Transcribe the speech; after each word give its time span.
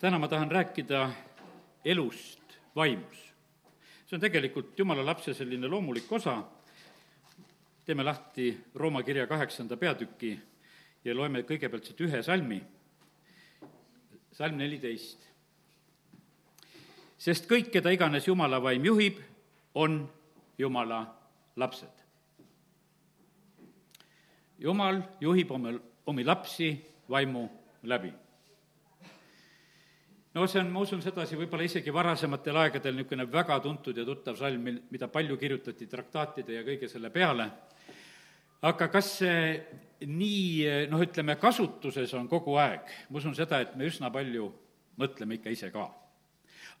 täna 0.00 0.18
ma 0.18 0.28
tahan 0.28 0.50
rääkida 0.50 1.10
elust 1.84 2.40
vaimus. 2.76 3.18
see 4.06 4.16
on 4.16 4.20
tegelikult 4.20 4.78
jumala 4.78 5.06
lapse 5.06 5.34
selline 5.34 5.68
loomulik 5.68 6.12
osa, 6.12 6.42
teeme 7.84 8.02
lahti 8.02 8.58
Rooma 8.74 9.02
kirja 9.02 9.26
kaheksanda 9.26 9.76
peatüki 9.76 10.38
ja 11.04 11.14
loeme 11.16 11.42
kõigepealt 11.42 11.84
siit 11.84 12.00
ühe 12.00 12.22
salmi, 12.22 12.62
salm 14.32 14.56
neliteist. 14.56 15.28
sest 17.18 17.44
kõik, 17.50 17.68
keda 17.70 17.92
iganes 17.92 18.26
Jumala 18.26 18.62
vaim 18.62 18.84
juhib, 18.84 19.20
on 19.74 20.08
Jumala 20.58 21.04
lapsed. 21.56 21.92
Jumal 24.58 25.02
juhib 25.20 25.50
oma, 25.50 25.76
omi 26.06 26.24
lapsi 26.24 26.72
vaimu 27.08 27.48
läbi 27.82 28.12
no 30.34 30.46
see 30.46 30.60
on, 30.60 30.70
ma 30.70 30.84
usun 30.84 31.02
sedasi, 31.02 31.38
võib-olla 31.38 31.66
isegi 31.66 31.92
varasematel 31.94 32.58
aegadel 32.62 32.96
niisugune 32.96 33.26
väga 33.30 33.58
tuntud 33.64 33.96
ja 33.98 34.06
tuttav 34.06 34.38
salm, 34.38 34.62
mil, 34.62 34.80
mida 34.92 35.08
palju 35.10 35.38
kirjutati 35.40 35.88
traktaatide 35.90 36.58
ja 36.58 36.64
kõige 36.66 36.88
selle 36.90 37.10
peale, 37.14 37.48
aga 38.68 38.90
kas 38.92 39.12
see 39.20 39.44
nii, 40.06 40.88
noh, 40.90 41.02
ütleme, 41.02 41.36
kasutuses 41.40 42.14
on 42.16 42.28
kogu 42.30 42.56
aeg, 42.62 42.92
ma 43.10 43.20
usun 43.20 43.34
seda, 43.36 43.60
et 43.60 43.74
me 43.76 43.88
üsna 43.90 44.12
palju 44.14 44.48
mõtleme 45.00 45.40
ikka 45.40 45.52
ise 45.52 45.70
ka. 45.74 45.90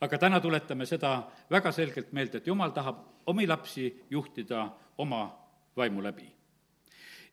aga 0.00 0.18
täna 0.18 0.40
tuletame 0.40 0.86
seda 0.86 1.28
väga 1.50 1.72
selgelt 1.72 2.12
meelde, 2.12 2.38
et 2.38 2.46
jumal 2.46 2.72
tahab 2.72 3.26
omi 3.26 3.46
lapsi 3.46 3.90
juhtida 4.10 4.70
oma 4.98 5.26
vaimu 5.76 6.00
läbi 6.02 6.39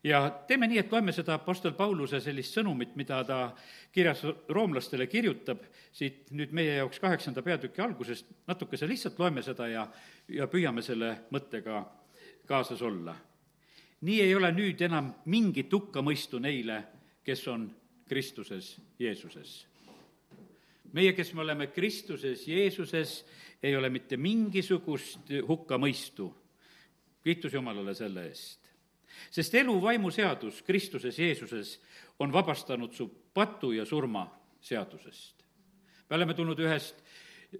ja 0.07 0.21
teeme 0.47 0.67
nii, 0.67 0.79
et 0.81 0.91
loeme 0.91 1.11
seda 1.15 1.35
Apostel 1.37 1.73
Pauluse 1.77 2.19
sellist 2.23 2.55
sõnumit, 2.55 2.95
mida 2.99 3.19
ta 3.27 3.39
kirjas 3.93 4.23
roomlastele 4.53 5.07
kirjutab, 5.11 5.63
siit 5.91 6.31
nüüd 6.37 6.53
meie 6.55 6.77
jaoks 6.79 7.01
kaheksanda 7.03 7.43
peatüki 7.43 7.81
algusest, 7.83 8.29
natukese 8.47 8.87
lihtsalt 8.87 9.19
loeme 9.19 9.43
seda 9.45 9.67
ja, 9.71 9.85
ja 10.31 10.47
püüame 10.51 10.83
selle 10.85 11.13
mõttega 11.33 11.83
kaasas 12.47 12.81
olla. 12.81 13.15
nii 14.01 14.19
ei 14.21 14.35
ole 14.35 14.51
nüüd 14.53 14.81
enam 14.85 15.09
mingit 15.25 15.73
hukkamõistu 15.73 16.39
neile, 16.39 16.83
kes 17.23 17.47
on 17.47 17.65
Kristuses 18.07 18.77
Jeesuses. 18.99 19.65
meie, 20.93 21.13
kes 21.13 21.33
me 21.33 21.41
oleme 21.41 21.67
Kristuses 21.67 22.47
Jeesuses, 22.47 23.25
ei 23.63 23.75
ole 23.75 23.89
mitte 23.89 24.17
mingisugust 24.17 25.33
hukkamõistu. 25.47 26.33
kiitus 27.23 27.53
Jumalale 27.53 27.93
selle 27.95 28.27
eest 28.29 28.66
sest 29.31 29.55
elu 29.55 29.81
vaimuseadus 29.81 30.61
Kristuses 30.61 31.19
Jeesuses 31.19 31.79
on 32.19 32.33
vabastanud 32.33 32.93
su 32.93 33.07
patu 33.33 33.71
ja 33.71 33.85
surma 33.85 34.27
seadusest. 34.61 35.43
me 36.09 36.15
oleme 36.15 36.33
tulnud 36.33 36.59
ühest 36.59 36.95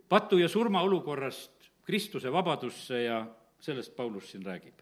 patu 0.09 0.37
ja 0.37 0.49
surma 0.49 0.81
olukorrast 0.81 1.51
Kristuse 1.83 2.31
vabadusse 2.31 3.03
ja 3.03 3.27
sellest 3.59 3.95
Paulus 3.95 4.31
siin 4.31 4.45
räägib. 4.45 4.79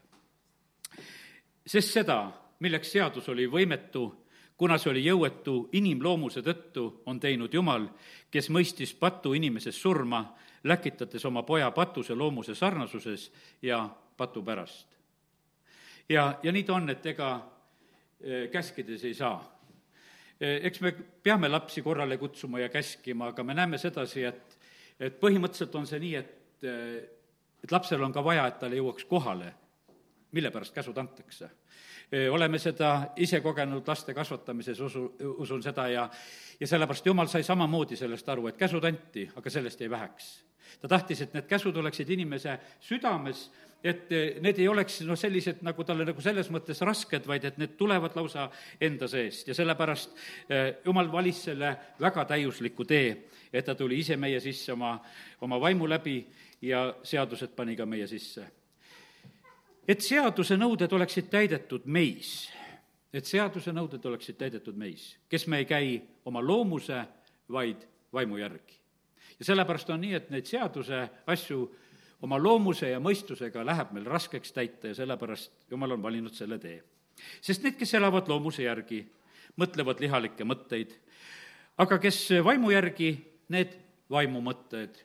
sest 1.66 1.92
seda, 1.92 2.32
milleks 2.60 2.92
seadus 2.92 3.28
oli 3.28 3.46
võimetu, 3.46 4.24
kuna 4.56 4.78
see 4.78 4.90
oli 4.90 5.04
jõuetu 5.04 5.68
inimloomuse 5.72 6.42
tõttu, 6.42 7.02
on 7.06 7.20
teinud 7.20 7.54
Jumal, 7.54 7.88
kes 8.30 8.50
mõistis 8.50 8.94
patu 8.94 9.34
inimeses 9.34 9.80
surma, 9.82 10.34
läkitades 10.64 11.24
oma 11.24 11.42
poja 11.42 11.70
patuse 11.70 12.14
loomuse 12.14 12.54
sarnasuses 12.54 13.30
ja 13.62 13.88
patu 14.16 14.42
pärast 14.42 14.95
ja, 16.08 16.38
ja 16.42 16.52
nii 16.52 16.64
ta 16.64 16.76
on, 16.76 16.90
et 16.90 17.06
ega 17.06 17.30
e, 18.20 18.46
käskides 18.52 19.04
ei 19.04 19.14
saa. 19.14 19.36
E, 20.40 20.56
eks 20.68 20.80
me 20.84 20.92
peame 21.22 21.48
lapsi 21.48 21.82
korrale 21.82 22.18
kutsuma 22.20 22.60
ja 22.60 22.70
käskima, 22.72 23.32
aga 23.32 23.44
me 23.44 23.54
näeme 23.54 23.78
sedasi, 23.78 24.24
et, 24.28 24.58
et 25.00 25.20
põhimõtteliselt 25.20 25.78
on 25.78 25.86
see 25.88 26.02
nii, 26.02 26.14
et, 26.22 26.64
e, 26.64 26.74
et 27.64 27.72
lapsel 27.72 28.02
on 28.02 28.14
ka 28.14 28.24
vaja, 28.24 28.46
et 28.48 28.58
tal 28.62 28.76
jõuaks 28.76 29.08
kohale, 29.08 29.52
mille 30.36 30.50
pärast 30.52 30.74
käsud 30.74 30.98
antakse 31.00 31.50
oleme 32.30 32.58
seda 32.62 33.12
ise 33.18 33.40
kogenud 33.42 33.88
laste 33.88 34.14
kasvatamises, 34.14 34.80
usu, 34.80 35.08
usun 35.42 35.62
seda 35.62 35.88
ja 35.88 36.08
ja 36.60 36.66
sellepärast 36.66 37.06
Jumal 37.06 37.26
sai 37.28 37.42
samamoodi 37.42 37.96
sellest 37.96 38.28
aru, 38.28 38.46
et 38.48 38.56
käsud 38.56 38.84
anti, 38.84 39.26
aga 39.36 39.50
sellest 39.50 39.80
jäi 39.80 39.90
väheks. 39.90 40.44
ta 40.80 40.88
tahtis, 40.88 41.20
et 41.20 41.34
need 41.34 41.46
käsud 41.46 41.76
oleksid 41.76 42.10
inimese 42.10 42.58
südames 42.80 43.50
et 43.84 44.12
eh, 44.12 44.38
need 44.42 44.58
ei 44.58 44.68
oleks 44.68 45.00
noh, 45.06 45.18
sellised 45.18 45.62
nagu 45.66 45.84
talle 45.86 46.06
nagu 46.08 46.22
selles 46.24 46.48
mõttes 46.50 46.80
rasked, 46.86 47.26
vaid 47.28 47.44
et 47.44 47.58
need 47.60 47.76
tulevad 47.78 48.16
lausa 48.18 48.48
enda 48.82 49.08
seest 49.10 49.50
ja 49.50 49.54
sellepärast 49.54 50.16
eh, 50.48 50.68
jumal 50.84 51.10
valis 51.12 51.44
selle 51.50 51.72
väga 52.00 52.24
täiusliku 52.32 52.86
tee, 52.88 53.10
et 53.52 53.64
ta 53.64 53.76
tuli 53.78 54.00
ise 54.02 54.16
meie 54.16 54.40
sisse 54.42 54.72
oma, 54.74 54.96
oma 55.46 55.60
vaimu 55.60 55.88
läbi 55.88 56.18
ja 56.66 56.88
seadused 57.02 57.54
pani 57.56 57.76
ka 57.76 57.86
meie 57.86 58.06
sisse. 58.10 58.46
Et 59.88 60.02
seaduse 60.02 60.56
nõuded 60.58 60.92
oleksid 60.92 61.30
täidetud 61.30 61.86
meis, 61.86 62.48
et 63.14 63.24
seaduse 63.24 63.72
nõuded 63.72 64.04
oleksid 64.04 64.38
täidetud 64.38 64.76
meis, 64.76 65.14
kes 65.30 65.46
me 65.46 65.62
ei 65.62 65.68
käi 65.68 66.00
oma 66.26 66.42
loomuse, 66.42 67.04
vaid 67.52 67.86
vaimu 68.12 68.38
järgi. 68.40 68.80
ja 69.38 69.44
sellepärast 69.44 69.90
on 69.90 70.00
nii, 70.00 70.14
et 70.14 70.30
neid 70.30 70.46
seaduse 70.48 71.08
asju 71.26 71.60
oma 72.22 72.38
loomuse 72.38 72.90
ja 72.90 73.00
mõistusega 73.00 73.64
läheb 73.64 73.92
meil 73.92 74.06
raskeks 74.08 74.52
täita 74.52 74.88
ja 74.88 74.94
sellepärast 74.94 75.70
Jumal 75.70 75.96
on 75.96 76.02
valinud 76.02 76.34
selle 76.34 76.58
tee. 76.58 76.82
sest 77.40 77.62
need, 77.62 77.76
kes 77.78 77.94
elavad 77.94 78.28
loomuse 78.28 78.62
järgi, 78.62 79.06
mõtlevad 79.56 80.00
lihalikke 80.00 80.44
mõtteid, 80.44 80.92
aga 81.78 81.98
kes 81.98 82.28
vaimu 82.44 82.70
järgi, 82.70 83.16
need 83.48 83.76
vaimumõtted, 84.10 84.98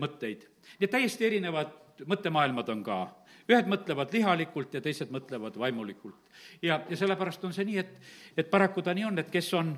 mõtteid. 0.00 0.48
nii 0.78 0.88
et 0.88 0.90
täiesti 0.90 1.26
erinevad 1.26 1.74
mõttemaailmad 2.06 2.68
on 2.68 2.82
ka 2.84 2.98
ühed 3.50 3.68
mõtlevad 3.68 4.12
lihalikult 4.14 4.74
ja 4.74 4.80
teised 4.84 5.10
mõtlevad 5.12 5.58
vaimulikult. 5.58 6.16
ja, 6.62 6.80
ja 6.88 6.96
sellepärast 6.96 7.44
on 7.44 7.52
see 7.52 7.66
nii, 7.68 7.78
et, 7.78 7.98
et 8.36 8.50
paraku 8.50 8.82
ta 8.82 8.94
nii 8.94 9.04
on, 9.10 9.18
et 9.18 9.30
kes 9.30 9.52
on 9.54 9.74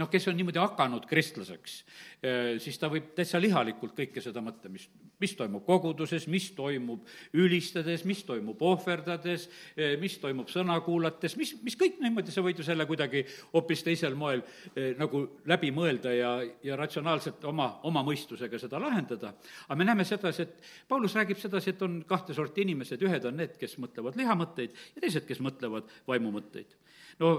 noh, 0.00 0.10
kes 0.10 0.28
on 0.30 0.36
niimoodi 0.38 0.60
hakanud 0.60 1.06
kristlaseks, 1.08 1.76
eh, 2.22 2.54
siis 2.62 2.78
ta 2.80 2.90
võib 2.92 3.12
täitsa 3.16 3.40
lihalikult 3.42 3.94
kõike 3.96 4.22
seda 4.22 4.42
mõtta, 4.44 4.70
mis, 4.72 4.86
mis 5.22 5.34
toimub 5.38 5.64
koguduses, 5.66 6.26
mis 6.30 6.50
toimub 6.56 7.06
ülistades, 7.38 8.04
mis 8.08 8.24
toimub 8.26 8.60
ohverdades, 8.62 9.48
eh, 9.76 9.94
mis 10.00 10.16
toimub 10.22 10.50
sõna 10.52 10.80
kuulates, 10.84 11.36
mis, 11.40 11.54
mis 11.62 11.78
kõik 11.80 12.00
niimoodi, 12.02 12.34
sa 12.34 12.44
võid 12.44 12.60
ju 12.60 12.66
selle 12.66 12.86
kuidagi 12.90 13.24
hoopis 13.52 13.84
teisel 13.86 14.18
moel 14.18 14.42
eh, 14.74 14.94
nagu 14.98 15.24
läbi 15.50 15.70
mõelda 15.74 16.14
ja, 16.14 16.34
ja 16.64 16.78
ratsionaalselt 16.80 17.44
oma, 17.50 17.70
oma 17.84 18.04
mõistusega 18.06 18.58
seda 18.60 18.80
lahendada. 18.82 19.34
aga 19.68 19.78
me 19.78 19.88
näeme 19.88 20.04
sedasi, 20.04 20.42
et 20.42 20.88
Paulus 20.88 21.14
räägib 21.14 21.38
sedasi, 21.38 21.74
et 21.74 21.82
on 21.82 22.02
kahte 22.08 22.34
sorti 22.34 22.66
inimesed, 22.66 23.02
ühed 23.02 23.24
on 23.24 23.36
need, 23.36 23.58
kes 23.60 23.78
mõtlevad 23.78 24.16
lihamõtteid 24.18 24.74
ja 24.96 25.00
teised, 25.00 25.26
kes 25.26 25.40
mõtlevad 25.40 25.90
vaimumõtteid. 26.08 26.74
no 27.18 27.34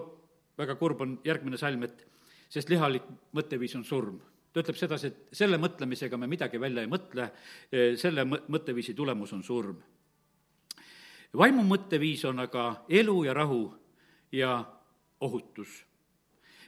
väga 0.57 0.75
kurb 0.79 1.01
on 1.03 1.17
järgmine 1.25 1.57
salm, 1.59 1.83
et 1.83 2.05
sest 2.55 2.71
lihalik 2.71 3.03
mõtteviis 3.35 3.75
on 3.75 3.83
surm. 3.83 4.19
ta 4.53 4.63
ütleb 4.63 4.77
sedasi, 4.79 5.09
et 5.11 5.35
selle 5.35 5.57
mõtlemisega 5.59 6.17
me 6.17 6.29
midagi 6.31 6.59
välja 6.59 6.85
ei 6.85 6.87
mõtle, 6.87 7.27
selle 7.99 8.23
mõtteviisi 8.23 8.95
tulemus 8.95 9.33
on 9.35 9.43
surm. 9.43 9.75
vaimu 11.35 11.65
mõtteviis 11.67 12.23
on 12.29 12.39
aga 12.39 12.85
elu 12.89 13.17
ja 13.23 13.33
rahu 13.33 13.73
ja 14.31 14.63
ohutus. 15.19 15.83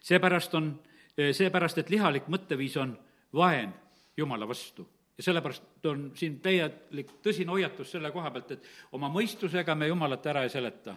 seepärast 0.02 0.54
on, 0.56 0.74
seepärast, 1.16 1.78
et 1.78 1.90
lihalik 1.90 2.28
mõtteviis 2.28 2.78
on 2.78 2.98
vaen 3.34 3.74
Jumala 4.18 4.48
vastu 4.48 4.88
ja 5.18 5.24
sellepärast 5.24 5.86
on 5.86 6.12
siin 6.16 6.40
täielik 6.42 7.12
tõsine 7.24 7.54
hoiatus 7.54 7.92
selle 7.92 8.12
koha 8.12 8.32
pealt, 8.32 8.52
et 8.52 8.68
oma 8.92 9.10
mõistusega 9.10 9.76
me 9.76 9.88
Jumalat 9.88 10.26
ära 10.26 10.44
ei 10.44 10.50
seleta 10.50 10.96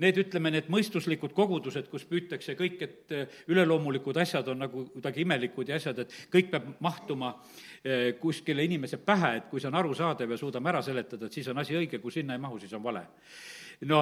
Need, 0.00 0.20
ütleme, 0.24 0.52
need 0.54 0.70
mõistuslikud 0.72 1.34
kogudused, 1.36 1.88
kus 1.92 2.06
püütakse 2.08 2.56
kõik, 2.58 2.82
et 2.86 3.14
eh, 3.16 3.40
üleloomulikud 3.52 4.16
asjad 4.22 4.48
on 4.52 4.62
nagu 4.64 4.86
kuidagi 4.94 5.24
imelikud 5.26 5.68
ja 5.68 5.78
asjad, 5.80 6.02
et 6.04 6.14
kõik 6.32 6.50
peab 6.52 6.68
mahtuma 6.80 7.34
eh, 7.84 8.12
kuskile 8.20 8.64
inimese 8.64 9.00
pähe, 9.04 9.36
et 9.40 9.48
kui 9.52 9.60
see 9.62 9.70
on 9.70 9.78
arusaadav 9.80 10.30
ja 10.30 10.40
suudame 10.40 10.72
ära 10.72 10.82
seletada, 10.84 11.26
et 11.26 11.38
siis 11.40 11.48
on 11.52 11.60
asi 11.60 11.76
õige, 11.78 12.00
kui 12.02 12.14
sinna 12.14 12.36
ei 12.36 12.42
mahu, 12.42 12.60
siis 12.62 12.72
on 12.76 12.84
vale 12.84 13.06
no 13.88 14.00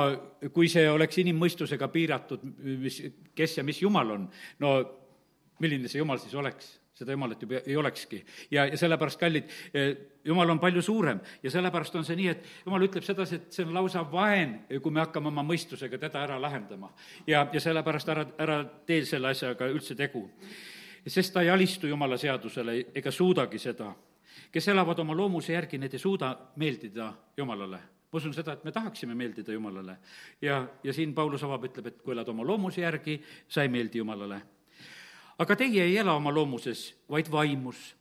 kui 0.55 0.67
see 0.71 0.89
oleks 0.91 1.21
inimmõistusega 1.23 1.89
piiratud, 1.93 2.43
mis, 2.83 2.99
kes 3.37 3.59
ja 3.61 3.67
mis 3.67 3.79
jumal 3.83 4.11
on, 4.17 4.27
no 4.65 4.75
milline 5.63 5.91
see 5.91 6.03
jumal 6.03 6.19
siis 6.23 6.35
oleks? 6.39 6.78
Seda 6.99 7.15
jumalat 7.15 7.43
juba 7.43 7.61
ei 7.67 7.77
olekski. 7.77 8.25
ja, 8.51 8.67
ja 8.67 8.79
sellepärast, 8.79 9.21
kallid, 9.21 9.51
eh, 9.75 9.97
jumal 10.25 10.51
on 10.51 10.61
palju 10.61 10.83
suurem 10.83 11.21
ja 11.43 11.51
sellepärast 11.51 11.95
on 11.97 12.05
see 12.05 12.17
nii, 12.19 12.29
et 12.33 12.49
jumal 12.67 12.87
ütleb 12.87 13.07
sedasi, 13.07 13.39
et 13.39 13.53
see 13.55 13.67
on 13.67 13.75
lausa 13.75 14.03
vaen, 14.13 14.59
kui 14.83 14.93
me 14.93 15.05
hakkame 15.05 15.31
oma 15.31 15.45
mõistusega 15.47 16.01
teda 16.01 16.25
ära 16.27 16.41
lahendama. 16.41 16.91
ja, 17.27 17.47
ja 17.53 17.61
sellepärast 17.61 18.09
ära, 18.15 18.27
ära 18.39 18.59
tee 18.87 19.05
selle 19.07 19.31
asjaga 19.35 19.71
üldse 19.71 19.95
tegu. 19.99 20.29
sest 21.07 21.33
ta 21.33 21.43
ei 21.43 21.51
alistu 21.51 21.87
jumala 21.89 22.19
seadusele 22.19 22.79
ega 22.95 23.11
suudagi 23.11 23.59
seda. 23.59 23.95
kes 24.53 24.69
elavad 24.69 24.99
oma 24.99 25.15
loomuse 25.15 25.53
järgi, 25.53 25.79
need 25.79 25.95
ei 25.95 26.03
suuda 26.03 26.37
meeldida 26.57 27.13
jumalale 27.37 27.81
ma 28.09 28.17
usun 28.17 28.33
seda, 28.33 28.55
et 28.57 28.65
me 28.65 28.73
tahaksime 28.73 29.15
meeldida 29.15 29.53
Jumalale. 29.53 29.99
ja, 30.41 30.67
ja 30.83 30.93
siin 30.93 31.13
Paulus 31.15 31.43
avab, 31.45 31.67
ütleb, 31.69 31.87
et 31.87 31.99
kui 32.03 32.15
elad 32.15 32.29
oma 32.29 32.47
loomuse 32.47 32.81
järgi, 32.81 33.21
sa 33.49 33.63
ei 33.63 33.69
meeldi 33.69 33.99
Jumalale 33.99 34.41
aga 35.39 35.57
teie 35.57 35.85
ei 35.85 35.97
ela 35.97 36.17
oma 36.19 36.33
loomuses, 36.35 36.91
vaid 37.11 37.31
vaimus, 37.31 37.95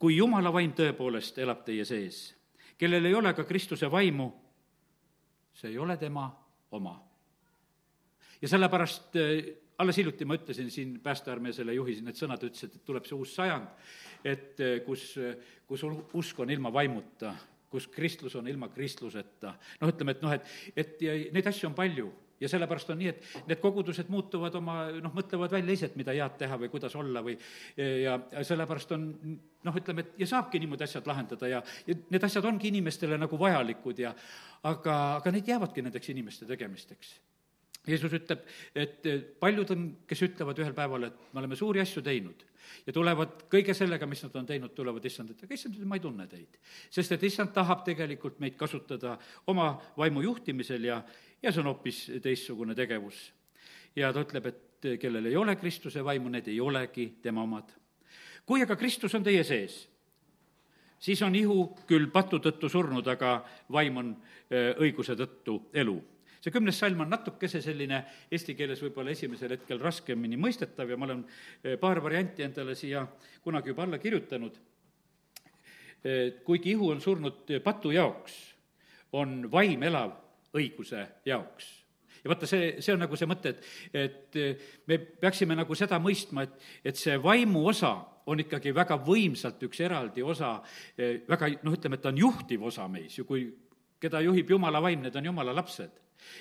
kui 0.00 0.16
Jumala 0.16 0.52
vaim 0.52 0.72
tõepoolest 0.76 1.38
elab 1.42 1.64
teie 1.66 1.84
sees. 1.84 2.36
kellel 2.78 3.04
ei 3.04 3.14
ole 3.14 3.34
ka 3.36 3.44
Kristuse 3.44 3.90
vaimu, 3.90 4.30
see 5.52 5.68
ei 5.70 5.78
ole 5.78 5.96
tema 5.96 6.30
oma. 6.70 6.96
ja 8.42 8.48
sellepärast 8.48 9.16
äh, 9.16 9.52
alles 9.78 9.96
hiljuti 9.96 10.24
ma 10.24 10.34
ütlesin 10.36 10.70
siin 10.70 11.00
päästearmee 11.00 11.52
selle 11.52 11.74
juhi 11.74 12.00
need 12.00 12.16
sõnad, 12.16 12.42
ütles, 12.44 12.64
et 12.64 12.84
tuleb 12.84 13.06
see 13.08 13.16
uus 13.16 13.34
sajand, 13.34 13.68
et 14.24 14.60
äh, 14.60 14.80
kus, 14.86 15.14
kus 15.66 15.84
usk 16.14 16.40
on 16.40 16.50
ilma 16.50 16.72
vaimuta, 16.72 17.34
kus 17.70 17.86
kristlus 17.88 18.34
on 18.36 18.48
ilma 18.48 18.68
kristluseta. 18.68 19.54
noh, 19.80 19.92
ütleme, 19.92 20.16
et 20.16 20.22
noh, 20.22 20.32
et, 20.32 20.50
et 20.76 21.02
ja 21.02 21.16
neid 21.34 21.46
asju 21.46 21.68
on 21.68 21.76
palju 21.76 22.10
ja 22.40 22.48
sellepärast 22.48 22.90
on 22.92 23.00
nii, 23.00 23.12
et 23.12 23.46
need 23.48 23.60
kogudused 23.62 24.10
muutuvad 24.12 24.54
oma, 24.58 24.76
noh, 25.02 25.14
mõtlevad 25.16 25.52
välja 25.52 25.76
ise, 25.76 25.90
et 25.90 25.96
mida 26.00 26.14
head 26.16 26.36
teha 26.40 26.58
või 26.60 26.70
kuidas 26.72 26.96
olla 26.98 27.22
või 27.24 27.36
ja, 27.76 28.16
sellepärast 28.46 28.94
on 28.96 29.06
noh, 29.66 29.80
ütleme, 29.80 30.06
et 30.06 30.22
ja 30.24 30.30
saabki 30.30 30.60
niimoodi 30.62 30.86
asjad 30.86 31.08
lahendada 31.10 31.50
ja, 31.50 31.62
ja 31.86 31.96
need 32.10 32.28
asjad 32.28 32.46
ongi 32.48 32.70
inimestele 32.72 33.18
nagu 33.20 33.40
vajalikud 33.40 34.04
ja 34.04 34.14
aga, 34.68 35.00
aga 35.20 35.34
need 35.34 35.50
jäävadki 35.52 35.84
nendeks 35.84 36.12
inimeste 36.14 36.48
tegemisteks. 36.48 37.18
Jeesus 37.88 38.12
ütleb, 38.12 38.44
et 38.76 39.06
paljud 39.40 39.70
on, 39.72 39.84
kes 40.08 40.20
ütlevad 40.26 40.58
ühel 40.60 40.74
päeval, 40.76 41.08
et 41.08 41.30
me 41.32 41.40
oleme 41.40 41.56
suuri 41.56 41.80
asju 41.80 42.02
teinud 42.04 42.49
ja 42.86 42.92
tulevad 42.92 43.44
kõige 43.50 43.74
sellega, 43.76 44.06
mis 44.06 44.22
nad 44.24 44.36
on 44.40 44.46
teinud, 44.48 44.72
tulevad 44.76 45.04
issand, 45.06 45.32
et 45.32 45.44
aga 45.44 45.56
issand, 45.56 45.78
ma 45.88 45.98
ei 45.98 46.04
tunne 46.04 46.26
teid. 46.30 46.58
sest 46.90 47.12
et 47.12 47.26
issand 47.28 47.52
tahab 47.54 47.84
tegelikult 47.86 48.40
meid 48.40 48.56
kasutada 48.60 49.16
oma 49.46 49.72
vaimu 49.96 50.22
juhtimisel 50.26 50.84
ja, 50.84 51.02
ja 51.42 51.52
see 51.52 51.62
on 51.62 51.70
hoopis 51.72 52.02
teistsugune 52.22 52.74
tegevus. 52.74 53.32
ja 53.96 54.12
ta 54.12 54.24
ütleb, 54.24 54.46
et 54.46 54.90
kellel 55.00 55.26
ei 55.26 55.36
ole 55.36 55.56
Kristuse 55.56 56.04
vaimu, 56.04 56.28
need 56.28 56.48
ei 56.48 56.60
olegi 56.60 57.08
tema 57.22 57.42
omad. 57.42 57.72
kui 58.46 58.62
aga 58.62 58.76
Kristus 58.76 59.14
on 59.14 59.24
teie 59.24 59.44
sees, 59.44 59.88
siis 60.98 61.22
on 61.22 61.34
ihu 61.34 61.74
küll 61.86 62.10
patu 62.12 62.38
tõttu 62.38 62.68
surnud, 62.68 63.06
aga 63.06 63.44
vaim 63.72 63.96
on 63.96 64.16
õiguse 64.80 65.16
tõttu 65.16 65.60
elu 65.72 66.00
see 66.40 66.52
kümnes 66.52 66.78
salm 66.80 67.02
on 67.04 67.10
natukese 67.12 67.60
selline 67.64 68.00
eesti 68.32 68.54
keeles 68.56 68.80
võib-olla 68.84 69.12
esimesel 69.12 69.56
hetkel 69.56 69.80
raskemini 69.82 70.38
mõistetav 70.40 70.88
ja 70.88 70.96
ma 70.96 71.08
olen 71.10 71.24
eh, 71.26 71.76
paar 71.80 72.00
varianti 72.02 72.46
endale 72.46 72.76
siia 72.78 73.04
kunagi 73.44 73.72
juba 73.72 73.84
alla 73.84 74.00
kirjutanud. 74.00 74.56
Eh, 76.00 76.40
kuigi 76.44 76.72
ihu 76.72 76.90
on 76.94 77.02
surnud 77.04 77.52
patu 77.64 77.92
jaoks, 77.92 78.38
on 79.20 79.44
vaim 79.52 79.82
elav 79.84 80.16
õiguse 80.56 81.04
jaoks 81.28 81.76
ja 82.20 82.28
vaata, 82.32 82.48
see, 82.48 82.72
see 82.84 82.92
on 82.92 83.00
nagu 83.00 83.16
see 83.16 83.28
mõte, 83.28 83.52
et, 83.52 83.68
et 83.96 84.40
eh, 84.40 84.66
me 84.88 84.98
peaksime 84.98 85.56
nagu 85.56 85.76
seda 85.76 86.00
mõistma, 86.00 86.48
et, 86.48 86.56
et 86.92 86.96
see 86.96 87.20
vaimu 87.20 87.66
osa 87.68 87.94
on 88.30 88.40
ikkagi 88.40 88.72
väga 88.76 88.96
võimsalt 89.04 89.60
üks 89.66 89.80
eraldi 89.82 90.22
osa, 90.22 90.52
väga 90.96 91.48
noh, 91.64 91.74
ütleme, 91.74 91.96
et 91.96 92.04
ta 92.04 92.12
on 92.12 92.20
juhtiv 92.20 92.62
osa 92.68 92.84
meis 92.88 93.16
ju, 93.16 93.24
kui 93.26 93.48
keda 94.00 94.20
juhib 94.22 94.52
Jumala 94.52 94.78
vaim, 94.84 95.00
need 95.02 95.16
on 95.16 95.26
Jumala 95.32 95.54
lapsed 95.56 95.96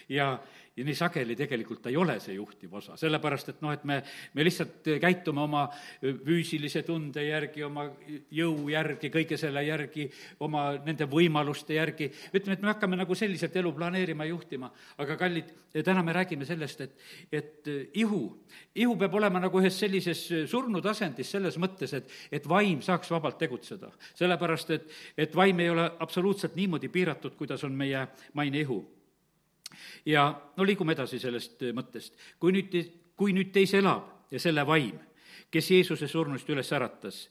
ja, 0.10 0.32
ja 0.80 0.86
nii 0.88 0.96
sageli 0.96 1.36
tegelikult 1.36 1.82
ta 1.84 1.92
ei 1.92 1.98
ole 2.00 2.16
see 2.24 2.38
juhtiv 2.38 2.74
osa, 2.80 2.96
sellepärast 3.00 3.52
et 3.52 3.62
noh, 3.64 3.74
et 3.76 3.84
me, 3.88 4.00
me 4.36 4.44
lihtsalt 4.46 4.88
käitume 5.02 5.42
oma 5.44 5.66
füüsilise 6.00 6.86
tunde 6.88 7.26
järgi, 7.26 7.64
oma 7.68 7.86
jõu 8.36 8.70
järgi, 8.72 9.12
kõige 9.12 9.38
selle 9.40 9.66
järgi, 9.68 10.08
oma 10.46 10.70
nende 10.86 11.08
võimaluste 11.12 11.76
järgi, 11.76 12.08
ütleme, 12.32 12.56
et 12.56 12.64
me 12.64 12.72
hakkame 12.72 13.00
nagu 13.00 13.18
selliselt 13.18 13.58
elu 13.60 13.74
planeerima 13.76 14.28
ja 14.28 14.34
juhtima, 14.34 14.70
aga 15.04 15.18
kallid, 15.20 15.50
täna 15.86 16.04
me 16.06 16.16
räägime 16.16 16.48
sellest, 16.48 16.86
et, 16.86 17.10
et 17.42 17.72
ihu, 18.00 18.22
ihu 18.80 18.96
peab 19.00 19.18
olema 19.20 19.42
nagu 19.44 19.60
ühes 19.60 19.76
sellises 19.84 20.22
surnud 20.52 20.86
asendis 20.88 21.34
selles 21.36 21.60
mõttes, 21.60 21.96
et, 21.98 22.14
et 22.32 22.48
vaim 22.48 22.80
saaks 22.86 23.12
vabalt 23.12 23.40
tegutseda. 23.42 23.92
sellepärast, 24.16 24.72
et, 24.78 24.88
et 25.18 25.36
vaim 25.36 25.60
ei 25.60 25.74
ole 25.74 25.90
absoluutselt 26.00 26.56
niimoodi 26.56 26.88
piiratud, 26.88 27.36
kuidas 27.36 27.68
on 27.68 27.76
meie 27.76 28.08
maine 28.34 28.64
ihu 28.64 28.80
ja 30.06 30.30
no 30.58 30.66
liigume 30.66 30.96
edasi 30.96 31.20
sellest 31.20 31.62
äh, 31.64 31.76
mõttest. 31.76 32.16
kui 32.40 32.56
nüüd, 32.56 32.76
kui 33.18 33.36
nüüd 33.36 33.54
teis 33.54 33.74
elab 33.78 34.32
ja 34.32 34.40
selle 34.40 34.66
vaim, 34.68 34.98
kes 35.50 35.72
Jeesuse 35.72 36.08
surnuist 36.08 36.50
üles 36.50 36.70
äratas, 36.78 37.24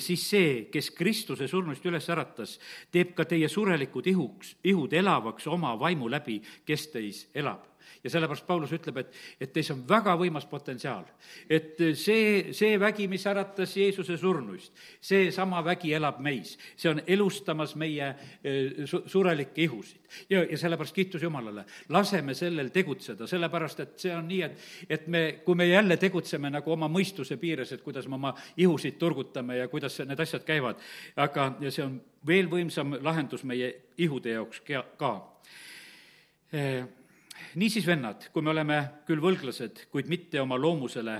siis 0.00 0.24
see, 0.30 0.52
kes 0.72 0.90
Kristuse 0.96 1.48
surnuist 1.48 1.84
üles 1.86 2.08
äratas, 2.08 2.56
teeb 2.92 3.12
ka 3.16 3.26
teie 3.28 3.48
surelikud 3.48 4.06
ihuks, 4.08 4.54
ihud 4.64 4.92
elavaks 4.92 5.46
oma 5.52 5.74
vaimu 5.80 6.08
läbi, 6.08 6.40
kes 6.64 6.88
teis 6.94 7.26
elab 7.36 7.66
ja 8.04 8.10
sellepärast 8.10 8.46
Paulus 8.46 8.72
ütleb, 8.72 9.00
et, 9.02 9.14
et 9.40 9.52
teis 9.52 9.70
on 9.74 9.82
väga 9.88 10.14
võimas 10.18 10.46
potentsiaal. 10.48 11.04
et 11.50 11.80
see, 11.98 12.52
see 12.56 12.78
vägi, 12.80 13.08
mis 13.08 13.26
äratas 13.26 13.76
Jeesuse 13.76 14.16
surnuist, 14.18 14.72
seesama 15.00 15.62
vägi 15.64 15.92
elab 15.94 16.20
meis. 16.24 16.56
see 16.76 16.90
on 16.90 17.02
elustamas 17.06 17.74
meie 17.76 18.08
eh, 18.42 18.84
su-, 18.86 19.02
surelikke 19.06 19.62
ihusid. 19.62 20.00
ja, 20.30 20.44
ja 20.44 20.58
sellepärast 20.58 20.94
kiitus 20.94 21.22
Jumalale. 21.22 21.64
laseme 21.88 22.34
sellel 22.34 22.70
tegutseda, 22.74 23.26
sellepärast 23.26 23.80
et 23.80 23.96
see 23.98 24.14
on 24.14 24.28
nii, 24.28 24.42
et, 24.42 24.68
et 24.88 25.06
me, 25.06 25.24
kui 25.44 25.54
me 25.54 25.68
jälle 25.68 25.96
tegutseme 25.96 26.50
nagu 26.50 26.72
oma 26.72 26.88
mõistuse 26.88 27.36
piires, 27.36 27.72
et 27.72 27.82
kuidas 27.82 28.08
me 28.08 28.14
oma 28.14 28.34
ihusid 28.56 28.98
turgutame 28.98 29.58
ja 29.58 29.68
kuidas 29.68 29.98
need 30.04 30.20
asjad 30.20 30.44
käivad, 30.46 30.78
aga, 31.16 31.50
see 31.68 31.84
on 31.84 31.98
veel 32.26 32.48
võimsam 32.50 32.96
lahendus 33.02 33.44
meie 33.44 33.72
ihude 33.98 34.34
jaoks 34.34 34.62
ka 34.98 35.12
eh, 36.52 36.84
niisiis, 37.54 37.86
vennad, 37.86 38.28
kui 38.32 38.42
me 38.42 38.50
oleme 38.50 38.78
küll 39.06 39.20
võlglased, 39.22 39.86
kuid 39.92 40.08
mitte 40.10 40.40
oma 40.40 40.58
loomusele, 40.58 41.16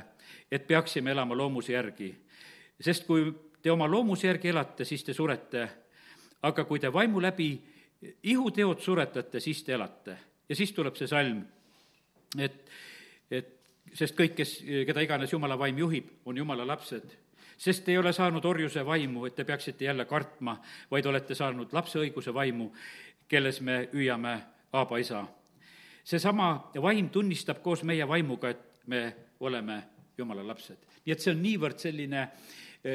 et 0.50 0.66
peaksime 0.66 1.12
elama 1.12 1.36
loomuse 1.36 1.72
järgi. 1.72 2.14
sest 2.80 3.06
kui 3.06 3.32
te 3.62 3.70
oma 3.70 3.88
loomuse 3.90 4.26
järgi 4.26 4.48
elate, 4.48 4.84
siis 4.84 5.04
te 5.04 5.14
surete, 5.14 5.68
aga 6.42 6.64
kui 6.64 6.78
te 6.78 6.92
vaimu 6.92 7.20
läbi 7.20 7.50
ihuteod 8.22 8.80
suretate, 8.80 9.40
siis 9.40 9.62
te 9.62 9.72
elate. 9.72 10.16
ja 10.48 10.56
siis 10.56 10.72
tuleb 10.72 10.96
see 10.96 11.06
salm, 11.06 11.42
et, 12.38 12.70
et 13.30 13.54
sest 13.94 14.16
kõik, 14.16 14.34
kes, 14.34 14.58
keda 14.86 15.00
iganes 15.00 15.32
Jumala 15.32 15.58
vaim 15.58 15.78
juhib, 15.78 16.10
on 16.24 16.36
Jumala 16.36 16.66
lapsed 16.66 17.16
sest 17.58 17.88
ei 17.88 17.98
ole 17.98 18.12
saanud 18.12 18.44
orjuse 18.44 18.84
vaimu, 18.86 19.24
et 19.26 19.34
te 19.34 19.44
peaksite 19.44 19.84
jälle 19.84 20.04
kartma, 20.04 20.60
vaid 20.90 21.06
olete 21.06 21.34
saanud 21.34 21.72
lapse 21.72 21.98
õiguse 21.98 22.34
vaimu, 22.34 22.70
kelles 23.28 23.60
me 23.60 23.88
hüüame 23.92 24.38
Aaba 24.72 24.98
isa 25.00 25.24
seesama 26.08 26.70
vaim 26.81 27.10
tunnistab 27.12 27.60
koos 27.64 27.84
meie 27.84 28.06
vaimuga, 28.08 28.55
et 28.55 28.88
me 28.88 29.02
oleme 29.40 29.82
jumala 30.19 30.46
lapsed. 30.46 30.87
nii 31.04 31.14
et 31.14 31.21
see 31.21 31.35
on 31.35 31.42
niivõrd 31.42 31.78
selline, 31.82 32.25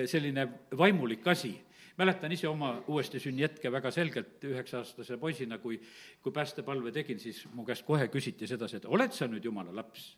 selline 0.09 0.47
vaimulik 0.77 1.27
asi 1.27 1.53
mäletan 1.97 2.31
ise 2.33 2.47
oma 2.49 2.73
uuesti 2.89 3.21
sünnihetke 3.21 3.71
väga 3.71 3.91
selgelt 3.93 4.43
üheksa-aastase 4.49 5.17
poisina, 5.21 5.59
kui, 5.61 5.77
kui 6.21 6.33
päästepalve 6.33 6.91
tegin, 6.91 7.19
siis 7.21 7.43
mu 7.53 7.65
käest 7.67 7.85
kohe 7.85 8.07
küsiti 8.13 8.49
sedasi, 8.49 8.79
et 8.81 8.87
oled 8.89 9.13
sa 9.13 9.29
nüüd 9.29 9.45
jumala 9.45 9.75
laps? 9.75 10.13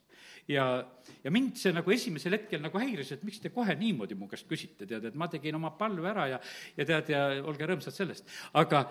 ja, 0.48 0.66
ja 1.24 1.32
mind 1.34 1.58
see 1.60 1.74
nagu 1.74 1.92
esimesel 1.92 2.38
hetkel 2.38 2.62
nagu 2.64 2.80
häiris, 2.80 3.12
et 3.16 3.24
miks 3.28 3.42
te 3.44 3.52
kohe 3.54 3.76
niimoodi 3.80 4.16
mu 4.16 4.30
käest 4.32 4.48
küsite, 4.48 4.88
tead, 4.88 5.10
et 5.10 5.18
ma 5.18 5.28
tegin 5.32 5.58
oma 5.58 5.74
palve 5.76 6.08
ära 6.12 6.28
ja, 6.36 6.42
ja 6.78 6.88
tead, 6.88 7.12
ja 7.12 7.24
olge 7.44 7.68
rõõmsad 7.68 7.96
sellest. 7.96 8.30
aga, 8.54 8.86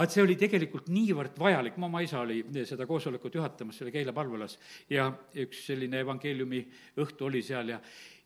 aga 0.00 0.08
see 0.08 0.22
oli 0.24 0.36
tegelikult 0.40 0.88
niivõrd 0.88 1.36
vajalik, 1.40 1.76
mu 1.76 1.90
oma 1.90 2.00
isa 2.04 2.22
oli 2.22 2.40
seda 2.64 2.86
koosolekut 2.88 3.34
juhatamas, 3.36 3.76
see 3.76 3.84
oli 3.84 3.92
Keila 3.98 4.14
palvelas, 4.16 4.56
ja 4.88 5.10
üks 5.42 5.66
selline 5.68 6.00
evangeeliumi 6.00 6.62
õhtu 7.04 7.28
oli 7.28 7.42
seal 7.44 7.74
ja 7.74 7.80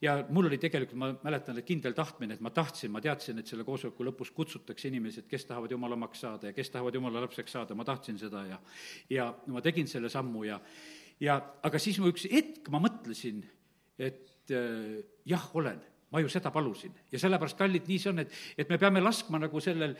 ja 0.05 0.19
mul 0.29 0.51
oli 0.51 0.59
tegelikult, 0.61 0.99
ma 1.01 1.09
mäletan, 1.25 1.57
et 1.59 1.67
kindel 1.67 1.95
tahtmine, 1.97 2.37
et 2.37 2.43
ma 2.45 2.51
tahtsin, 2.55 2.93
ma 2.93 3.01
teadsin, 3.01 3.39
et 3.41 3.49
selle 3.49 3.65
koosoleku 3.65 4.05
lõpus 4.05 4.35
kutsutakse 4.37 4.91
inimesed, 4.91 5.25
kes 5.31 5.49
tahavad 5.49 5.73
jumala 5.73 5.97
omaks 5.97 6.21
saada 6.27 6.51
ja 6.51 6.57
kes 6.57 6.71
tahavad 6.75 6.99
jumala 6.99 7.23
lapseks 7.25 7.57
saada, 7.57 7.77
ma 7.79 7.87
tahtsin 7.89 8.21
seda 8.21 8.45
ja 8.51 8.61
ja 9.11 9.31
ma 9.49 9.63
tegin 9.65 9.89
selle 9.91 10.11
sammu 10.13 10.45
ja 10.45 10.61
ja 11.25 11.39
aga 11.65 11.81
siis 11.81 11.99
mu 12.03 12.13
üks 12.13 12.29
hetk 12.31 12.69
ma 12.75 12.83
mõtlesin, 12.85 13.43
et 13.99 14.53
äh, 14.53 15.01
jah, 15.31 15.49
olen 15.57 15.81
ma 16.15 16.23
ju 16.23 16.31
seda 16.31 16.53
palusin. 16.55 16.95
Ja 17.11 17.19
sellepärast, 17.19 17.59
kallid, 17.59 17.89
nii 17.91 17.99
see 17.99 18.13
on, 18.13 18.23
et, 18.23 18.35
et 18.59 18.69
me 18.71 18.79
peame 18.79 19.03
laskma 19.03 19.41
nagu 19.43 19.61
sellel 19.63 19.97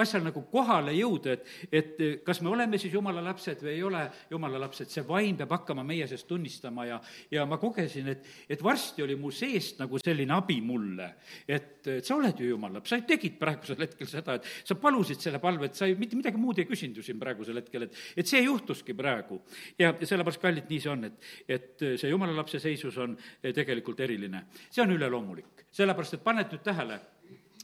asjal 0.00 0.24
nagu 0.24 0.40
kohale 0.48 0.94
jõuda, 0.96 1.34
et, 1.36 1.50
et 1.68 2.00
kas 2.24 2.40
me 2.40 2.48
oleme 2.54 2.80
siis 2.80 2.94
jumala 2.96 3.20
lapsed 3.24 3.60
või 3.66 3.74
ei 3.74 3.82
ole 3.84 4.04
jumala 4.30 4.62
lapsed, 4.64 4.88
see 4.88 5.04
vaim 5.04 5.36
peab 5.36 5.52
hakkama 5.58 5.84
meie 5.86 6.06
sees 6.08 6.24
tunnistama 6.28 6.86
ja, 6.88 6.96
ja 7.34 7.44
ma 7.48 7.58
kogesin, 7.60 8.08
et, 8.14 8.24
et 8.48 8.64
varsti 8.64 9.04
oli 9.04 9.18
mu 9.20 9.32
seest 9.34 9.82
nagu 9.82 10.00
selline 10.00 10.34
abi 10.38 10.58
mulle, 10.64 11.10
et, 11.44 11.84
et 11.98 12.08
sa 12.08 12.16
oled 12.16 12.40
ju 12.40 12.48
jumala 12.54 12.78
laps, 12.78 12.94
sa 12.94 13.00
tegid 13.12 13.36
praegusel 13.40 13.84
hetkel 13.84 14.08
seda, 14.08 14.38
et 14.38 14.48
sa 14.64 14.78
palusid 14.80 15.20
selle 15.20 15.42
palve, 15.42 15.68
et 15.68 15.76
sa 15.76 15.88
ei, 15.88 15.98
mitte 16.00 16.16
midagi 16.16 16.40
muud 16.40 16.62
ei 16.62 16.68
küsinud 16.70 17.02
ju 17.02 17.06
siin 17.10 17.20
praegusel 17.20 17.60
hetkel, 17.60 17.88
et, 17.90 18.02
et 18.16 18.28
see 18.28 18.40
juhtuski 18.46 18.96
praegu. 18.96 19.42
ja, 19.76 19.92
ja 19.92 20.08
sellepärast, 20.08 20.40
kallid, 20.42 20.68
nii 20.72 20.80
see 20.80 20.94
on, 20.94 21.06
et, 21.10 21.30
et 21.58 21.88
see 22.00 22.12
jumala 22.12 22.40
lapse 22.40 22.60
seisus 22.62 22.96
on 23.04 23.18
tegelikult 23.42 24.00
eriline, 24.08 24.46
see 24.70 24.84
on 24.84 24.96
üleloomulik 24.96 25.57
sellepärast 25.72 26.18
et 26.18 26.24
paned 26.24 26.52
nüüd 26.52 26.64
tähele, 26.64 27.00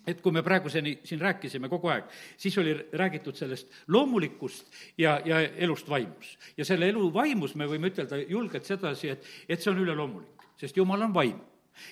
et 0.07 0.21
kui 0.21 0.33
me 0.33 0.43
praeguseni 0.45 0.99
siin 1.05 1.21
rääkisime 1.21 1.69
kogu 1.73 1.89
aeg, 1.93 2.11
siis 2.37 2.57
oli 2.61 2.75
räägitud 2.93 3.37
sellest 3.39 3.73
loomulikust 3.89 4.69
ja, 4.99 5.17
ja 5.25 5.41
elust 5.41 5.89
vaimus. 5.89 6.39
ja 6.57 6.65
selle 6.65 6.89
elu 6.93 7.09
vaimus 7.15 7.55
me 7.55 7.69
võime 7.71 7.93
ütelda 7.93 8.21
julgelt 8.29 8.69
sedasi, 8.69 9.15
et, 9.15 9.27
et 9.49 9.61
see 9.61 9.73
on 9.73 9.81
üleloomulik, 9.87 10.49
sest 10.61 10.77
Jumal 10.77 11.09
on 11.09 11.15
vaim 11.15 11.41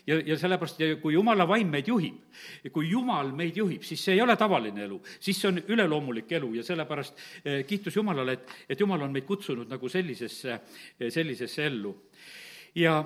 ja, 0.06 0.18
ja 0.26 0.36
sellepärast, 0.38 0.82
kui 1.02 1.14
jumala 1.14 1.46
vaim 1.48 1.70
meid 1.72 1.88
juhib, 1.88 2.18
kui 2.72 2.90
jumal 2.90 3.32
meid 3.36 3.56
juhib, 3.58 3.82
siis 3.86 4.04
see 4.04 4.16
ei 4.16 4.22
ole 4.22 4.36
tavaline 4.38 4.84
elu, 4.86 5.00
siis 5.20 5.40
see 5.40 5.50
on 5.50 5.62
üleloomulik 5.62 6.32
elu 6.38 6.52
ja 6.58 6.66
sellepärast 6.66 7.24
eh, 7.44 7.62
kiitus 7.68 7.96
Jumalale, 7.96 8.38
et, 8.38 8.54
et 8.68 8.80
Jumal 8.80 9.02
on 9.06 9.14
meid 9.14 9.26
kutsunud 9.28 9.70
nagu 9.70 9.88
sellisesse, 9.88 10.60
sellisesse 11.08 11.66
ellu. 11.66 11.96
ja, 12.74 13.00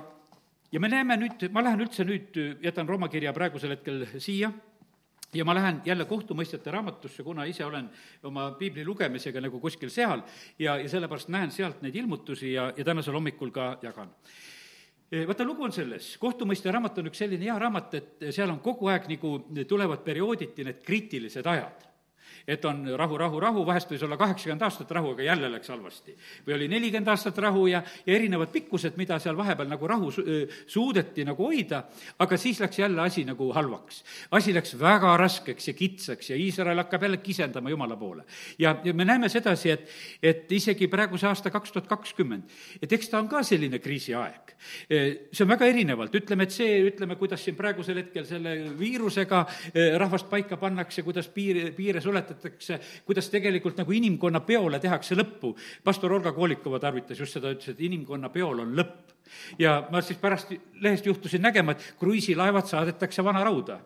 ja 0.73 0.81
me 0.81 0.89
näeme 0.89 1.17
nüüd, 1.21 1.47
ma 1.53 1.63
lähen 1.65 1.85
üldse 1.85 2.07
nüüd, 2.07 2.39
jätan 2.65 2.89
Rooma 2.89 3.09
kirja 3.13 3.33
praegusel 3.37 3.77
hetkel 3.77 4.07
siia. 4.19 4.53
Ja 5.35 5.45
ma 5.45 5.53
lähen 5.57 5.81
jälle 5.85 6.05
kohtumõistjate 6.09 6.71
raamatusse, 6.71 7.25
kuna 7.27 7.45
ise 7.51 7.65
olen 7.67 7.89
oma 8.25 8.47
piibli 8.57 8.85
lugemisega 8.87 9.43
nagu 9.43 9.59
kuskil 9.61 9.91
seal. 9.93 10.23
Ja, 10.59 10.77
ja 10.79 10.89
sellepärast 10.89 11.29
näen 11.35 11.51
sealt 11.53 11.83
neid 11.83 11.99
ilmutusi 11.99 12.53
ja, 12.53 12.71
ja 12.77 12.85
tänasel 12.87 13.19
hommikul 13.19 13.51
ka 13.53 13.75
jagan. 13.83 14.15
Vaata, 15.27 15.45
lugu 15.45 15.67
on 15.67 15.75
selles, 15.75 16.15
kohtumõistja 16.23 16.73
raamat 16.75 17.03
on 17.03 17.11
üks 17.11 17.21
selline 17.23 17.45
hea 17.47 17.59
raamat, 17.59 17.93
et 17.99 18.25
seal 18.35 18.51
on 18.51 18.63
kogu 18.63 18.89
aeg 18.91 19.11
nagu 19.11 19.35
tulevad 19.69 20.03
periooditi 20.07 20.65
need 20.67 20.81
kriitilised 20.87 21.47
ajad 21.47 21.85
et 22.47 22.65
on 22.65 22.85
rahu, 22.99 23.19
rahu, 23.19 23.41
rahu, 23.41 23.65
vahest 23.67 23.91
võis 23.91 24.05
olla 24.07 24.17
kaheksakümmend 24.21 24.63
aastat 24.63 24.91
rahu, 24.95 25.13
aga 25.17 25.23
jälle 25.27 25.51
läks 25.51 25.69
halvasti. 25.69 26.17
või 26.47 26.55
oli 26.55 26.69
nelikümmend 26.69 27.09
aastat 27.09 27.39
rahu 27.39 27.67
ja, 27.67 27.83
ja 28.07 28.15
erinevad 28.15 28.53
pikkused, 28.55 28.97
mida 28.97 29.19
seal 29.19 29.37
vahepeal 29.37 29.69
nagu 29.69 29.87
rahu 29.87 30.11
su-, 30.15 30.25
suudeti 30.67 31.25
nagu 31.27 31.49
hoida, 31.49 31.83
aga 32.19 32.37
siis 32.37 32.61
läks 32.63 32.79
jälle 32.79 33.03
asi 33.03 33.25
nagu 33.25 33.51
halvaks. 33.53 34.05
asi 34.31 34.55
läks 34.55 34.77
väga 34.79 35.17
raskeks 35.17 35.69
ja 35.69 35.75
kitsaks 35.75 36.31
ja 36.31 36.37
Iisrael 36.37 36.79
hakkab 36.79 37.03
jälle 37.03 37.17
kisendama 37.17 37.71
Jumala 37.71 37.97
poole. 37.97 38.25
ja, 38.59 38.77
ja 38.85 38.95
me 38.95 39.05
näeme 39.05 39.29
sedasi, 39.29 39.71
et, 39.71 39.89
et 40.23 40.53
isegi 40.53 40.89
praeguse 40.89 41.27
aasta 41.27 41.51
kaks 41.51 41.73
tuhat 41.73 41.89
kakskümmend, 41.89 42.43
et 42.83 42.93
eks 42.93 43.09
ta 43.09 43.19
on 43.19 43.29
ka 43.29 43.43
selline 43.43 43.79
kriisiaeg. 43.79 44.55
see 44.89 45.45
on 45.45 45.49
väga 45.51 45.67
erinevalt, 45.67 46.15
ütleme, 46.15 46.47
et 46.47 46.55
see, 46.55 46.79
ütleme, 46.87 47.17
kuidas 47.17 47.43
siin 47.45 47.57
praegusel 47.57 47.99
hetkel 48.01 48.27
selle 48.29 48.55
viirusega 48.79 49.45
rahvast 49.99 50.31
paika 50.31 50.57
pannakse, 50.61 51.03
kuidas 51.03 51.29
piir, 51.33 51.73
piire 51.77 52.01
suletatakse, 52.01 52.36
õpetatakse, 52.37 52.79
kuidas 53.07 53.31
tegelikult 53.33 53.79
nagu 53.81 53.93
inimkonna 53.93 54.41
peole 54.47 54.81
tehakse 54.81 55.17
lõppu. 55.17 55.55
pastor 55.85 56.13
Olga 56.13 56.33
Koolikova 56.33 56.79
tarvitas 56.79 57.19
just 57.19 57.33
seda, 57.33 57.51
ütles, 57.51 57.69
et 57.69 57.81
inimkonna 57.81 58.29
peol 58.29 58.61
on 58.61 58.75
lõpp. 58.77 59.15
ja 59.59 59.89
ma 59.91 60.01
siis 60.03 60.19
pärast 60.19 60.53
lehest 60.81 61.07
juhtusin 61.07 61.43
nägema, 61.43 61.73
et 61.73 61.95
kruiisilaevad 61.99 62.67
saadetakse 62.67 63.25
vanarauda 63.25 63.81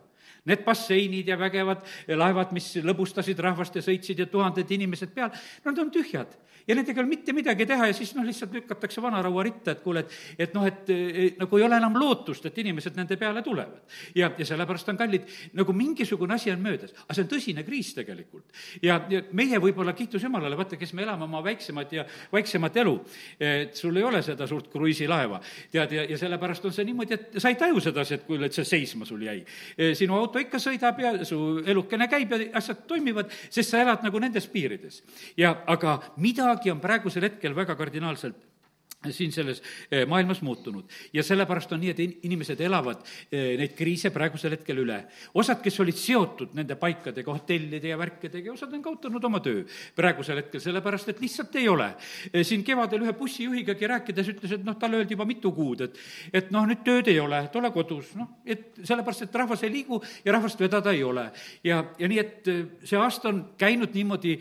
Need 0.49 0.63
basseinid 0.65 1.27
ja 1.29 1.37
vägevad 1.37 1.83
laevad, 2.17 2.53
mis 2.55 2.73
lõbustasid 2.81 3.39
rahvast 3.43 3.75
ja 3.77 3.83
sõitsid 3.85 4.23
ja 4.23 4.29
tuhanded 4.29 4.71
inimesed 4.73 5.13
peal, 5.13 5.29
nad 5.65 5.83
on 5.83 5.91
tühjad 5.93 6.33
ja 6.67 6.75
nendega 6.75 6.99
ei 6.99 7.03
ole 7.03 7.09
mitte 7.09 7.33
midagi 7.33 7.65
teha 7.69 7.89
ja 7.89 7.95
siis 7.95 8.13
noh, 8.15 8.25
lihtsalt 8.25 8.53
lükatakse 8.55 9.01
vanaraua 9.03 9.43
ritta, 9.45 9.73
et 9.73 9.81
kuule, 9.83 10.03
et, 10.03 10.15
et 10.45 10.53
noh, 10.55 10.65
et 10.67 10.91
nagu 11.39 11.59
ei 11.59 11.65
ole 11.65 11.79
enam 11.81 11.97
lootust, 11.97 12.45
et 12.47 12.59
inimesed 12.63 12.97
nende 12.97 13.17
peale 13.19 13.43
tulevad. 13.45 13.81
ja, 14.15 14.31
ja 14.37 14.47
sellepärast 14.47 14.91
on 14.93 14.99
kallid, 14.99 15.27
nagu 15.57 15.73
mingisugune 15.75 16.35
asi 16.35 16.51
on 16.53 16.61
möödas, 16.63 16.93
aga 17.03 17.17
see 17.17 17.25
on 17.25 17.31
tõsine 17.31 17.65
kriis 17.67 17.93
tegelikult. 17.97 18.45
ja, 18.81 18.99
ja 19.09 19.23
meie 19.37 19.59
võib-olla, 19.61 19.93
kiitus 19.97 20.23
Jumalale, 20.23 20.57
vaata, 20.57 20.79
kes 20.79 20.93
me 20.97 21.05
elame 21.05 21.25
oma 21.27 21.43
väiksemat 21.45 21.95
ja 21.97 22.05
vaiksemat 22.31 22.77
elu, 22.83 22.95
et 23.39 23.75
sul 23.77 23.97
ei 23.97 24.07
ole 24.07 24.21
seda 24.25 24.47
suurt 24.49 24.69
kruiisilaeva, 24.71 25.41
tead, 25.71 25.97
ja, 25.97 26.05
ja 26.13 26.19
sellepärast 26.21 26.69
on 26.69 26.75
see 26.75 26.87
niimoodi, 26.87 27.17
et 27.17 27.41
sa 27.41 27.51
ei 27.51 27.59
taju 27.59 27.81
sedasi, 27.81 28.19
et 28.19 28.27
kuule, 28.27 28.47
et 28.47 28.57
see 28.57 28.67
seisma 28.67 29.07
sul 29.09 29.23
jäi. 29.25 29.41
sinu 29.97 30.15
auto 30.17 30.30
ikka 30.39 30.59
sõidab 30.59 30.99
ja 30.99 31.25
su 31.25 31.61
elukene 31.65 32.07
käib 32.07 32.31
ja 32.31 32.39
asjad 32.53 32.85
toimivad, 32.87 33.31
sest 33.49 33.69
sa 33.73 33.81
elad 33.81 34.03
nagu 34.03 34.19
nendes 34.19 34.47
piirides. 34.47 35.03
ja 35.37 35.63
aga 35.67 35.99
midagi 36.17 36.71
on 36.71 36.79
praegusel 36.79 37.23
hetkel 37.23 37.55
väga 37.55 37.75
kardinaalselt 37.75 38.50
siin 39.09 39.31
selles 39.33 39.61
eh, 39.89 40.05
maailmas 40.05 40.41
muutunud. 40.41 40.85
ja 41.13 41.23
sellepärast 41.23 41.71
on 41.73 41.81
nii, 41.81 41.89
et 41.89 42.25
inimesed 42.27 42.59
elavad 42.61 43.01
eh, 43.31 43.57
neid 43.57 43.73
kriise 43.77 44.11
praegusel 44.13 44.53
hetkel 44.53 44.83
üle. 44.83 44.99
osad, 45.33 45.61
kes 45.63 45.79
olid 45.81 45.97
seotud 45.97 46.53
nende 46.57 46.77
paikadega, 46.77 47.33
hotellide 47.33 47.89
ja 47.89 47.97
värkidega 47.97 48.53
osad 48.53 48.73
on 48.77 48.83
kaotanud 48.85 49.25
oma 49.25 49.41
töö 49.41 49.63
praegusel 49.97 50.43
hetkel, 50.43 50.61
sellepärast 50.61 51.09
et 51.09 51.21
lihtsalt 51.23 51.55
ei 51.57 51.67
ole. 51.71 51.89
Eh, 52.31 52.45
siin 52.45 52.63
kevadel 52.67 53.07
ühe 53.07 53.15
bussijuhigagi 53.17 53.89
rääkides 53.95 54.33
ütles, 54.35 54.55
et 54.59 54.65
noh, 54.65 54.77
talle 54.77 55.01
öeldi 55.01 55.17
juba 55.17 55.25
mitu 55.25 55.53
kuud, 55.55 55.87
et 55.87 55.97
et 56.33 56.51
noh, 56.53 56.67
nüüd 56.69 56.85
tööd 56.85 57.09
ei 57.09 57.19
ole, 57.19 57.41
et 57.47 57.55
ole 57.57 57.71
kodus, 57.73 58.13
noh, 58.19 58.29
et 58.45 58.83
sellepärast, 58.83 59.25
et 59.25 59.41
rahvas 59.41 59.65
ei 59.65 59.73
liigu 59.73 60.01
ja 60.25 60.37
rahvast 60.37 60.61
vedada 60.61 60.93
ei 60.93 61.03
ole. 61.03 61.31
ja, 61.63 61.83
ja 61.97 62.07
nii, 62.07 62.19
et 62.21 62.51
see 62.85 62.99
aasta 62.99 63.31
on 63.31 63.45
käinud 63.57 63.95
niimoodi 63.97 64.37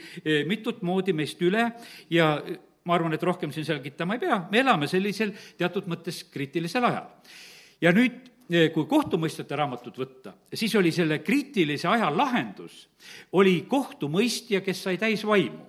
mitut 0.48 0.82
moodi 0.82 1.14
meist 1.16 1.40
üle 1.42 1.70
ja 2.12 2.34
ma 2.84 2.96
arvan, 2.96 3.14
et 3.14 3.22
rohkem 3.22 3.52
siin 3.52 3.66
selgitama 3.66 4.16
ei 4.16 4.22
pea, 4.24 4.40
me 4.50 4.60
elame 4.62 4.88
sellisel 4.90 5.32
teatud 5.58 5.88
mõttes 5.90 6.22
kriitilisel 6.32 6.84
ajal. 6.88 7.08
ja 7.80 7.92
nüüd, 7.96 8.30
eh, 8.50 8.70
kui 8.72 8.86
kohtumõistjate 8.88 9.56
raamatut 9.56 9.98
võtta, 9.98 10.34
siis 10.54 10.74
oli 10.76 10.92
selle 10.92 11.20
kriitilise 11.24 11.88
aja 11.88 12.10
lahendus, 12.14 12.88
oli 13.32 13.66
kohtumõistja, 13.68 14.60
kes 14.64 14.82
sai 14.82 14.98
täis 14.98 15.26
vaimu 15.26 15.66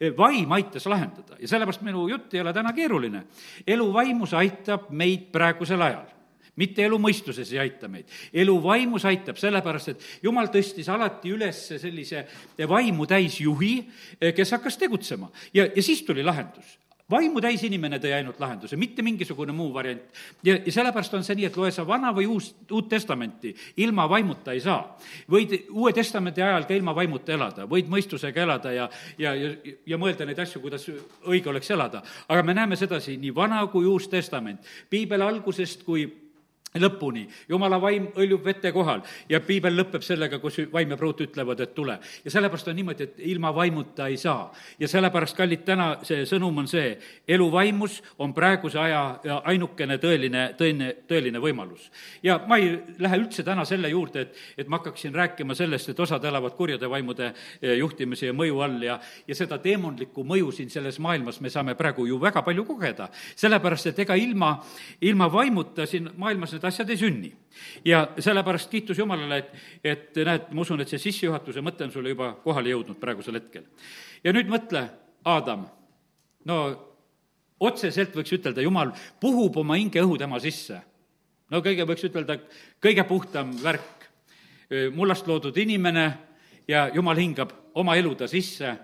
eh, 0.00 0.10
vaim 0.16 0.52
aitas 0.52 0.86
lahendada 0.86 1.38
ja 1.38 1.48
sellepärast 1.48 1.86
minu 1.86 2.08
jutt 2.08 2.34
ei 2.34 2.42
ole 2.42 2.52
täna 2.52 2.72
keeruline. 2.72 3.26
elu 3.66 3.92
vaimus 3.92 4.34
aitab 4.34 4.90
meid 4.90 5.30
praegusel 5.32 5.82
ajal 5.82 6.14
mitte 6.56 6.84
elu 6.86 6.98
mõistuses 7.02 7.50
ei 7.52 7.62
aita 7.64 7.88
meid. 7.88 8.06
elu 8.32 8.54
vaimus 8.62 9.04
aitab, 9.04 9.40
sellepärast 9.40 9.94
et 9.94 10.06
jumal 10.22 10.50
tõstis 10.52 10.88
alati 10.92 11.34
üles 11.34 11.66
sellise 11.80 12.26
vaimu 12.68 13.06
täis 13.06 13.40
juhi, 13.40 13.76
kes 14.20 14.56
hakkas 14.58 14.78
tegutsema 14.78 15.30
ja, 15.54 15.66
ja 15.66 15.82
siis 15.82 16.02
tuli 16.06 16.22
lahendus 16.22 16.78
vaimu 17.10 17.40
täis 17.44 17.62
inimene 17.66 17.98
tõi 18.00 18.14
ainult 18.16 18.38
lahenduse, 18.40 18.78
mitte 18.80 19.02
mingisugune 19.04 19.52
muu 19.52 19.72
variant. 19.74 20.02
ja, 20.44 20.56
ja 20.56 20.72
sellepärast 20.72 21.14
on 21.14 21.24
see 21.24 21.36
nii, 21.36 21.48
et 21.50 21.56
loe 21.56 21.70
sa 21.74 21.84
Vana 21.86 22.12
või 22.16 22.26
Uus, 22.32 22.54
Uut 22.72 22.88
Testamenti, 22.88 23.54
ilma 23.84 24.08
vaimuta 24.08 24.52
ei 24.52 24.60
saa. 24.64 24.96
võid 25.30 25.52
Uue 25.70 25.92
Testamendi 25.92 26.42
ajal 26.42 26.64
ka 26.64 26.74
ilma 26.74 26.94
vaimuta 26.96 27.36
elada, 27.36 27.68
võid 27.68 27.92
mõistusega 27.92 28.42
elada 28.46 28.72
ja, 28.72 28.88
ja, 29.18 29.34
ja, 29.34 29.52
ja 29.86 30.00
mõelda 30.00 30.26
neid 30.26 30.40
asju, 30.40 30.62
kuidas 30.64 30.88
õige 31.28 31.52
oleks 31.52 31.70
elada. 31.70 32.02
aga 32.28 32.42
me 32.42 32.54
näeme 32.54 32.76
sedasi 32.76 33.16
nii 33.16 33.34
Vana 33.34 33.66
kui 33.66 33.86
Uus 33.86 34.08
Testament, 34.08 34.64
piibel 34.90 35.22
algusest 35.22 35.84
kui 35.84 36.08
lõpuni. 36.74 37.28
jumala 37.48 37.78
vaim 37.78 38.08
hõljub 38.16 38.42
vete 38.42 38.72
kohal 38.74 39.04
ja 39.30 39.38
piibel 39.40 39.76
lõpeb 39.78 40.02
sellega, 40.02 40.40
kus 40.42 40.56
vaim 40.72 40.90
ja 40.90 40.96
pruut 40.98 41.20
ütlevad, 41.22 41.60
et 41.60 41.74
tule. 41.74 41.98
ja 42.24 42.30
sellepärast 42.30 42.68
on 42.68 42.74
niimoodi, 42.76 43.02
et 43.04 43.20
ilma 43.30 43.52
vaimuta 43.54 44.08
ei 44.08 44.16
saa. 44.16 44.52
ja 44.78 44.88
sellepärast, 44.88 45.36
kallid, 45.36 45.62
täna 45.64 46.00
see 46.02 46.24
sõnum 46.26 46.58
on 46.58 46.66
see, 46.66 46.98
elu 47.28 47.46
vaimus 47.52 48.00
on 48.18 48.34
praeguse 48.34 48.78
aja 48.78 49.20
ainukene 49.44 49.98
tõeline, 50.02 50.48
tõeline, 50.58 50.88
tõeline 51.06 51.38
võimalus. 51.38 51.90
ja 52.22 52.40
ma 52.48 52.58
ei 52.58 52.74
lähe 52.98 53.20
üldse 53.22 53.46
täna 53.46 53.64
selle 53.64 53.88
juurde, 53.88 54.26
et, 54.26 54.34
et 54.58 54.68
ma 54.68 54.82
hakkaksin 54.82 55.14
rääkima 55.14 55.54
sellest, 55.54 55.88
et 55.94 56.00
osad 56.00 56.24
elavad 56.24 56.58
kurjade 56.58 56.90
vaimude 56.90 57.30
eh, 57.62 57.76
juhtimise 57.78 58.26
ja 58.26 58.34
mõju 58.34 58.58
all 58.66 58.82
ja, 58.82 58.98
ja 59.28 59.38
seda 59.38 59.60
teemantlikku 59.62 60.26
mõju 60.26 60.50
siin 60.50 60.74
selles 60.74 60.98
maailmas 60.98 61.38
me 61.40 61.54
saame 61.54 61.78
praegu 61.78 62.08
ju 62.10 62.18
väga 62.18 62.42
palju 62.42 62.66
kogeda. 62.66 63.08
sellepärast, 63.36 63.86
et 63.86 63.98
ega 64.08 64.18
ilma, 64.18 64.56
ilma 65.00 65.30
vaimuta 65.32 65.86
siin 65.86 66.10
maailmas 66.18 66.50
need 66.50 66.63
asjad 66.68 66.90
ei 66.90 66.96
sünni. 67.00 67.32
ja 67.84 68.08
sellepärast 68.18 68.70
kiitus 68.70 68.98
Jumalale, 68.98 69.38
et, 69.38 69.52
et 69.84 70.24
näed, 70.26 70.50
ma 70.52 70.60
usun, 70.60 70.80
et 70.80 70.90
see 70.90 70.98
sissejuhatuse 70.98 71.62
mõte 71.62 71.86
on 71.86 71.92
sulle 71.92 72.12
juba 72.14 72.32
kohale 72.44 72.72
jõudnud 72.72 72.98
praegusel 73.00 73.40
hetkel. 73.40 73.64
ja 74.24 74.32
nüüd 74.32 74.50
mõtle, 74.50 74.88
Aadam, 75.24 75.62
no 76.44 76.56
otseselt 77.60 78.16
võiks 78.16 78.34
ütelda, 78.36 78.60
Jumal 78.60 78.92
puhub 79.20 79.56
oma 79.62 79.78
hingeõhu 79.80 80.18
tema 80.18 80.40
sisse. 80.40 80.80
no 81.50 81.62
kõige, 81.64 81.86
võiks 81.88 82.04
ütelda, 82.04 82.38
kõige 82.82 83.04
puhtam 83.08 83.54
värk, 83.62 84.08
mullast 84.94 85.26
loodud 85.28 85.56
inimene 85.56 86.06
ja 86.68 86.88
Jumal 86.94 87.20
hingab 87.20 87.52
oma 87.74 87.96
elu 87.96 88.14
ta 88.14 88.28
sisse 88.28 88.74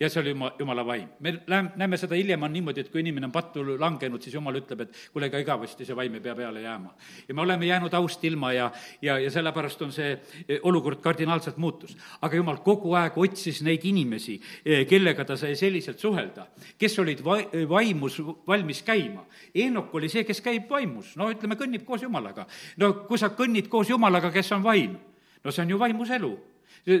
ja 0.00 0.08
see 0.10 0.20
oli 0.20 0.30
juma, 0.30 0.50
jumala 0.58 0.86
vaim. 0.86 1.08
me 1.20 1.32
läheme, 1.46 1.70
näeme 1.76 1.96
seda 1.96 2.14
hiljem 2.14 2.42
on 2.42 2.52
niimoodi, 2.52 2.80
et 2.80 2.88
kui 2.92 3.00
inimene 3.00 3.26
on 3.26 3.32
pattu 3.32 3.64
langenud, 3.80 4.22
siis 4.22 4.34
jumal 4.34 4.58
ütleb, 4.60 4.82
et 4.84 4.96
kuule, 5.12 5.30
ega 5.30 5.40
igavesti 5.40 5.86
see 5.88 5.96
vaim 5.96 6.14
ei 6.14 6.20
pea 6.20 6.34
peale 6.36 6.60
jääma. 6.60 6.94
ja 7.28 7.34
me 7.34 7.42
oleme 7.42 7.66
jäänud 7.66 7.94
aust 7.94 8.24
ilma 8.24 8.52
ja, 8.52 8.70
ja, 9.02 9.18
ja 9.18 9.30
sellepärast 9.30 9.82
on 9.82 9.92
see 9.92 10.12
e, 10.48 10.58
olukord 10.62 11.00
kardinaalselt 11.00 11.56
muutus. 11.56 11.96
aga 12.20 12.36
jumal 12.36 12.60
kogu 12.64 12.92
aeg 12.94 13.16
otsis 13.16 13.62
neid 13.62 13.84
inimesi, 13.84 14.40
e, 14.64 14.84
kellega 14.84 15.24
ta 15.24 15.36
sai 15.36 15.56
selliselt 15.56 15.98
suhelda, 15.98 16.46
kes 16.78 16.98
olid 16.98 17.24
va-, 17.24 17.68
vaimus 17.68 18.20
valmis 18.46 18.82
käima. 18.82 19.24
Eenok 19.54 19.94
oli 19.94 20.08
see, 20.12 20.24
kes 20.28 20.42
käib 20.44 20.68
vaimus, 20.70 21.14
no 21.16 21.30
ütleme, 21.32 21.56
kõnnib 21.56 21.84
koos 21.88 22.04
jumalaga. 22.04 22.46
no 22.76 22.92
kui 23.08 23.18
sa 23.18 23.32
kõnnid 23.32 23.68
koos 23.72 23.88
jumalaga, 23.90 24.30
kes 24.30 24.52
on 24.52 24.62
vaim, 24.64 24.98
no 25.44 25.50
see 25.52 25.64
on 25.64 25.72
ju 25.72 25.80
vaimus 25.80 26.12
elu 26.12 26.34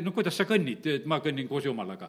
no 0.02 0.12
kuidas 0.14 0.36
sa 0.38 0.46
kõnnid, 0.48 0.86
et 0.90 1.06
ma 1.08 1.18
kõnnin 1.22 1.48
koos 1.48 1.66
Jumalaga. 1.66 2.08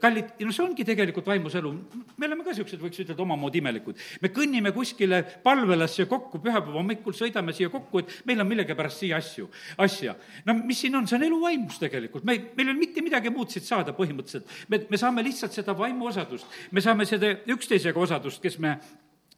kallid, 0.00 0.32
no 0.40 0.52
see 0.52 0.64
ongi 0.64 0.84
tegelikult 0.88 1.26
vaimus 1.28 1.54
elu. 1.58 1.72
me 2.16 2.26
oleme 2.26 2.44
ka 2.44 2.52
niisugused, 2.52 2.80
võiks 2.80 3.02
ütelda, 3.04 3.22
omamoodi 3.22 3.60
imelikud. 3.60 3.98
me 4.22 4.28
kõnnime 4.28 4.72
kuskile 4.72 5.22
palvelasse 5.44 6.06
kokku 6.10 6.40
pühapäeva 6.42 6.78
hommikul, 6.80 7.16
sõidame 7.16 7.52
siia 7.52 7.68
kokku, 7.72 8.02
et 8.02 8.22
meil 8.26 8.40
on 8.40 8.48
millegipärast 8.48 9.04
siia 9.04 9.20
asju, 9.20 9.48
asja. 9.78 10.16
no 10.46 10.56
mis 10.62 10.80
siin 10.80 10.96
on, 10.96 11.06
see 11.06 11.18
on 11.18 11.28
elu 11.28 11.40
vaimus 11.42 11.78
tegelikult, 11.82 12.24
me, 12.24 12.38
meil 12.56 12.68
ei 12.68 12.74
ole 12.74 12.80
mitte 12.80 13.04
midagi 13.04 13.30
muud 13.30 13.52
siit 13.52 13.68
saada 13.68 13.92
põhimõtteliselt. 13.96 14.48
me, 14.68 14.84
me 14.90 15.00
saame 15.00 15.24
lihtsalt 15.26 15.52
seda 15.52 15.76
vaimu 15.76 16.08
osadust, 16.08 16.46
me 16.72 16.80
saame 16.84 17.06
seda 17.08 17.34
üksteisega 17.52 18.00
osadust, 18.00 18.42
kes 18.42 18.58
me 18.62 18.78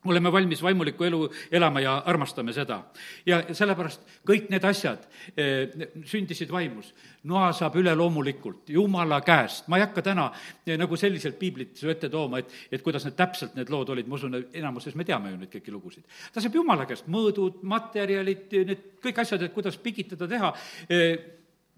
oleme 0.05 0.33
valmis 0.33 0.63
vaimulikku 0.63 1.05
elu 1.05 1.21
elama 1.51 1.81
ja 1.81 1.97
armastame 2.07 2.53
seda. 2.53 2.83
ja 3.27 3.43
sellepärast 3.53 4.03
kõik 4.27 4.49
need 4.53 4.65
asjad 4.65 5.07
eh, 5.37 5.71
sündisid 6.05 6.53
vaimus. 6.53 6.95
noa 7.25 7.53
saab 7.53 7.77
üleloomulikult, 7.81 8.69
Jumala 8.69 9.21
käest, 9.21 9.69
ma 9.69 9.79
ei 9.79 9.87
hakka 9.87 10.03
täna 10.03 10.31
eh, 10.67 10.77
nagu 10.79 10.97
selliselt 10.97 11.39
piiblit 11.39 11.77
su 11.77 11.89
ette 11.91 12.09
tooma, 12.09 12.39
et, 12.39 12.53
et 12.73 12.83
kuidas 12.83 13.05
need 13.05 13.17
täpselt, 13.17 13.55
need 13.55 13.71
lood 13.73 13.95
olid, 13.95 14.09
ma 14.09 14.19
usun, 14.19 14.37
enamuses 14.53 14.95
me 14.95 15.05
teame 15.05 15.33
ju 15.33 15.41
neid 15.41 15.53
kõiki 15.55 15.73
lugusid. 15.73 16.05
ta 16.33 16.41
saab 16.41 16.61
Jumala 16.61 16.87
käest 16.87 17.09
mõõdud, 17.09 17.63
materjalid, 17.63 18.53
need 18.53 18.85
kõik 19.05 19.25
asjad, 19.25 19.43
et 19.43 19.55
kuidas 19.55 19.81
pigitada, 19.81 20.29
teha 20.29 20.53
eh,, 20.89 21.17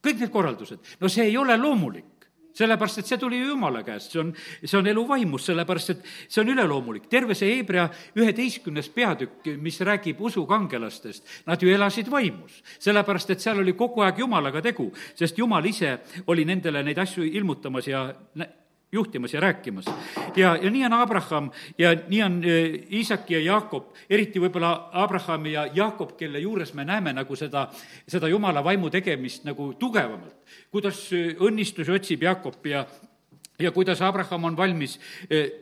kõik 0.02 0.21
need 0.23 0.30
korraldused, 0.35 0.97
no 1.00 1.09
see 1.11 1.30
ei 1.30 1.37
ole 1.38 1.56
loomulik 1.59 2.15
sellepärast, 2.56 3.02
et 3.02 3.10
see 3.10 3.20
tuli 3.20 3.40
ju 3.40 3.52
Jumala 3.52 3.82
käest, 3.86 4.12
see 4.14 4.20
on, 4.22 4.32
see 4.64 4.78
on 4.78 4.90
elu 4.90 5.04
vaimus, 5.08 5.46
sellepärast 5.50 5.94
et 5.94 6.04
see 6.26 6.42
on 6.42 6.52
üleloomulik. 6.54 7.08
terve 7.12 7.36
see 7.38 7.56
Hebra 7.58 7.88
üheteistkümnes 8.16 8.88
peatükk, 8.94 9.50
mis 9.60 9.80
räägib 9.80 10.20
usukangelastest, 10.20 11.25
nad 11.46 11.62
ju 11.62 11.72
elasid 11.72 12.10
vaimus. 12.10 12.62
sellepärast, 12.78 13.30
et 13.30 13.40
seal 13.40 13.60
oli 13.60 13.72
kogu 13.72 14.04
aeg 14.06 14.18
Jumalaga 14.25 14.62
tegu, 14.62 14.90
sest 15.14 15.38
Jumal 15.38 15.64
ise 15.66 15.98
oli 16.26 16.44
nendele 16.44 16.82
neid 16.82 16.98
asju 16.98 17.25
ilmutamas 17.25 17.88
ja 17.88 18.08
juhtimas 18.93 19.35
ja 19.35 19.40
rääkimas. 19.40 19.85
ja, 20.37 20.57
ja 20.62 20.71
nii 20.71 20.85
on 20.85 20.93
Abraham 20.93 21.50
ja 21.78 21.97
nii 22.09 22.23
on 22.23 22.43
Iisak 22.93 23.31
ja 23.31 23.40
Jaakob, 23.40 23.90
eriti 24.11 24.40
võib-olla 24.40 24.90
Abraham 24.93 25.47
ja 25.47 25.66
Jaakob, 25.75 26.16
kelle 26.16 26.38
juures 26.38 26.75
me 26.75 26.85
näeme 26.85 27.12
nagu 27.12 27.37
seda, 27.37 27.69
seda 28.09 28.28
Jumala 28.28 28.64
vaimu 28.64 28.90
tegemist 28.90 29.45
nagu 29.45 29.73
tugevamalt. 29.75 30.37
kuidas 30.71 31.11
õnnistusi 31.40 31.93
otsib 31.93 32.23
Jaakob 32.23 32.66
ja 32.66 32.87
ja 33.59 33.71
kuidas 33.73 34.02
Abraham 34.02 34.45
on 34.45 34.57
valmis 34.57 35.00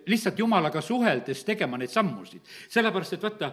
lihtsalt 0.07 0.39
Jumalaga 0.39 0.81
suheldes 0.81 1.45
tegema 1.45 1.79
neid 1.79 1.91
sammusid. 1.91 2.41
sellepärast, 2.69 3.13
et 3.13 3.23
vaata, 3.23 3.53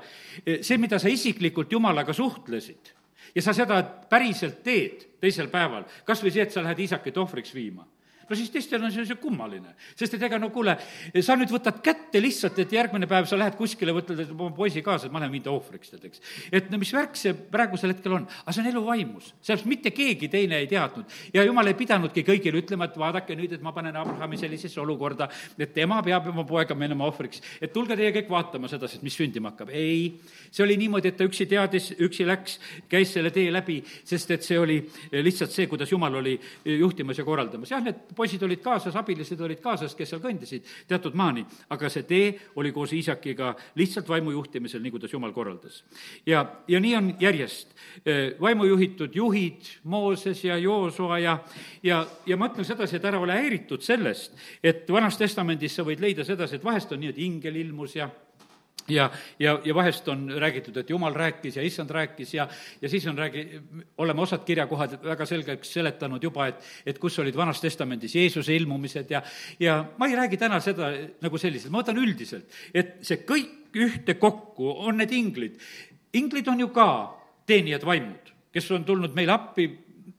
see, 0.61 0.77
mida 0.77 0.99
sa 0.99 1.07
isiklikult 1.07 1.71
Jumalaga 1.71 2.13
suhtlesid 2.13 2.93
ja 3.35 3.41
sa 3.41 3.53
seda 3.53 3.83
päriselt 4.09 4.63
teed 4.63 5.07
teisel 5.21 5.47
päeval, 5.47 5.85
kas 6.05 6.23
või 6.23 6.31
see, 6.31 6.41
et 6.41 6.51
sa 6.51 6.63
lähed 6.63 6.79
isakit 6.79 7.17
ohvriks 7.17 7.53
viima 7.55 7.85
no 8.29 8.37
siis 8.37 8.51
teistel 8.53 8.83
on 8.83 8.91
see, 8.93 9.05
see 9.07 9.19
kummaline. 9.21 9.75
sest 9.95 10.15
et 10.15 10.25
ega 10.27 10.39
no 10.39 10.49
kuule, 10.53 10.75
sa 11.23 11.35
nüüd 11.39 11.51
võtad 11.53 11.81
kätte 11.83 12.21
lihtsalt, 12.21 12.59
et 12.63 12.75
järgmine 12.75 13.07
päev 13.09 13.27
sa 13.29 13.39
lähed 13.39 13.57
kuskile, 13.59 13.93
võtad 13.95 14.19
oma 14.31 14.51
poisi 14.55 14.83
kaasa, 14.85 15.07
et 15.07 15.13
ma 15.13 15.21
lähen 15.23 15.43
ta 15.43 15.51
ohvriks, 15.53 15.93
tead, 15.93 16.05
eks. 16.09 16.21
et 16.51 16.69
no 16.71 16.79
mis 16.81 16.91
värk 16.95 17.17
see 17.19 17.33
praegusel 17.33 17.93
hetkel 17.93 18.17
on, 18.19 18.27
aga 18.43 18.55
see 18.55 18.63
on 18.63 18.71
elu 18.71 18.83
vaimus, 18.85 19.31
sellest 19.41 19.69
mitte 19.69 19.93
keegi 19.95 20.29
teine 20.31 20.61
ei 20.61 20.69
teadnud. 20.71 21.17
ja 21.33 21.45
jumal 21.47 21.71
ei 21.71 21.77
pidanudki 21.79 22.25
kõigile 22.27 22.61
ütlema, 22.61 22.87
et 22.89 22.99
vaadake 22.99 23.37
nüüd, 23.39 23.55
et 23.57 23.65
ma 23.65 23.73
panen 23.75 23.97
Abrahami 23.99 24.39
sellisesse 24.39 24.81
olukorda, 24.81 25.29
et 25.57 25.73
tema 25.73 26.01
peab 26.05 26.29
oma 26.31 26.45
poega 26.47 26.75
minema 26.77 27.07
ohvriks, 27.09 27.41
et 27.61 27.73
tulge 27.73 27.97
teie 27.99 28.13
kõik 28.15 28.29
vaatama 28.31 28.69
seda, 28.71 28.89
sest 28.91 29.03
mis 29.05 29.17
sündima 29.17 29.51
hakkab. 29.53 29.73
ei, 29.75 30.19
see 30.51 30.65
oli 30.65 30.77
niimoodi, 30.81 31.11
et 31.11 31.17
ta 31.19 31.27
üksi 31.27 31.47
teadis, 31.49 31.91
üksi 31.99 32.27
läks, 32.27 32.59
käis 32.91 33.13
selle 33.13 33.31
tee 33.33 33.51
läbi, 33.51 33.81
sest 34.07 34.31
et 34.31 34.45
see 34.45 34.59
oli 34.59 34.79
lihtsalt 35.11 35.51
see, 35.53 35.67
kuidas 35.71 35.91
Jumal 35.91 36.15
oli 36.21 36.37
juhtimas 36.65 37.17
ja 37.17 37.25
korraldamas. 37.27 37.71
jah, 37.71 37.83
need 37.83 38.11
poisid 38.21 38.43
olid 38.45 38.61
kaasas, 38.61 38.95
abilised 38.99 39.41
olid 39.41 39.61
kaasas, 39.63 39.95
kes 39.97 40.13
seal 40.13 40.21
kõndisid 40.21 40.67
teatud 40.89 41.17
maani, 41.17 41.43
aga 41.73 41.89
see 41.89 42.05
tee 42.07 42.29
oli 42.61 42.71
koos 42.75 42.93
Iisakiga 42.93 43.55
lihtsalt 43.79 44.09
vaimu 44.09 44.35
juhtimisel, 44.35 44.83
nii 44.83 44.93
kuidas 44.93 45.13
Jumal 45.13 45.33
korraldas. 45.33 45.81
ja, 46.25 46.45
ja 46.67 46.79
nii 46.79 46.95
on 46.95 47.11
järjest 47.19 47.75
vaimu 48.41 48.69
juhitud 48.69 49.15
juhid, 49.15 49.71
Mooses 49.83 50.43
ja 50.45 50.57
Joosua 50.57 51.19
ja, 51.19 51.37
ja, 51.83 52.05
ja 52.25 52.37
ma 52.37 52.51
ütlen 52.51 52.67
sedasi, 52.67 52.99
et 52.99 53.05
ära 53.09 53.19
ole 53.19 53.37
häiritud 53.39 53.81
sellest, 53.81 54.37
et 54.63 54.89
Vanas 54.91 55.17
Testamendis 55.17 55.75
sa 55.75 55.85
võid 55.87 56.03
leida 56.03 56.25
sedasi, 56.27 56.59
et 56.59 56.65
vahest 56.65 56.91
on 56.91 57.01
nii, 57.01 57.15
et 57.15 57.23
ingel 57.25 57.57
ilmus 57.63 57.97
ja 57.97 58.09
ja, 58.87 59.09
ja, 59.39 59.59
ja 59.65 59.75
vahest 59.75 60.07
on 60.07 60.25
räägitud, 60.41 60.77
et 60.77 60.89
jumal 60.89 61.13
rääkis 61.13 61.55
ja 61.55 61.63
issand 61.65 61.89
rääkis 61.89 62.33
ja, 62.33 62.47
ja 62.81 62.89
siis 62.89 63.07
on 63.07 63.17
räägi-, 63.17 63.61
oleme 63.97 64.21
osad 64.21 64.43
kirjakohad 64.45 64.97
väga 65.03 65.25
selgeks 65.25 65.73
seletanud 65.73 66.23
juba, 66.23 66.47
et, 66.51 66.63
et 66.85 66.99
kus 66.99 67.19
olid 67.19 67.35
Vanas 67.37 67.61
Testamendis 67.61 68.15
Jeesuse 68.15 68.55
ilmumised 68.55 69.11
ja, 69.11 69.23
ja 69.59 69.79
ma 69.97 70.09
ei 70.09 70.15
räägi 70.15 70.37
täna 70.41 70.59
seda 70.59 70.91
nagu 71.21 71.37
selliselt, 71.37 71.71
ma 71.71 71.83
võtan 71.83 72.01
üldiselt, 72.01 72.61
et 72.73 72.99
see 73.05 73.21
kõik 73.27 73.75
ühtekokku 73.75 74.73
on 74.87 74.99
need 74.99 75.13
inglid. 75.15 75.59
inglid 76.13 76.47
on 76.47 76.59
ju 76.59 76.67
ka 76.75 76.87
teenijad 77.47 77.85
vaimud, 77.85 78.33
kes 78.51 78.71
on 78.75 78.83
tulnud 78.85 79.15
meile 79.15 79.35
appi 79.35 79.69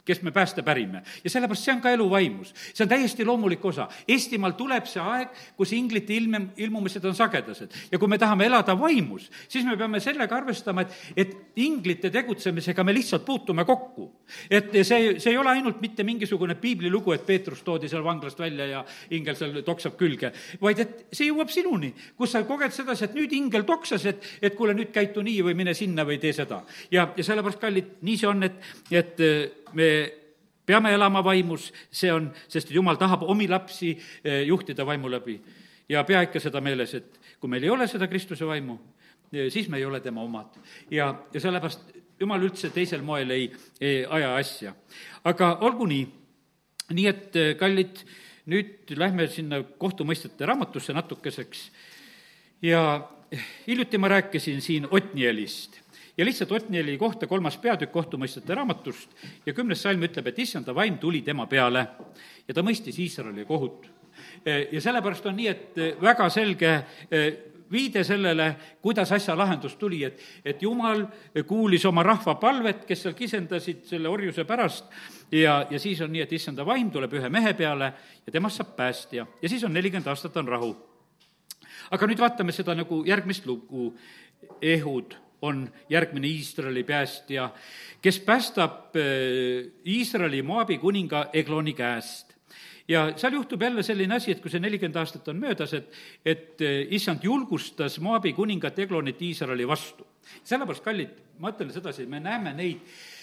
kes 0.05 0.23
me 0.23 0.31
pääste 0.31 0.63
pärime. 0.63 1.03
ja 1.25 1.31
sellepärast 1.31 1.65
see 1.65 1.75
on 1.75 1.81
ka 1.81 1.91
elu 1.91 2.09
vaimus. 2.11 2.55
see 2.75 2.85
on 2.85 2.89
täiesti 2.89 3.25
loomulik 3.25 3.65
osa. 3.65 3.89
Eestimaal 4.09 4.57
tuleb 4.59 4.87
see 4.91 5.03
aeg, 5.03 5.29
kus 5.57 5.73
inglite 5.73 6.15
ilm, 6.15 6.49
ilmumised 6.57 7.05
on 7.05 7.15
sagedased. 7.15 7.71
ja 7.93 7.99
kui 7.99 8.09
me 8.09 8.19
tahame 8.19 8.47
elada 8.47 8.75
vaimus, 8.79 9.31
siis 9.49 9.65
me 9.65 9.77
peame 9.77 10.01
sellega 10.01 10.37
arvestama, 10.37 10.83
et, 10.83 10.97
et 11.17 11.37
inglite 11.63 12.11
tegutsemisega 12.11 12.85
me 12.85 12.95
lihtsalt 12.95 13.25
puutume 13.25 13.65
kokku. 13.65 14.11
et 14.51 14.73
see, 14.83 15.21
see 15.21 15.31
ei 15.31 15.39
ole 15.39 15.55
ainult 15.55 15.81
mitte 15.81 16.03
mingisugune 16.05 16.55
piiblilugu, 16.55 17.13
et 17.13 17.27
Peetrus 17.27 17.63
toodi 17.63 17.89
seal 17.89 18.05
vanglast 18.05 18.39
välja 18.39 18.67
ja 18.67 18.85
ingel 19.11 19.39
seal 19.39 19.63
toksab 19.63 19.97
külge, 20.01 20.33
vaid 20.61 20.83
et 20.83 21.07
see 21.13 21.31
jõuab 21.31 21.51
sinuni, 21.53 21.93
kus 22.19 22.35
sa 22.35 22.43
koged 22.49 22.75
sedasi, 22.75 23.07
et 23.07 23.17
nüüd 23.19 23.33
ingel 23.39 23.63
toksas, 23.69 24.07
et, 24.11 24.31
et 24.43 24.59
kuule, 24.59 24.75
nüüd 24.75 24.91
käitu 24.91 25.23
nii 25.23 25.43
või 25.47 25.55
mine 25.63 25.75
sinna 25.79 26.03
või 26.09 26.19
tee 26.19 26.35
seda. 26.35 26.65
ja, 26.91 27.07
ja 27.17 27.25
sellepärast, 27.25 27.63
kallid, 27.63 27.99
nii 28.03 28.19
see 28.19 28.31
on, 28.31 28.43
et, 28.51 28.73
et 28.91 29.21
me 29.75 29.89
peame 30.67 30.93
elama 30.95 31.23
vaimus, 31.25 31.71
see 31.91 32.13
on, 32.13 32.31
sest 32.49 32.71
Jumal 32.71 32.99
tahab 33.01 33.25
omi 33.31 33.49
lapsi 33.51 33.93
eh, 34.25 34.43
juhtida 34.47 34.87
vaimu 34.87 35.11
läbi. 35.11 35.41
ja 35.89 36.05
pea 36.05 36.23
ikka 36.23 36.41
seda 36.41 36.61
meeles, 36.61 36.95
et 36.95 37.21
kui 37.41 37.51
meil 37.51 37.65
ei 37.65 37.71
ole 37.71 37.87
seda 37.91 38.07
Kristuse 38.09 38.47
vaimu, 38.47 38.79
eh, 39.33 39.51
siis 39.51 39.69
me 39.69 39.79
ei 39.79 39.85
ole 39.85 40.01
tema 40.01 40.23
omad. 40.23 40.59
ja, 40.91 41.15
ja 41.33 41.41
sellepärast 41.41 41.99
Jumal 42.21 42.45
üldse 42.47 42.71
teisel 42.71 43.03
moel 43.03 43.31
ei, 43.35 43.49
ei 43.81 44.05
aja 44.07 44.37
asja. 44.37 44.75
aga 45.25 45.57
olgu 45.67 45.87
nii, 45.87 46.07
nii 46.95 47.07
et 47.11 47.37
eh, 47.37 47.55
kallid, 47.59 48.05
nüüd 48.47 48.95
lähme 48.99 49.27
sinna 49.31 49.63
kohtumõistete 49.63 50.47
raamatusse 50.47 50.95
natukeseks 50.95 51.71
ja 52.63 53.09
hiljuti 53.67 53.99
ma 53.99 54.09
rääkisin 54.09 54.61
siin 54.63 54.89
Otnielist 54.91 55.79
ja 56.17 56.25
lihtsalt 56.25 56.53
Otnieli 56.53 56.99
kohta 56.99 57.27
kolmas 57.27 57.57
peatükk 57.59 57.93
kohtumõistjate 57.93 58.55
raamatust. 58.55 59.15
Ja 59.47 59.55
kümnes 59.57 59.83
salm 59.83 60.03
ütleb, 60.05 60.29
et 60.29 60.39
issanda 60.39 60.75
vaim 60.75 60.99
tuli 60.99 61.23
tema 61.23 61.47
peale. 61.47 61.87
Ja 62.49 62.55
ta 62.55 62.63
mõistis 62.63 62.99
Iisraeli 63.01 63.45
kohut. 63.49 63.89
ja 64.73 64.81
sellepärast 64.81 65.27
on 65.27 65.37
nii, 65.37 65.49
et 65.49 65.81
väga 66.01 66.29
selge 66.31 66.73
eh, 67.11 67.33
viide 67.73 68.05
sellele, 68.05 68.57
kuidas 68.83 69.13
asja 69.13 69.37
lahendus 69.39 69.77
tuli, 69.81 70.03
et, 70.05 70.21
et 70.45 70.63
jumal 70.63 71.07
kuulis 71.49 71.85
oma 71.89 72.03
rahva 72.03 72.35
palvet, 72.35 72.85
kes 72.85 73.07
seal 73.07 73.17
kisendasid 73.17 73.87
selle 73.89 74.09
orjuse 74.13 74.45
pärast, 74.45 74.85
ja, 75.33 75.63
ja 75.71 75.81
siis 75.81 76.01
on 76.05 76.13
nii, 76.13 76.27
et 76.27 76.33
issanda 76.37 76.67
vaim 76.69 76.91
tuleb 76.93 77.17
ühe 77.17 77.33
mehe 77.33 77.55
peale 77.57 77.93
ja 78.27 78.33
temast 78.33 78.61
saab 78.61 78.77
päästja. 78.77 79.27
Ja 79.43 79.49
siis 79.49 79.65
on 79.65 79.73
nelikümmend 79.73 80.13
aastat 80.13 80.37
on 80.37 80.49
rahu. 80.49 80.77
aga 81.91 82.07
nüüd 82.07 82.21
vaatame 82.21 82.53
seda 82.53 82.75
nagu 82.75 83.03
järgmist 83.05 83.47
lugu, 83.47 83.95
Ehud 84.63 85.15
on 85.43 85.65
järgmine 85.91 86.29
Iisraeli 86.29 86.85
päästja, 86.85 87.51
kes 88.03 88.21
päästab 88.21 88.97
äh, 88.97 89.71
Iisraeli 89.87 90.43
Moabi 90.43 90.79
kuninga 90.79 91.27
Egloni 91.33 91.75
käest 91.75 92.33
ja 92.89 93.13
seal 93.17 93.33
juhtub 93.39 93.63
jälle 93.63 93.83
selline 93.83 94.15
asi, 94.15 94.33
et 94.33 94.43
kui 94.43 94.51
see 94.51 94.61
nelikümmend 94.61 94.99
aastat 94.99 95.29
on 95.29 95.41
möödas, 95.41 95.75
et, 95.75 95.91
et 96.25 96.63
äh, 96.63 96.83
issand 96.91 97.25
julgustas 97.25 98.01
Moabi 98.01 98.33
kuningat 98.33 98.79
Eglonit 98.79 99.23
Iisraeli 99.23 99.69
vastu. 99.69 100.07
sellepärast, 100.45 100.85
kallid, 100.85 101.19
ma 101.39 101.51
ütlen 101.51 101.73
sedasi, 101.73 102.07
me 102.07 102.21
näeme 102.21 102.55
neid 102.55 102.81
Eh, 102.83 103.22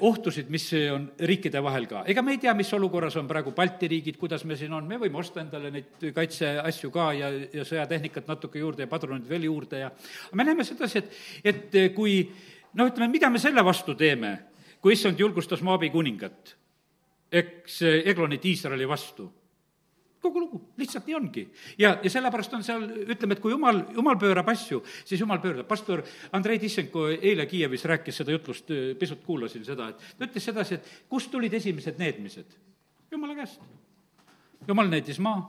ohtusid, 0.00 0.48
mis 0.50 0.66
on 0.92 1.06
riikide 1.26 1.62
vahel 1.62 1.86
ka. 1.88 2.02
ega 2.10 2.22
me 2.22 2.34
ei 2.34 2.40
tea, 2.42 2.54
mis 2.58 2.72
olukorras 2.74 3.16
on 3.16 3.28
praegu 3.28 3.52
Balti 3.56 3.88
riigid, 3.88 4.18
kuidas 4.20 4.44
me 4.44 4.56
siin 4.58 4.72
on, 4.76 4.86
me 4.88 4.98
võime 5.00 5.20
osta 5.20 5.40
endale 5.40 5.70
neid 5.74 6.10
kaitseasju 6.14 6.90
ka 6.94 7.10
ja, 7.16 7.30
ja 7.54 7.64
sõjatehnikat 7.66 8.28
natuke 8.28 8.60
juurde 8.62 8.84
ja 8.84 8.90
padruneid 8.90 9.28
veel 9.28 9.48
juurde 9.48 9.84
ja 9.84 9.90
me 10.34 10.46
näeme 10.46 10.66
sedasi, 10.66 11.02
et, 11.02 11.18
et 11.44 11.80
kui 11.94 12.22
noh, 12.74 12.86
ütleme, 12.86 13.10
mida 13.12 13.30
me 13.30 13.42
selle 13.42 13.64
vastu 13.64 13.94
teeme, 13.98 14.36
kui 14.80 14.96
issand 14.96 15.20
julgustas 15.20 15.62
Moabi 15.66 15.90
kuningat, 15.90 16.56
eks 17.30 17.82
Eglonit 18.10 18.44
Iisraeli 18.44 18.88
vastu 18.88 19.30
kogu 20.20 20.40
lugu, 20.42 20.60
lihtsalt 20.76 21.06
nii 21.08 21.16
ongi. 21.16 21.44
ja, 21.78 21.94
ja 22.02 22.10
sellepärast 22.12 22.54
on 22.56 22.64
seal, 22.64 22.84
ütleme, 23.08 23.36
et 23.36 23.42
kui 23.42 23.52
jumal, 23.54 23.82
jumal 23.96 24.18
pöörab 24.20 24.48
asju, 24.52 24.82
siis 25.04 25.20
jumal 25.20 25.40
pöörab. 25.40 25.66
pastor 25.68 26.02
Andrei 26.36 26.58
Tissenko 26.60 27.06
eile 27.14 27.46
Kiievis 27.48 27.84
rääkis 27.88 28.20
seda 28.20 28.34
jutlust, 28.36 28.68
pisut 29.00 29.24
kuulasin 29.24 29.64
seda, 29.64 29.88
et 29.90 30.04
ta 30.18 30.28
ütles 30.28 30.48
sedasi, 30.50 30.76
et 30.76 31.08
kust 31.08 31.32
tulid 31.32 31.54
esimesed 31.56 31.98
needmised? 31.98 32.58
jumala 33.10 33.34
käest. 33.34 33.62
jumal 34.68 34.92
needis 34.92 35.18
maa, 35.18 35.40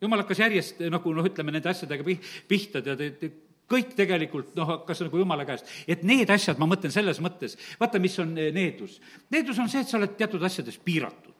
jumal 0.00 0.24
hakkas 0.24 0.40
järjest 0.46 0.80
nagu 0.90 1.12
noh, 1.14 1.28
ütleme 1.28 1.52
nende 1.52 1.70
asjadega 1.70 2.06
pih-, 2.06 2.32
pihta, 2.48 2.82
tead, 2.82 3.28
kõik 3.68 3.94
tegelikult 3.98 4.56
noh, 4.56 4.78
hakkas 4.78 5.04
nagu 5.04 5.20
jumala 5.20 5.44
käest. 5.44 5.68
et 5.86 6.02
need 6.08 6.30
asjad, 6.32 6.56
ma 6.58 6.70
mõtlen 6.72 6.94
selles 6.94 7.20
mõttes, 7.20 7.60
vaata, 7.80 8.00
mis 8.00 8.16
on 8.22 8.32
needus. 8.34 9.00
needus 9.30 9.60
on 9.60 9.68
see, 9.68 9.84
et 9.84 9.92
sa 9.92 10.00
oled 10.00 10.16
teatud 10.16 10.42
asjades 10.42 10.80
piiratud 10.80 11.35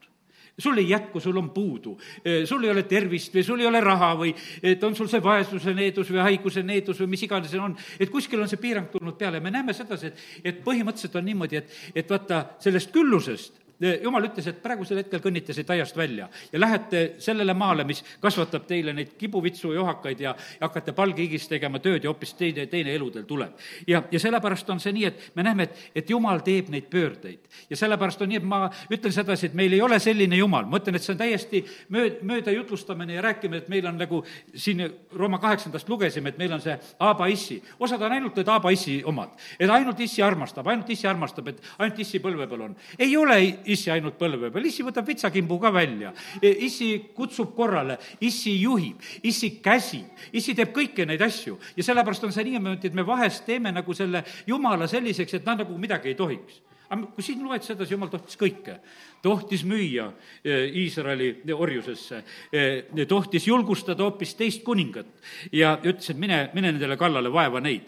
sul 0.57 0.77
ei 0.77 0.89
jätku, 0.89 1.19
sul 1.19 1.37
on 1.37 1.49
puudu, 1.53 1.97
sul 2.45 2.63
ei 2.63 2.71
ole 2.73 2.83
tervist 2.89 3.35
või 3.35 3.43
sul 3.45 3.61
ei 3.61 3.69
ole 3.69 3.81
raha 3.83 4.13
või 4.17 4.33
et 4.63 4.83
on 4.83 4.95
sul 4.97 5.09
see 5.11 5.21
vaesuse 5.23 5.73
needus 5.77 6.09
või 6.13 6.23
haiguse 6.25 6.63
needus 6.65 7.01
või 7.03 7.13
mis 7.13 7.25
iganes 7.27 7.53
see 7.53 7.61
on, 7.61 7.77
et 7.99 8.09
kuskil 8.09 8.41
on 8.41 8.49
see 8.49 8.61
piirang 8.61 8.89
tulnud 8.91 9.17
peale. 9.19 9.37
Ja 9.37 9.45
me 9.45 9.53
näeme 9.53 9.75
sedasi, 9.77 10.09
et, 10.09 10.25
et 10.43 10.65
põhimõtteliselt 10.65 11.19
on 11.19 11.29
niimoodi, 11.29 11.61
et, 11.61 11.79
et 12.01 12.09
vaata, 12.09 12.43
sellest 12.63 12.93
küllusest 12.95 13.66
jumal 14.03 14.25
ütles, 14.25 14.47
et 14.49 14.61
praegusel 14.61 15.01
hetkel 15.01 15.21
kõnnite 15.21 15.53
siit 15.53 15.69
aiast 15.69 15.97
välja 15.97 16.27
ja 16.51 16.59
lähete 16.59 17.03
sellele 17.21 17.53
maale, 17.53 17.83
mis 17.87 18.03
kasvatab 18.21 18.65
teile 18.67 18.93
neid 18.93 19.13
kibuvitsu 19.19 19.73
ja 19.75 19.81
ohakaid 19.83 20.21
ja, 20.23 20.33
hakkate 20.61 20.93
palgihigis 20.97 21.47
tegema 21.47 21.79
tööd 21.83 22.03
ja 22.03 22.11
hoopis 22.11 22.33
teine, 22.37 22.65
teine 22.71 22.95
elu 22.95 23.09
teil 23.13 23.27
tuleb. 23.29 23.53
ja, 23.87 24.01
ja 24.11 24.19
sellepärast 24.19 24.69
on 24.73 24.81
see 24.81 24.95
nii, 24.95 25.05
et 25.05 25.27
me 25.35 25.45
näeme, 25.45 25.67
et, 25.67 25.83
et 26.01 26.09
jumal 26.09 26.41
teeb 26.45 26.71
neid 26.73 26.89
pöördeid. 26.89 27.39
ja 27.69 27.77
sellepärast 27.77 28.21
on 28.21 28.31
nii, 28.33 28.41
et 28.41 28.47
ma 28.47 28.63
ütlen 28.91 29.13
sedasi, 29.13 29.51
et 29.51 29.57
meil 29.57 29.73
ei 29.73 29.81
ole 29.81 29.99
selline 29.99 30.39
jumal, 30.39 30.65
ma 30.65 30.81
ütlen, 30.81 30.97
et 30.97 31.05
see 31.05 31.13
on 31.13 31.21
täiesti 31.21 31.63
mööd-, 31.93 32.23
mööda 32.25 32.51
jutlustamine 32.55 33.17
ja 33.17 33.25
rääkimine, 33.27 33.63
et 33.63 33.69
meil 33.69 33.85
on 33.87 33.97
nagu 34.01 34.23
siin 34.55 34.83
Rooma 35.17 35.39
kaheksandast 35.41 35.89
lugesime, 35.89 36.33
et 36.33 36.41
meil 36.41 36.53
on 36.53 36.61
see 36.61 36.75
Aaba 36.99 37.27
issi. 37.31 37.61
osad 37.79 38.01
on 38.01 38.11
ainult 38.17 38.35
need 38.37 38.49
Aaba 38.49 38.73
issi 38.73 38.99
omad, 39.05 39.37
et 39.59 39.69
ainult 39.69 39.99
issi 39.99 40.23
armastab, 40.25 40.67
ainult 40.67 40.89
issi 40.89 41.07
armastab, 41.07 41.53
et 41.53 41.61
ainult 41.77 41.99
issi 41.99 42.21
põlve 42.23 42.47
peal 42.49 42.65
on. 42.69 42.75
ei 42.99 43.15
ole 43.17 43.39
issi 43.73 43.91
ainult 43.93 44.17
põlve 44.19 44.51
peal, 44.53 44.69
issi 44.69 44.85
võtab 44.85 45.07
vitsakimbu 45.07 45.59
ka 45.61 45.71
välja. 45.75 46.13
E, 46.41 46.51
issi 46.67 46.91
kutsub 47.15 47.53
korrale, 47.57 47.97
issi 48.21 48.55
juhib, 48.61 49.01
issi 49.27 49.57
käsib, 49.63 50.07
issi 50.31 50.55
teeb 50.57 50.73
kõiki 50.75 51.07
neid 51.07 51.21
asju 51.25 51.57
ja 51.77 51.85
sellepärast 51.85 52.27
on 52.27 52.33
see 52.35 52.47
niimoodi, 52.47 52.89
et 52.89 52.97
me 52.97 53.05
vahest 53.07 53.45
teeme 53.47 53.73
nagu 53.75 53.93
selle 53.97 54.23
jumala 54.47 54.87
selliseks, 54.89 55.37
et 55.37 55.45
ta 55.45 55.57
nagu 55.57 55.77
midagi 55.81 56.13
ei 56.13 56.19
tohiks 56.19 56.63
aga 56.87 57.09
kui 57.11 57.23
siin 57.25 57.43
loed 57.43 57.65
sedasi, 57.65 57.93
jumal 57.95 58.11
tohtis 58.11 58.37
kõike. 58.39 58.77
tohtis 59.21 59.63
müüa 59.67 60.07
e, 60.43 60.53
Iisraeli 60.83 61.51
orjusesse, 61.51 62.21
e, 62.51 63.05
tohtis 63.09 63.47
julgustada 63.47 64.05
hoopis 64.05 64.35
teist 64.39 64.63
kuningat 64.63 65.09
ja 65.51 65.75
ütles, 65.83 66.13
et 66.13 66.17
mine, 66.19 66.45
mine 66.55 66.71
nendele 66.71 66.97
kallale, 66.97 67.31
vaeva 67.33 67.59
neid. 67.59 67.83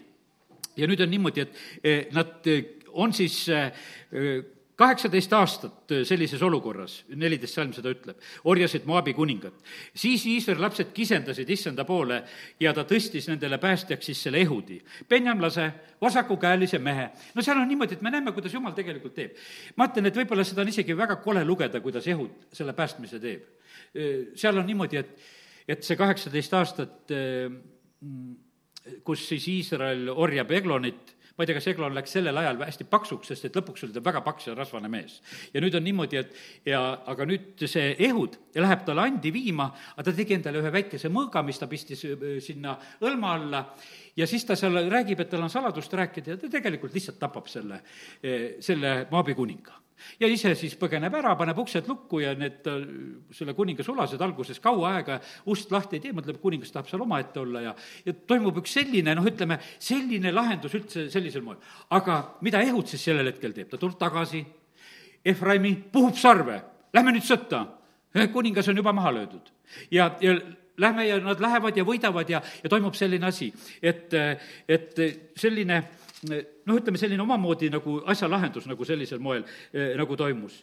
ja 0.75 0.87
nüüd 0.87 1.01
on 1.03 1.11
niimoodi, 1.11 1.47
et 1.83 2.11
nad 2.15 2.47
on 2.93 3.13
siis 3.13 3.45
kaheksateist 4.79 5.33
aastat 5.35 5.91
äh, 5.91 6.03
sellises 6.07 6.41
olukorras, 6.45 7.01
neliteist 7.19 7.57
salm 7.57 7.73
seda 7.75 7.91
ütleb, 7.91 8.19
orjasid 8.47 8.87
Moabi 8.87 9.13
kuningat. 9.17 9.55
siis 9.93 10.25
Iisraeli 10.29 10.63
lapsed 10.63 10.93
kisendasid 10.95 11.49
issanda 11.49 11.85
poole 11.85 12.21
ja 12.59 12.73
ta 12.73 12.85
tõstis 12.87 13.27
nendele 13.27 13.59
päästjaks 13.59 14.11
siis 14.11 14.23
selle 14.23 14.41
ehudi. 14.45 14.79
penjamlase, 15.07 15.71
vasakukäelise 16.01 16.79
mehe. 16.79 17.09
no 17.35 17.41
seal 17.41 17.59
on 17.59 17.67
niimoodi, 17.67 17.99
et 17.99 18.01
me 18.01 18.11
näeme, 18.11 18.31
kuidas 18.31 18.53
jumal 18.53 18.73
tegelikult 18.77 19.13
teeb. 19.15 19.35
ma 19.75 19.89
ütlen, 19.89 20.07
et 20.07 20.21
võib-olla 20.21 20.47
seda 20.47 20.63
on 20.63 20.71
isegi 20.71 20.97
väga 20.97 21.19
kole 21.23 21.43
lugeda, 21.45 21.81
kuidas 21.81 22.07
ehud 22.07 22.47
selle 22.53 22.73
päästmise 22.73 23.19
teeb. 23.19 23.43
Äh, 23.95 24.31
seal 24.35 24.57
on 24.57 24.67
niimoodi, 24.69 25.03
et, 25.03 25.15
et 25.67 25.83
see 25.83 25.99
kaheksateist 25.99 26.53
aastat, 26.53 26.99
äh, 27.11 27.51
mm, 28.01 28.35
kus 29.03 29.27
siis 29.27 29.47
Iisrael 29.51 30.07
orjab 30.09 30.51
Eglonit 30.55 31.18
ma 31.39 31.45
ei 31.45 31.47
tea, 31.47 31.55
kas 31.55 31.69
Eglon 31.71 31.95
läks 31.95 32.11
sellel 32.17 32.35
ajal 32.41 32.57
hästi 32.65 32.85
paksuks, 32.91 33.29
sest 33.31 33.45
et 33.47 33.55
lõpuks 33.55 33.85
oli 33.85 33.95
ta 33.95 34.01
väga 34.03 34.19
paks 34.25 34.49
ja 34.49 34.55
rasvane 34.57 34.91
mees. 34.91 35.21
ja 35.53 35.63
nüüd 35.63 35.77
on 35.79 35.85
niimoodi, 35.87 36.19
et 36.19 36.33
ja, 36.67 36.81
aga 37.07 37.27
nüüd 37.29 37.63
see 37.63 37.93
Ehud 38.09 38.35
läheb 38.59 38.83
talle 38.83 39.07
andi 39.07 39.31
viima, 39.31 39.69
aga 39.95 40.09
ta 40.09 40.15
tegi 40.17 40.35
endale 40.35 40.59
ühe 40.59 40.73
väikese 40.75 41.07
mõõga, 41.07 41.45
mis 41.47 41.61
ta 41.61 41.71
pistis 41.71 42.03
äh, 42.09 42.29
sinna 42.43 42.75
õlma 42.99 43.35
alla 43.37 43.63
ja 44.19 44.27
siis 44.27 44.43
ta 44.43 44.59
seal 44.59 44.81
räägib, 44.91 45.23
et 45.23 45.31
tal 45.31 45.47
on 45.47 45.53
saladust 45.53 45.95
rääkida 45.95 46.35
ja 46.35 46.41
ta 46.41 46.51
tegelikult 46.51 46.97
lihtsalt 46.97 47.21
tapab 47.23 47.47
selle, 47.47 47.79
äh, 48.19 48.59
selle 48.59 49.05
Maabi 49.13 49.37
kuninga 49.39 49.79
ja 50.19 50.27
ise 50.31 50.53
siis 50.57 50.75
põgeneb 50.79 51.15
ära, 51.19 51.35
paneb 51.39 51.57
uksed 51.63 51.87
lukku 51.89 52.21
ja 52.23 52.33
need, 52.37 52.61
äh, 52.69 52.85
selle 53.35 53.55
kuninga 53.57 53.85
sulased 53.85 54.21
alguses 54.21 54.61
kaua 54.63 54.95
aega 54.97 55.19
ust 55.51 55.71
lahti 55.73 55.99
ei 55.99 56.05
tee, 56.05 56.15
mõtleb, 56.15 56.39
kuningas 56.41 56.73
tahab 56.73 56.89
seal 56.91 57.03
omaette 57.05 57.41
olla 57.41 57.63
ja, 57.69 57.73
ja 58.05 58.15
toimub 58.29 58.61
üks 58.61 58.77
selline, 58.79 59.15
noh, 59.17 59.27
ütleme, 59.29 59.59
selline 59.79 60.33
lahendus 60.35 60.77
üldse 60.79 61.07
sellisel 61.13 61.45
moel. 61.45 61.59
aga 61.95 62.21
mida 62.45 62.61
Ehud 62.65 62.87
siis 62.89 63.03
sellel 63.09 63.31
hetkel 63.31 63.55
teeb, 63.55 63.69
ta 63.71 63.81
tuleb 63.81 63.99
tagasi, 63.99 64.45
Efraimi 65.25 65.73
puhub 65.91 66.15
sarve, 66.15 66.61
lähme 66.95 67.11
nüüd 67.11 67.25
sõtta. 67.27 67.65
kuningas 68.33 68.67
on 68.71 68.77
juba 68.79 68.93
maha 68.95 69.11
löödud 69.13 69.51
ja, 69.91 70.15
ja 70.21 70.33
lähme 70.79 71.07
ja 71.07 71.19
nad 71.19 71.41
lähevad 71.41 71.77
ja 71.77 71.83
võidavad 71.85 72.29
ja, 72.29 72.41
ja 72.63 72.69
toimub 72.71 72.95
selline 72.97 73.27
asi, 73.27 73.51
et, 73.81 74.13
et 74.67 75.01
selline 75.37 75.83
noh, 76.27 76.75
ütleme 76.75 76.99
selline 76.99 77.23
omamoodi 77.23 77.69
nagu 77.71 78.01
asja 78.11 78.29
lahendus 78.29 78.67
nagu 78.67 78.85
sellisel 78.85 79.21
moel 79.23 79.45
eh, 79.73 79.95
nagu 79.99 80.17
toimus 80.19 80.59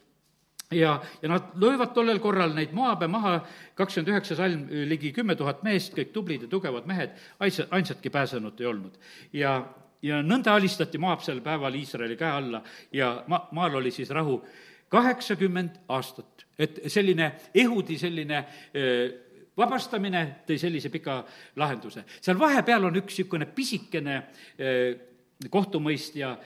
ja, 0.70 1.02
ja 1.22 1.28
nad 1.28 1.42
löövad 1.54 1.94
tollel 1.94 2.18
korral 2.18 2.54
neid 2.54 2.72
Moabe 2.74 3.06
maha, 3.06 3.38
kakskümmend 3.74 4.12
üheksa 4.12 4.36
salm, 4.36 4.66
ligi 4.88 5.12
kümme 5.14 5.36
tuhat 5.38 5.62
meest, 5.66 5.94
kõik 5.94 6.12
tublid 6.14 6.46
ja 6.46 6.50
tugevad 6.50 6.86
mehed, 6.86 7.14
ainsa, 7.40 7.68
ainsatki 7.70 8.10
pääsenut 8.10 8.60
ei 8.60 8.66
olnud. 8.66 8.98
ja, 9.32 9.58
ja 10.02 10.22
nõnda 10.22 10.54
alistati 10.54 10.98
Moab 10.98 11.22
sel 11.24 11.40
päeval 11.40 11.74
Iisraeli 11.74 12.16
käe 12.16 12.30
alla 12.30 12.62
ja 12.92 13.22
ma-, 13.28 13.46
maal 13.52 13.78
oli 13.80 13.90
siis 13.90 14.10
rahu 14.10 14.40
kaheksakümmend 14.88 15.80
aastat. 15.88 16.46
et 16.58 16.80
selline 16.86 17.32
Ehudi 17.54 17.98
selline 17.98 18.44
eh, 18.74 19.14
vabastamine 19.56 20.22
tõi 20.46 20.58
sellise 20.58 20.90
pika 20.90 21.22
lahenduse. 21.56 22.04
seal 22.20 22.38
vahepeal 22.38 22.84
on 22.84 22.96
üks 23.02 23.14
niisugune 23.14 23.46
pisikene 23.46 24.16
eh, 24.58 25.05
kohtumõistja 25.50 26.36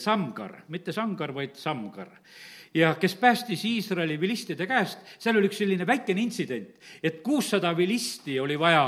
Samgar, 0.00 0.62
mitte 0.72 0.92
Sangar, 0.92 1.34
vaid 1.36 1.58
Samgar 1.60 2.08
ja 2.74 2.94
kes 3.00 3.14
päästis 3.20 3.64
Iisraeli 3.64 4.20
vilistide 4.20 4.66
käest, 4.66 4.98
seal 5.18 5.36
oli 5.36 5.50
üks 5.50 5.60
selline 5.60 5.86
väikene 5.86 6.22
intsident, 6.24 6.72
et 7.02 7.20
kuussada 7.24 7.74
vilisti 7.76 8.38
oli 8.40 8.58
vaja 8.58 8.86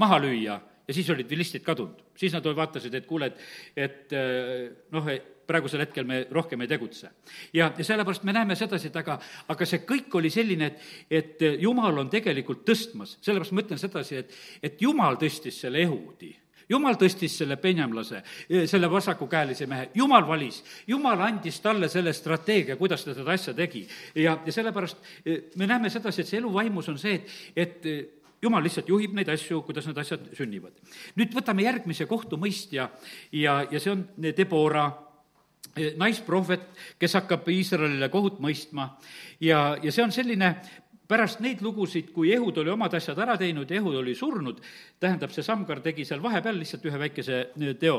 maha 0.00 0.18
lüüa 0.24 0.58
ja 0.88 0.94
siis 0.94 1.10
olid 1.10 1.30
vilistid 1.30 1.64
kadunud. 1.66 2.02
siis 2.16 2.32
nad 2.32 2.44
vaatasid, 2.44 2.94
et 2.94 3.06
kuule, 3.06 3.26
et, 3.26 3.40
et 3.76 4.14
noh, 4.92 5.08
praegusel 5.46 5.82
hetkel 5.84 6.06
me 6.08 6.26
rohkem 6.30 6.60
ei 6.60 6.68
tegutse. 6.68 7.10
ja, 7.52 7.72
ja 7.78 7.84
sellepärast 7.84 8.24
me 8.24 8.32
näeme 8.32 8.56
sedasi, 8.56 8.88
et 8.88 8.96
aga, 8.96 9.18
aga 9.48 9.66
see 9.66 9.84
kõik 9.84 10.14
oli 10.14 10.30
selline, 10.30 10.66
et, 10.66 10.80
et 11.10 11.60
Jumal 11.60 11.98
on 11.98 12.10
tegelikult 12.10 12.64
tõstmas, 12.64 13.18
sellepärast 13.20 13.52
ma 13.52 13.66
ütlen 13.66 13.82
sedasi, 13.82 14.16
et, 14.16 14.34
et 14.62 14.82
Jumal 14.82 15.20
tõstis 15.20 15.60
selle 15.60 15.84
ehudi 15.84 16.32
jumal 16.68 16.98
tõstis 16.98 17.36
selle 17.38 17.56
penjamlase, 17.60 18.22
selle 18.66 18.90
vasakukäelise 18.90 19.68
mehe, 19.70 19.90
jumal 19.94 20.26
valis, 20.28 20.62
jumal 20.86 21.20
andis 21.26 21.60
talle 21.64 21.88
selle 21.92 22.12
strateegia, 22.16 22.76
kuidas 22.76 23.04
ta 23.04 23.14
seda 23.14 23.32
asja 23.32 23.54
tegi. 23.54 23.86
ja, 24.14 24.38
ja 24.46 24.52
sellepärast 24.52 24.98
e, 25.24 25.38
me 25.56 25.66
näeme 25.66 25.90
sedasi, 25.90 26.22
et 26.22 26.30
see 26.30 26.40
elu 26.40 26.52
vaimus 26.52 26.88
on 26.92 26.98
see, 26.98 27.20
et, 27.20 27.32
et 27.56 27.86
e, 27.86 27.96
jumal 28.42 28.64
lihtsalt 28.64 28.88
juhib 28.88 29.14
neid 29.16 29.30
asju, 29.32 29.62
kuidas 29.66 29.86
need 29.88 29.98
asjad 30.02 30.30
sünnivad. 30.36 30.76
nüüd 31.16 31.34
võtame 31.34 31.66
järgmise 31.66 32.06
kohtumõistja 32.10 32.90
ja, 33.32 33.58
ja 33.70 33.82
see 33.82 33.94
on 33.94 34.06
Debora 34.36 34.90
naisprohvet, 35.76 36.62
kes 37.00 37.16
hakkab 37.18 37.48
Iisraelile 37.52 38.08
kohut 38.08 38.38
mõistma 38.40 38.94
ja, 39.40 39.76
ja 39.82 39.92
see 39.92 40.04
on 40.04 40.14
selline 40.14 40.54
pärast 41.08 41.40
neid 41.44 41.62
lugusid, 41.64 42.10
kui 42.14 42.32
Ehud 42.34 42.56
oli 42.62 42.72
omad 42.72 42.94
asjad 42.98 43.18
ära 43.22 43.36
teinud 43.40 43.70
ja 43.70 43.78
Ehud 43.80 43.98
oli 44.00 44.14
surnud, 44.18 44.60
tähendab, 45.02 45.32
see 45.34 45.44
Samgar 45.46 45.80
tegi 45.84 46.06
seal 46.08 46.22
vahepeal 46.22 46.58
lihtsalt 46.60 46.86
ühe 46.88 47.00
väikese 47.00 47.38
äh, 47.48 47.74
teo. 47.80 47.98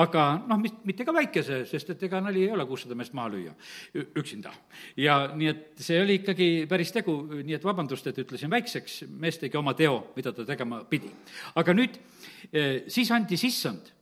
aga 0.00 0.26
noh, 0.48 0.60
mis, 0.62 0.74
mitte 0.88 1.06
ka 1.06 1.14
väikese, 1.16 1.62
sest 1.70 1.94
et 1.94 2.02
ega 2.08 2.20
nali 2.24 2.44
ei 2.46 2.54
ole 2.54 2.66
kuussada 2.68 2.98
meest 2.98 3.14
maha 3.16 3.32
lüüa 3.34 3.54
üksinda. 4.18 4.52
ja 4.96 5.20
nii 5.34 5.52
et 5.52 5.84
see 5.84 6.00
oli 6.02 6.20
ikkagi 6.20 6.50
päris 6.70 6.92
tegu, 6.96 7.16
nii 7.38 7.58
et 7.58 7.64
vabandust, 7.64 8.10
et 8.10 8.18
ütlesin 8.24 8.50
väikseks, 8.50 9.04
mees 9.10 9.38
tegi 9.38 9.58
oma 9.60 9.74
teo, 9.78 10.12
mida 10.16 10.34
ta 10.34 10.46
tegema 10.48 10.82
pidi. 10.90 11.12
aga 11.54 11.76
nüüd, 11.76 12.02
äh, 12.50 12.82
siis 12.88 13.10
andis 13.14 13.46
issand 13.46 13.94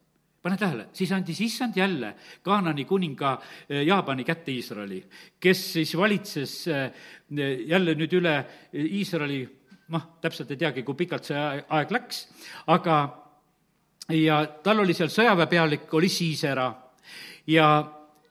pane 0.49 0.57
tähele, 0.57 0.87
siis 0.97 1.11
andis 1.13 1.41
issand 1.45 1.77
jälle 1.77 2.15
Kaanani 2.43 2.85
kuninga 2.89 3.35
eh, 3.69 3.83
Jaapani 3.85 4.25
kätte 4.25 4.53
Iisraeli, 4.53 5.03
kes 5.41 5.65
siis 5.75 5.93
valitses 5.97 6.55
eh, 6.73 6.93
jälle 7.69 7.95
nüüd 7.99 8.15
üle 8.17 8.35
Iisraeli, 8.73 9.43
noh, 9.93 10.07
täpselt 10.23 10.55
ei 10.55 10.61
teagi, 10.61 10.85
kui 10.87 10.97
pikalt 10.97 11.29
see 11.29 11.39
aeg 11.39 11.93
läks, 11.93 12.23
aga 12.73 12.97
ja 14.17 14.41
tal 14.65 14.81
oli 14.85 14.97
seal 14.97 15.13
sõjaväepealik, 15.13 15.93
oli 15.99 16.09
Siisera 16.13 16.71
ja 17.53 17.69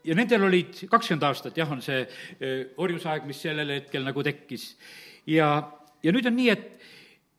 ja 0.07 0.15
nendel 0.15 0.47
olid 0.47 0.85
kakskümmend 0.87 1.25
aastat, 1.27 1.57
jah, 1.59 1.69
on 1.69 1.83
see 1.83 2.01
eh, 2.01 2.73
orjusaeg, 2.81 3.27
mis 3.29 3.43
sellel 3.45 3.75
hetkel 3.75 4.07
nagu 4.07 4.25
tekkis. 4.25 4.71
ja, 5.29 5.53
ja 6.01 6.15
nüüd 6.15 6.31
on 6.31 6.37
nii, 6.39 6.49
et, 6.49 6.89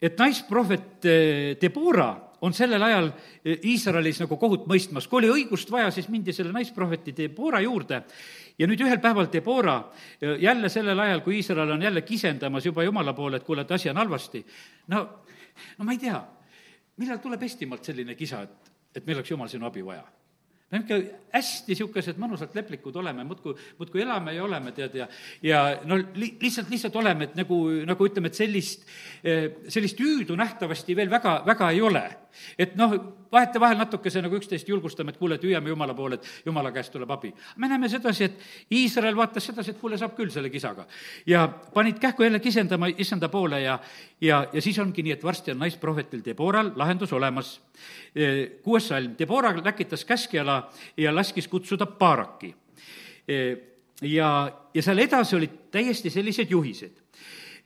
et 0.03 0.19
naisprohvet 0.23 1.11
Debora 1.59 2.13
on 2.41 2.55
sellel 2.55 2.83
ajal 2.83 3.11
eh, 3.45 3.59
Iisraelis 3.73 4.21
nagu 4.23 4.37
kohut 4.37 4.67
mõistmas. 4.71 5.09
kui 5.09 5.23
oli 5.23 5.31
õigust 5.33 5.71
vaja, 5.71 5.91
siis 5.95 6.09
mindi 6.09 6.33
selle 6.33 6.53
naisprohveti 6.53 7.15
Debora 7.17 7.61
juurde 7.61 8.03
ja 8.59 8.67
nüüd 8.67 8.83
ühel 8.85 9.01
päeval 9.03 9.31
Debora, 9.33 9.79
eh, 10.21 10.37
jälle 10.43 10.69
sellel 10.69 10.99
ajal, 10.99 11.23
kui 11.27 11.39
Iisrael 11.39 11.71
on 11.77 11.83
jälle 11.83 12.03
kisendamas 12.03 12.67
juba 12.67 12.85
Jumala 12.85 13.15
poole, 13.15 13.37
et 13.37 13.47
kuule, 13.47 13.67
et 13.67 13.73
asi 13.73 13.91
on 13.91 13.97
halvasti, 13.97 14.45
no, 14.95 15.09
no 15.79 15.85
ma 15.85 15.93
ei 15.93 15.99
tea, 15.99 16.21
millal 16.97 17.19
tuleb 17.23 17.43
Eestimaalt 17.43 17.85
selline 17.85 18.15
kisa, 18.15 18.43
et, 18.43 18.73
et 18.95 19.07
meil 19.07 19.19
oleks 19.19 19.31
Jumal 19.31 19.51
sinu 19.51 19.67
abi 19.67 19.85
vaja? 19.85 20.07
me 20.69 20.79
niisugune 20.79 21.19
hästi 21.33 21.73
niisugused 21.73 22.19
mõnusalt 22.21 22.57
leplikud 22.57 22.97
oleme, 23.01 23.25
muudkui, 23.25 23.55
muudkui 23.79 24.03
elame 24.03 24.35
ja 24.37 24.45
oleme, 24.45 24.73
tead, 24.77 24.99
ja 25.01 25.07
ja 25.43 25.63
no 25.89 25.97
li-, 25.97 26.35
lihtsalt, 26.41 26.69
lihtsalt 26.69 26.97
oleme, 27.01 27.29
et 27.29 27.39
nagu, 27.39 27.61
nagu 27.89 28.09
ütleme, 28.09 28.29
et 28.29 28.37
sellist, 28.37 28.85
sellist 29.25 30.01
hüüdu 30.01 30.37
nähtavasti 30.37 30.97
veel 30.97 31.11
väga, 31.11 31.39
väga 31.47 31.71
ei 31.73 31.81
ole. 31.81 32.05
Et 32.59 32.75
noh, 32.77 32.95
vahetevahel 33.33 33.79
natukese 33.79 34.23
nagu 34.23 34.37
üksteist 34.39 34.69
julgustame, 34.69 35.13
et 35.13 35.19
kuule, 35.21 35.37
et 35.39 35.45
hüüame 35.45 35.73
Jumala 35.73 35.95
poole, 35.95 36.19
et 36.19 36.47
Jumala 36.47 36.73
käest 36.73 36.93
tuleb 36.93 37.11
abi. 37.11 37.33
me 37.57 37.69
näeme 37.69 37.89
sedasi, 37.89 38.25
et 38.25 38.39
Iisrael 38.71 39.17
vaatas 39.17 39.47
sedasi, 39.47 39.71
et 39.71 39.81
kuule, 39.81 39.99
saab 39.99 40.15
küll 40.17 40.31
selle 40.31 40.51
kisaga. 40.51 40.87
ja 41.27 41.49
panid 41.75 41.99
kähku 41.99 42.23
jälle 42.23 42.41
kisendama 42.41 42.87
issanda 42.87 43.29
poole 43.29 43.61
ja, 43.61 43.79
ja, 44.21 44.47
ja 44.53 44.63
siis 44.63 44.79
ongi 44.79 45.03
nii, 45.03 45.13
et 45.13 45.25
varsti 45.25 45.51
on 45.51 45.59
naisprohvetil 45.59 46.23
Deboral 46.25 46.73
lahendus 46.77 47.13
olemas. 47.13 47.61
kuues 48.63 48.89
salm, 48.89 49.15
Debora 49.19 49.55
läkitas 49.65 50.05
käskjala 50.05 50.71
ja 50.97 51.15
laskis 51.15 51.49
kutsuda 51.49 51.87
Baaraki. 51.87 52.55
ja, 54.03 54.53
ja 54.75 54.83
seal 54.83 54.99
edasi 54.99 55.37
olid 55.37 55.51
täiesti 55.71 56.11
sellised 56.11 56.51
juhised 56.51 57.08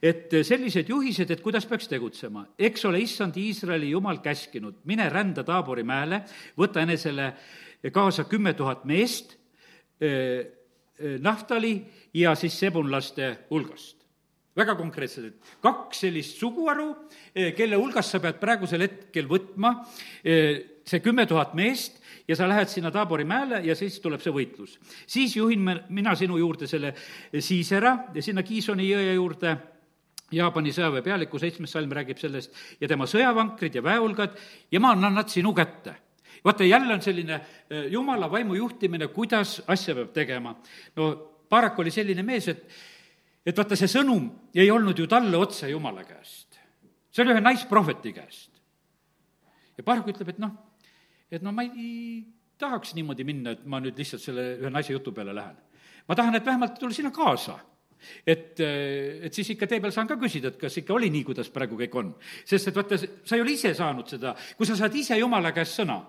et 0.02 0.34
sellised 0.42 0.88
juhised, 0.90 1.30
et 1.30 1.40
kuidas 1.40 1.66
peaks 1.70 1.86
tegutsema. 1.88 2.46
eks 2.58 2.84
ole, 2.84 3.00
issand 3.00 3.36
Iisraeli 3.38 3.90
jumal 3.90 4.18
käskinud, 4.22 4.82
mine 4.84 5.08
rända 5.08 5.44
Taabori 5.46 5.84
mäele, 5.86 6.24
võta 6.58 6.82
enesele 6.82 7.32
kaasa 7.92 8.24
kümme 8.24 8.54
tuhat 8.58 8.84
meest 8.84 9.38
Naftali 11.22 11.76
ja 12.14 12.34
siis 12.34 12.58
sebunlaste 12.58 13.46
hulgast. 13.50 14.02
väga 14.56 14.74
konkreetselt, 14.76 15.26
et 15.26 15.54
kaks 15.62 16.02
sellist 16.04 16.36
suguharu, 16.36 16.90
kelle 17.56 17.76
hulgast 17.76 18.12
sa 18.12 18.20
pead 18.20 18.36
praegusel 18.40 18.82
hetkel 18.84 19.24
võtma 19.30 19.78
see 20.22 21.00
kümme 21.00 21.24
tuhat 21.26 21.54
meest 21.54 22.02
ja 22.28 22.36
sa 22.36 22.48
lähed 22.48 22.68
sinna 22.68 22.90
Taabori 22.90 23.24
mäele 23.24 23.62
ja 23.64 23.74
siis 23.78 23.98
tuleb 24.02 24.20
see 24.20 24.34
võitlus. 24.34 24.78
siis 25.06 25.36
juhin 25.36 25.60
me, 25.60 25.76
mina 25.88 26.14
sinu 26.14 26.36
juurde 26.38 26.66
selle 26.66 26.94
Siisera 27.38 27.96
ja 28.14 28.22
sinna 28.22 28.42
Kiisoni 28.42 28.90
jõe 28.90 29.14
juurde 29.14 29.56
Jaapani 30.32 30.72
sõjaväe 30.72 31.02
pealiku 31.04 31.40
seitsmes 31.40 31.72
salm 31.74 31.92
räägib 31.92 32.20
sellest 32.20 32.54
ja 32.80 32.88
tema 32.88 33.06
sõjavankrid 33.10 33.76
ja 33.76 33.82
väehulgad 33.84 34.38
ja 34.72 34.80
ma 34.80 34.94
annan 34.96 35.14
nad 35.20 35.28
sinu 35.28 35.52
kätte. 35.54 35.94
vaata, 36.44 36.64
jälle 36.64 36.94
on 36.94 37.02
selline 37.02 37.34
eh, 37.34 37.84
jumala 37.92 38.30
vaimu 38.30 38.54
juhtimine, 38.54 39.08
kuidas 39.08 39.62
asja 39.66 39.94
peab 39.94 40.12
tegema. 40.12 40.56
no 40.96 41.12
Barak 41.50 41.78
oli 41.78 41.90
selline 41.90 42.22
mees, 42.22 42.48
et, 42.48 42.68
et 43.46 43.56
vaata, 43.56 43.76
see 43.76 43.88
sõnum 43.88 44.30
ei 44.54 44.70
olnud 44.70 44.98
ju 44.98 45.06
talle 45.06 45.36
otse 45.36 45.68
Jumala 45.70 46.04
käest. 46.04 46.58
see 47.10 47.24
oli 47.24 47.34
ühe 47.34 47.40
naisprohveti 47.40 48.12
käest. 48.12 48.62
ja 49.76 49.84
Barak 49.84 50.08
ütleb, 50.08 50.28
et 50.28 50.38
noh, 50.38 50.54
et 51.30 51.42
no 51.42 51.52
ma 51.52 51.62
ei 51.62 52.24
tahaks 52.58 52.94
niimoodi 52.94 53.24
minna, 53.24 53.52
et 53.52 53.66
ma 53.66 53.80
nüüd 53.80 53.98
lihtsalt 53.98 54.22
selle 54.22 54.46
ühe 54.62 54.70
naise 54.70 54.92
jutu 54.92 55.12
peale 55.12 55.34
lähen. 55.34 55.56
ma 56.08 56.14
tahan, 56.14 56.34
et 56.34 56.46
vähemalt 56.46 56.78
tulla 56.80 56.94
sinna 56.94 57.10
kaasa 57.10 57.58
et, 58.26 58.60
et 58.60 59.34
siis 59.34 59.52
ikka 59.54 59.68
tee 59.70 59.82
peal 59.82 59.92
saan 59.94 60.10
ka 60.10 60.16
küsida, 60.20 60.52
et 60.52 60.58
kas 60.60 60.78
ikka 60.80 60.94
oli 60.96 61.10
nii, 61.12 61.26
kuidas 61.28 61.52
praegu 61.52 61.78
kõik 61.80 61.94
on. 62.00 62.14
sest 62.44 62.70
et 62.70 62.80
vaata, 62.80 62.98
sa 62.98 63.36
ei 63.36 63.44
ole 63.44 63.54
ise 63.54 63.74
saanud 63.74 64.08
seda, 64.08 64.34
kui 64.56 64.68
sa 64.68 64.76
saad 64.78 64.96
ise 64.96 65.18
jumala 65.18 65.52
käest 65.56 65.80
sõna, 65.80 66.00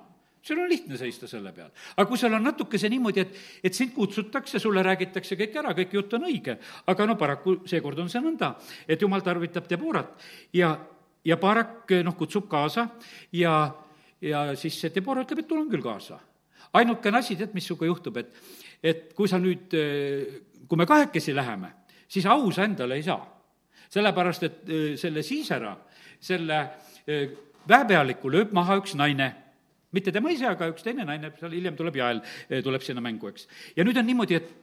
sul 0.44 0.60
on 0.60 0.70
lihtne 0.70 0.98
seista 1.00 1.28
selle 1.28 1.54
peal. 1.56 1.72
aga 1.96 2.08
kui 2.10 2.18
sul 2.20 2.34
on 2.34 2.44
natukese 2.44 2.90
niimoodi, 2.92 3.24
et, 3.24 3.38
et 3.64 3.74
sind 3.74 3.94
kutsutakse, 3.96 4.60
sulle 4.60 4.84
räägitakse 4.84 5.38
kõik 5.40 5.62
ära, 5.62 5.76
kõik 5.78 5.94
jutt 6.00 6.18
on 6.18 6.28
õige, 6.30 6.58
aga 6.88 7.08
no 7.08 7.16
paraku 7.20 7.62
seekord 7.70 8.04
on 8.04 8.10
see 8.12 8.24
nõnda, 8.24 8.56
et 8.88 9.02
jumal 9.02 9.24
tarvitab 9.24 9.70
Deborat 9.70 10.28
ja, 10.54 10.76
ja 11.24 11.40
Barak 11.40 11.96
noh, 12.04 12.18
kutsub 12.20 12.50
kaasa 12.52 12.90
ja 13.32 13.56
ja 14.24 14.44
siis 14.60 14.78
see 14.80 14.92
Deborah 14.96 15.26
ütleb, 15.26 15.44
et 15.44 15.50
tulen 15.50 15.70
küll 15.72 15.84
kaasa. 15.84 16.20
ainukene 16.74 17.20
asi, 17.20 17.36
tead, 17.38 17.52
mis 17.54 17.68
sinuga 17.68 17.86
juhtub, 17.86 18.18
et, 18.18 18.32
et 18.82 19.02
kui 19.14 19.30
sa 19.30 19.38
nüüd, 19.42 19.76
kui 20.68 20.80
me 20.80 20.88
kahekesi 20.90 21.36
läheme, 21.36 21.70
siis 22.14 22.26
au 22.30 22.52
sa 22.54 22.68
endale 22.68 23.00
ei 23.00 23.06
saa. 23.06 23.22
sellepärast, 23.94 24.44
et 24.44 24.74
selle 24.98 25.22
Siisera, 25.22 25.76
selle 26.20 26.60
väepealiku 27.70 28.30
lööb 28.32 28.54
maha 28.56 28.80
üks 28.80 28.96
naine 28.98 29.34
mitte 29.94 30.12
tema 30.12 30.32
ise, 30.34 30.48
aga 30.50 30.72
üks 30.72 30.82
teine 30.86 31.06
naine, 31.06 31.32
seal 31.38 31.54
hiljem 31.54 31.78
tuleb 31.78 31.98
Jael, 32.00 32.22
tuleb 32.66 32.82
sinna 32.82 33.02
mängu, 33.04 33.30
eks. 33.30 33.48
ja 33.78 33.86
nüüd 33.86 34.00
on 34.02 34.08
niimoodi, 34.10 34.40
et 34.42 34.54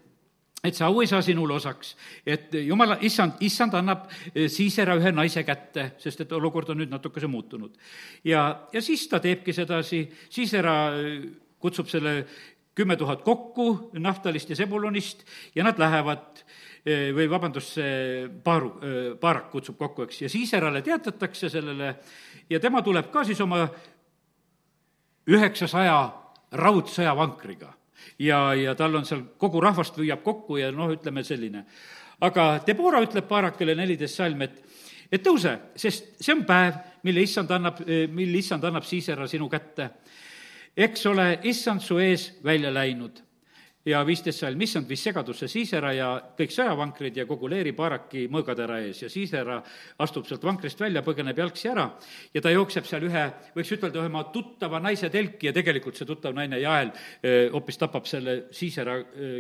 et 0.61 0.77
see 0.77 0.85
au 0.85 0.99
ei 1.01 1.09
saa 1.09 1.23
sinule 1.25 1.55
osaks, 1.57 1.95
et 2.29 2.53
jumala, 2.67 2.99
issand, 3.07 3.39
issand 3.47 3.73
annab 3.79 4.11
Siisera 4.53 4.93
ühe 4.99 5.13
naise 5.15 5.41
kätte, 5.47 5.87
sest 6.03 6.21
et 6.27 6.35
olukord 6.37 6.69
on 6.75 6.83
nüüd 6.83 6.93
natukese 6.93 7.31
muutunud. 7.33 7.79
ja, 8.25 8.43
ja 8.73 8.83
siis 8.85 9.07
ta 9.09 9.23
teebki 9.25 9.55
sedasi, 9.57 10.03
Siisera 10.29 10.75
kutsub 11.61 11.89
selle 11.89 12.15
kümme 12.75 12.97
tuhat 12.97 13.23
kokku 13.27 13.91
Naftalist 13.99 14.51
ja 14.51 14.57
Sebulonist 14.57 15.25
ja 15.55 15.65
nad 15.67 15.79
lähevad 15.79 16.43
eh, 16.85 17.11
või 17.17 17.29
vabandust, 17.31 17.75
see 17.79 18.29
Paaru, 18.45 18.73
Paarak 19.21 19.51
kutsub 19.53 19.79
kokku, 19.79 20.07
eks, 20.09 20.23
ja 20.23 20.33
Siiserale 20.33 20.83
teatatakse 20.83 21.51
sellele 21.53 21.95
ja 22.51 22.61
tema 22.61 22.83
tuleb 22.83 23.11
ka 23.13 23.25
siis 23.25 23.41
oma 23.41 23.67
üheksasaja 25.31 25.99
raudsõjavankriga 26.59 27.75
ja, 28.19 28.55
ja 28.55 28.75
tal 28.75 28.95
on 28.99 29.07
seal, 29.07 29.23
kogu 29.39 29.61
rahvast 29.63 29.99
lüüab 30.01 30.23
kokku 30.25 30.59
ja 30.61 30.71
noh, 30.75 30.91
ütleme 30.93 31.25
selline. 31.25 31.65
aga 32.21 32.61
Debora 32.67 33.01
ütleb 33.03 33.29
Baarakile 33.29 33.75
neliteist 33.75 34.17
salm, 34.17 34.43
et 34.43 34.63
et 35.11 35.23
tõuse, 35.27 35.57
sest 35.75 36.13
see 36.23 36.35
on 36.37 36.45
päev, 36.47 36.77
mille 37.07 37.25
issand 37.27 37.51
annab, 37.51 37.81
mille 38.15 38.39
issand 38.39 38.65
annab 38.65 38.87
Siisera 38.87 39.27
sinu 39.29 39.49
kätte. 39.51 39.89
Eks 40.77 41.07
ole, 41.07 41.39
issand 41.43 41.83
su 41.83 41.99
ees 41.99 42.31
välja 42.45 42.71
läinud 42.71 43.23
ja 43.89 44.03
viisteist 44.05 44.43
salm, 44.43 44.61
issand 44.61 44.89
viis 44.89 45.01
segadusse 45.07 45.47
Siisera 45.49 45.93
ja 45.97 46.09
kõik 46.37 46.53
sõjavankrid 46.53 47.17
ja 47.17 47.25
kogu 47.29 47.49
leeri 47.49 47.73
Baaraki 47.73 48.27
mõõgatera 48.33 48.77
ees 48.85 48.99
ja 49.01 49.09
Siisera 49.09 49.57
astub 50.05 50.27
sealt 50.29 50.45
vankrist 50.45 50.81
välja, 50.81 51.01
põgeneb 51.05 51.39
jalgsi 51.41 51.71
ära 51.71 51.87
ja 52.35 52.43
ta 52.45 52.53
jookseb 52.53 52.85
seal 52.85 53.07
ühe, 53.09 53.23
võiks 53.55 53.73
ütelda, 53.73 54.03
ühe 54.03 54.11
oma 54.11 54.27
tuttava 54.35 54.83
naise 54.85 55.09
telki 55.13 55.49
ja 55.49 55.55
tegelikult 55.57 55.97
see 55.97 56.09
tuttav 56.09 56.37
naine 56.37 56.59
Jael 56.61 56.93
hoopis 57.55 57.81
tapab 57.81 58.09
selle 58.11 58.35
Siisera 58.53 58.99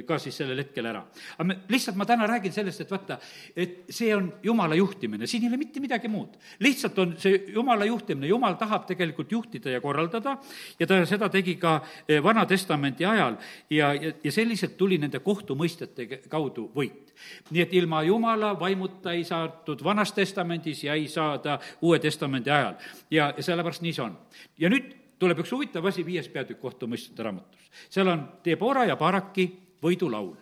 ka 0.08 0.18
siis 0.22 0.40
sellel 0.40 0.64
hetkel 0.64 0.88
ära. 0.88 1.04
aga 1.36 1.48
me, 1.50 1.58
lihtsalt 1.68 2.00
ma 2.00 2.08
täna 2.08 2.28
räägin 2.30 2.56
sellest, 2.56 2.80
et 2.80 2.96
vaata, 2.96 3.20
et 3.52 3.92
see 3.92 4.08
on 4.16 4.32
jumala 4.42 4.78
juhtimine, 4.78 5.28
siin 5.28 5.44
ei 5.44 5.52
ole 5.52 5.60
mitte 5.60 5.84
midagi 5.84 6.08
muud. 6.08 6.40
lihtsalt 6.64 6.98
on 6.98 7.14
see 7.20 7.44
jumala 7.52 7.84
juhtimine, 7.84 8.32
jumal 8.32 8.56
tahab 8.56 8.88
tegelikult 8.88 9.36
juhtida 9.36 9.76
ja 9.76 9.84
korraldada 9.84 10.38
ja 10.80 10.88
ta 10.88 11.04
seda 11.04 11.28
tegi 11.28 11.58
ka 11.60 11.76
Vana 12.24 12.46
Testamendi 12.48 13.04
ajal 13.04 13.36
ja, 13.68 13.92
ja, 13.92 14.16
ja 14.24 14.29
ja 14.30 14.34
selliselt 14.34 14.76
tuli 14.78 14.98
nende 14.98 15.18
kohtumõistete 15.24 16.06
kaudu 16.30 16.68
võit. 16.74 17.10
nii 17.50 17.62
et 17.62 17.72
ilma 17.74 18.02
Jumala 18.06 18.52
vaimuta 18.60 19.12
ei 19.12 19.24
saadud 19.26 19.82
Vanas 19.84 20.12
Testamendis 20.12 20.84
ja 20.84 20.94
ei 20.94 21.08
saada 21.08 21.58
Uue 21.82 21.98
Testamendi 21.98 22.50
ajal. 22.50 22.74
ja, 23.10 23.32
ja 23.36 23.42
sellepärast 23.42 23.82
nii 23.82 23.92
see 23.92 24.04
on. 24.04 24.18
ja 24.58 24.70
nüüd 24.70 24.94
tuleb 25.18 25.42
üks 25.42 25.50
huvitav 25.52 25.86
asi, 25.86 26.06
viies 26.06 26.28
peatükk 26.28 26.60
kohtumõistjate 26.60 27.26
raamatus. 27.26 27.70
seal 27.90 28.08
on 28.08 28.28
Debora 28.44 28.86
ja 28.86 28.96
Baraki 28.96 29.50
võidulaul 29.82 30.36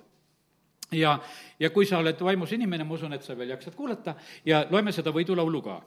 ja, 0.93 1.19
ja 1.61 1.71
kui 1.71 1.87
sa 1.87 1.99
oled 1.99 2.21
vaimus 2.21 2.53
inimene, 2.53 2.85
ma 2.85 2.95
usun, 2.95 3.13
et 3.17 3.25
sa 3.25 3.37
veel 3.39 3.57
jaksad 3.57 3.75
kuulata 3.75 4.15
ja 4.45 4.67
loeme 4.71 4.93
seda 4.93 5.15
võidulaulu 5.15 5.63
ka 5.65 5.81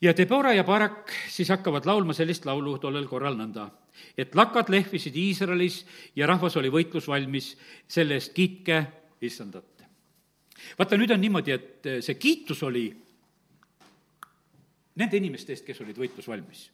ja 0.00 0.14
Debora 0.16 0.52
ja 0.54 0.64
Barak 0.64 1.12
siis 1.28 1.48
hakkavad 1.48 1.86
laulma 1.86 2.14
sellist 2.14 2.46
laulu 2.46 2.76
tollel 2.78 3.06
korral 3.10 3.36
nõnda, 3.38 3.68
et 4.16 4.34
lakad 4.38 4.70
lehvisid 4.70 5.16
Iisraelis 5.16 5.82
ja 6.16 6.28
rahvas 6.30 6.56
oli 6.56 6.70
võitlus 6.70 7.08
valmis, 7.10 7.54
selle 7.88 8.18
eest 8.18 8.32
kiitke 8.34 8.84
issandat. 9.20 9.84
vaata, 10.78 10.96
nüüd 10.96 11.10
on 11.10 11.20
niimoodi, 11.20 11.52
et 11.52 11.90
see 12.04 12.14
kiitus 12.14 12.62
oli 12.62 12.88
nende 14.98 15.16
inimeste 15.16 15.54
eest, 15.54 15.66
kes 15.66 15.80
olid 15.80 15.98
võitlus 15.98 16.28
valmis. 16.28 16.70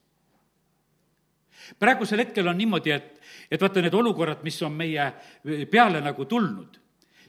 praegusel 1.79 2.21
hetkel 2.27 2.49
on 2.49 2.59
niimoodi, 2.59 2.91
et, 2.91 3.21
et 3.51 3.61
vaata, 3.61 3.81
need 3.81 3.95
olukorrad, 3.95 4.45
mis 4.45 4.63
on 4.63 4.73
meie 4.73 5.13
peale 5.71 6.01
nagu 6.05 6.25
tulnud, 6.25 6.81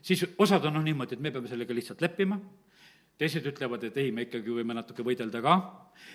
siis 0.01 0.25
osad 0.37 0.65
on 0.65 0.75
noh 0.75 0.83
niimoodi, 0.83 1.15
et 1.15 1.23
me 1.23 1.31
peame 1.31 1.47
sellega 1.47 1.73
lihtsalt 1.73 2.01
leppima 2.01 2.39
teised 3.17 3.45
ütlevad, 3.47 3.83
et 3.87 3.97
ei, 4.01 4.11
me 4.11 4.25
ikkagi 4.25 4.51
võime 4.51 4.75
natuke 4.75 5.03
võidelda 5.05 5.41
ka, 5.43 5.55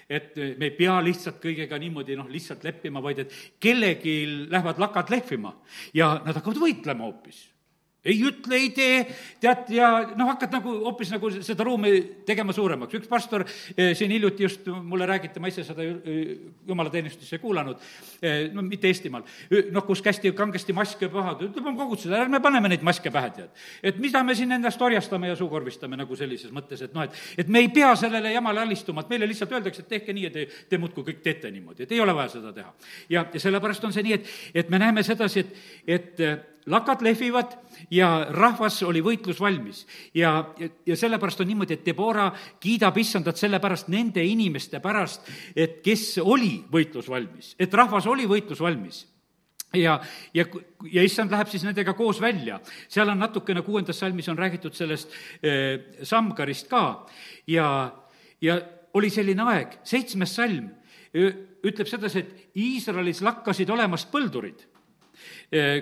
et 0.09 0.37
me 0.37 0.69
ei 0.69 0.75
pea 0.77 0.99
lihtsalt 1.05 1.41
kõigega 1.43 1.79
niimoodi 1.81 2.19
noh, 2.19 2.29
lihtsalt 2.29 2.65
leppima, 2.67 3.01
vaid 3.05 3.25
et 3.25 3.39
kellelgi 3.63 4.17
lähevad 4.51 4.83
lakad 4.83 5.13
lehvima 5.13 5.55
ja 5.97 6.13
nad 6.25 6.37
hakkavad 6.37 6.61
võitlema 6.61 7.09
hoopis 7.09 7.47
ei 8.05 8.17
ütle, 8.25 8.57
ei 8.57 8.71
tee, 8.73 9.01
tead, 9.43 9.69
ja 9.77 9.91
noh, 10.17 10.31
hakkad 10.31 10.55
nagu 10.57 10.73
hoopis 10.87 11.11
nagu 11.13 11.31
seda 11.45 11.65
ruumi 11.67 11.93
tegema 12.27 12.55
suuremaks. 12.57 12.97
üks 12.97 13.09
pastor 13.11 13.45
eh, 13.45 13.93
siin 13.97 14.13
hiljuti 14.15 14.47
just 14.47 14.69
mulle 14.73 15.07
räägiti, 15.07 15.41
ma 15.41 15.51
ise 15.51 15.65
seda 15.67 15.85
eh, 15.85 16.31
jumalateenistust 16.69 17.37
ei 17.37 17.43
kuulanud, 17.43 17.83
eh, 18.23 18.49
no 18.55 18.65
mitte 18.65 18.89
Eestimaal, 18.89 19.27
noh, 19.75 19.85
kus 19.85 20.01
kästi 20.05 20.33
kangesti 20.37 20.73
maske 20.77 21.11
pähe, 21.13 21.35
ta 21.37 21.45
ütleb, 21.45 21.69
on 21.69 21.77
kogudused, 21.77 22.15
ärme 22.17 22.41
paneme 22.41 22.73
neid 22.73 22.85
maske 22.87 23.13
pähe, 23.13 23.33
tead. 23.37 23.51
et 23.83 24.01
mida 24.01 24.23
me 24.25 24.35
siin 24.39 24.57
endast 24.57 24.81
orjastame 24.83 25.29
ja 25.29 25.37
suukorvistame 25.37 25.99
nagu 26.01 26.17
sellises 26.17 26.55
mõttes, 26.57 26.81
et 26.87 26.97
noh, 26.97 27.05
et, 27.05 27.21
et 27.45 27.53
me 27.53 27.61
ei 27.67 27.69
pea 27.69 27.93
sellele 28.01 28.33
jamale 28.33 28.65
alistuma, 28.65 29.05
et 29.05 29.13
meile 29.13 29.29
lihtsalt 29.29 29.53
öeldakse, 29.59 29.85
et 29.85 29.93
tehke 29.93 30.17
nii 30.17 30.25
ja 30.31 30.33
te, 30.39 30.47
te 30.71 30.81
muudkui 30.81 31.05
kõik 31.11 31.21
teete 31.27 31.53
niimoodi, 31.53 31.85
et 31.85 31.93
ei 31.93 32.01
ole 32.01 32.17
vaja 32.17 32.33
seda 32.39 32.55
teha. 32.57 32.73
ja, 33.13 33.27
ja 33.29 33.45
sellepärast 33.45 33.85
on 33.85 33.93
see 33.93 34.09
nii, 34.09 34.17
et, 34.17 34.33
et 34.65 34.73
me 34.73 34.81
näeme 34.81 35.05
sedasi, 35.05 35.45
et, 35.45 35.53
et 36.01 36.25
lakad 36.71 37.03
lehvivad 37.03 37.55
ja 37.91 38.27
rahvas 38.31 38.81
oli 38.87 39.03
võitlus 39.05 39.41
valmis. 39.41 39.87
ja, 40.15 40.33
ja, 40.87 40.97
sellepärast 40.97 41.41
on 41.41 41.51
niimoodi, 41.51 41.79
et 41.79 41.87
Debora 41.87 42.31
kiidab 42.61 42.99
issandat 42.99 43.37
sellepärast 43.37 43.89
nende 43.89 44.25
inimeste 44.25 44.81
pärast, 44.81 45.29
et 45.57 45.81
kes 45.85 46.19
oli 46.23 46.61
võitlus 46.73 47.09
valmis, 47.09 47.55
et 47.59 47.75
rahvas 47.75 48.07
oli 48.07 48.27
võitlus 48.31 48.61
valmis 48.61 49.05
ja, 49.75 50.01
ja, 50.35 50.47
ja 50.91 51.05
issand 51.07 51.31
läheb 51.31 51.49
siis 51.51 51.65
nendega 51.67 51.95
koos 51.95 52.21
välja. 52.21 52.61
seal 52.89 53.09
on 53.09 53.19
natukene 53.19 53.63
kuuendas 53.63 53.99
salmis 53.99 54.29
on 54.29 54.39
räägitud 54.39 54.75
sellest 54.75 55.13
äh, 55.45 56.03
Samgarist 56.03 56.69
ka 56.69 57.07
ja, 57.47 57.93
ja 58.41 58.61
oli 58.95 59.11
selline 59.11 59.47
aeg, 59.47 59.81
seitsmes 59.85 60.35
salm 60.35 60.71
ütleb 61.11 61.89
sedasi, 61.91 62.23
et 62.23 62.59
Iisraelis 62.59 63.23
lakkasid 63.27 63.71
olemast 63.71 64.11
põldurid 64.13 64.63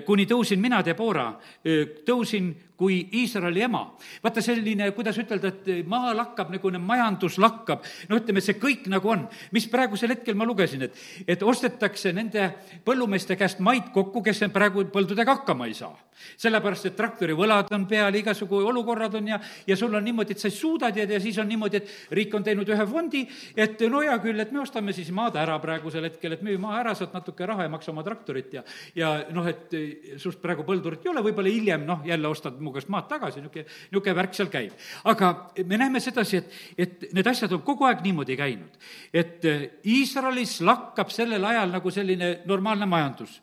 kuni 0.05 0.25
tõusin 0.25 0.61
mina, 0.61 0.81
Debora, 0.85 1.27
äh, 1.65 2.01
tõusin 2.05 2.53
kui 2.79 3.01
Iisraeli 3.13 3.61
ema. 3.61 3.81
vaata 4.23 4.41
selline, 4.41 4.87
kuidas 4.95 5.17
ütelda, 5.19 5.51
et 5.51 5.87
maa 5.87 6.13
lakkab, 6.15 6.53
nagu 6.53 6.71
majandus 6.79 7.35
lakkab, 7.37 7.83
no 8.07 8.19
ütleme, 8.21 8.41
see 8.41 8.55
kõik 8.55 8.87
nagu 8.87 9.09
on. 9.11 9.27
mis 9.51 9.67
praegusel 9.67 10.15
hetkel 10.15 10.35
ma 10.35 10.47
lugesin, 10.47 10.87
et, 10.87 10.95
et 11.27 11.43
ostetakse 11.43 12.13
nende 12.15 12.53
põllumeeste 12.85 13.35
käest 13.35 13.59
maid 13.59 13.91
kokku, 13.93 14.23
kes 14.23 14.45
praegu 14.53 14.85
põldudega 14.93 15.41
hakkama 15.41 15.67
ei 15.67 15.73
saa. 15.73 15.91
sellepärast, 16.37 16.85
et 16.85 16.95
traktorivõlad 16.95 17.71
on 17.75 17.85
peal, 17.87 18.15
igasugu 18.15 18.57
olukorrad 18.71 19.13
on 19.15 19.27
ja, 19.27 19.39
ja 19.67 19.75
sul 19.75 19.93
on 19.95 20.03
niimoodi, 20.03 20.35
et 20.35 20.39
sa 20.39 20.47
ei 20.47 20.55
suuda 20.55 20.91
tead 20.91 21.11
ja 21.11 21.19
siis 21.19 21.37
on 21.39 21.47
niimoodi, 21.47 21.77
et 21.77 22.15
riik 22.15 22.33
on 22.35 22.43
teinud 22.43 22.67
ühe 22.67 22.87
fondi, 22.87 23.25
et 23.55 23.79
no 23.91 24.01
hea 24.03 24.17
küll, 24.23 24.39
et 24.39 24.51
me 24.51 24.63
ostame 24.63 24.95
siis 24.95 25.11
maad 25.15 25.35
ära 25.39 25.59
praegusel 25.59 26.07
hetkel, 26.07 26.35
et 26.35 26.43
müü 26.43 26.57
maa 26.59 26.79
ära, 26.79 26.95
saad 26.95 27.15
natuke 27.15 27.47
raha 27.47 27.67
ja 27.67 27.71
maksa 27.71 27.91
oma 27.91 28.03
traktorit 28.03 28.53
ja, 28.59 28.63
ja 28.95 29.13
noh, 29.35 29.47
et 29.47 29.58
sinust 29.71 30.39
praegu 30.41 30.63
põldurit 30.67 31.03
ei 31.05 31.11
ole, 31.11 31.23
võib-olla 31.25 31.51
hiljem 31.51 31.85
noh, 31.87 32.01
jälle 32.07 32.27
ostad 32.29 32.57
mu 32.63 32.71
käest 32.75 32.89
maad 32.91 33.07
tagasi, 33.09 33.41
niisugune, 33.43 33.65
niisugune 33.91 34.15
värk 34.17 34.35
seal 34.37 34.49
käib. 34.51 34.73
aga 35.11 35.31
me 35.65 35.77
näeme 35.77 35.99
sedasi, 36.03 36.37
et, 36.37 36.57
et 36.77 37.07
need 37.13 37.27
asjad 37.27 37.53
on 37.57 37.63
kogu 37.67 37.87
aeg 37.89 38.03
niimoodi 38.05 38.37
käinud. 38.39 38.75
et 39.13 39.45
äh, 39.45 39.65
Iisraelis 39.85 40.59
lakkab 40.61 41.13
sellel 41.13 41.45
ajal 41.45 41.71
nagu 41.75 41.91
selline 41.91 42.41
normaalne 42.45 42.85
majandus. 42.85 43.41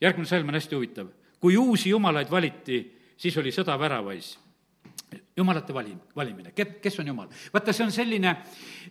järgmine 0.00 0.26
salm 0.26 0.48
on 0.48 0.60
hästi 0.60 0.76
huvitav. 0.76 1.08
kui 1.40 1.56
uusi 1.56 1.90
jumalaid 1.90 2.30
valiti, 2.30 2.82
siis 3.16 3.36
oli 3.36 3.54
sõda 3.54 3.78
väravais 3.78 4.36
jumalate 5.36 5.72
valim, 5.72 5.98
valimine, 6.16 6.52
kes 6.52 7.00
on 7.00 7.06
jumal. 7.06 7.28
vaata, 7.52 7.72
see 7.72 7.84
on 7.84 7.92
selline, 7.92 8.36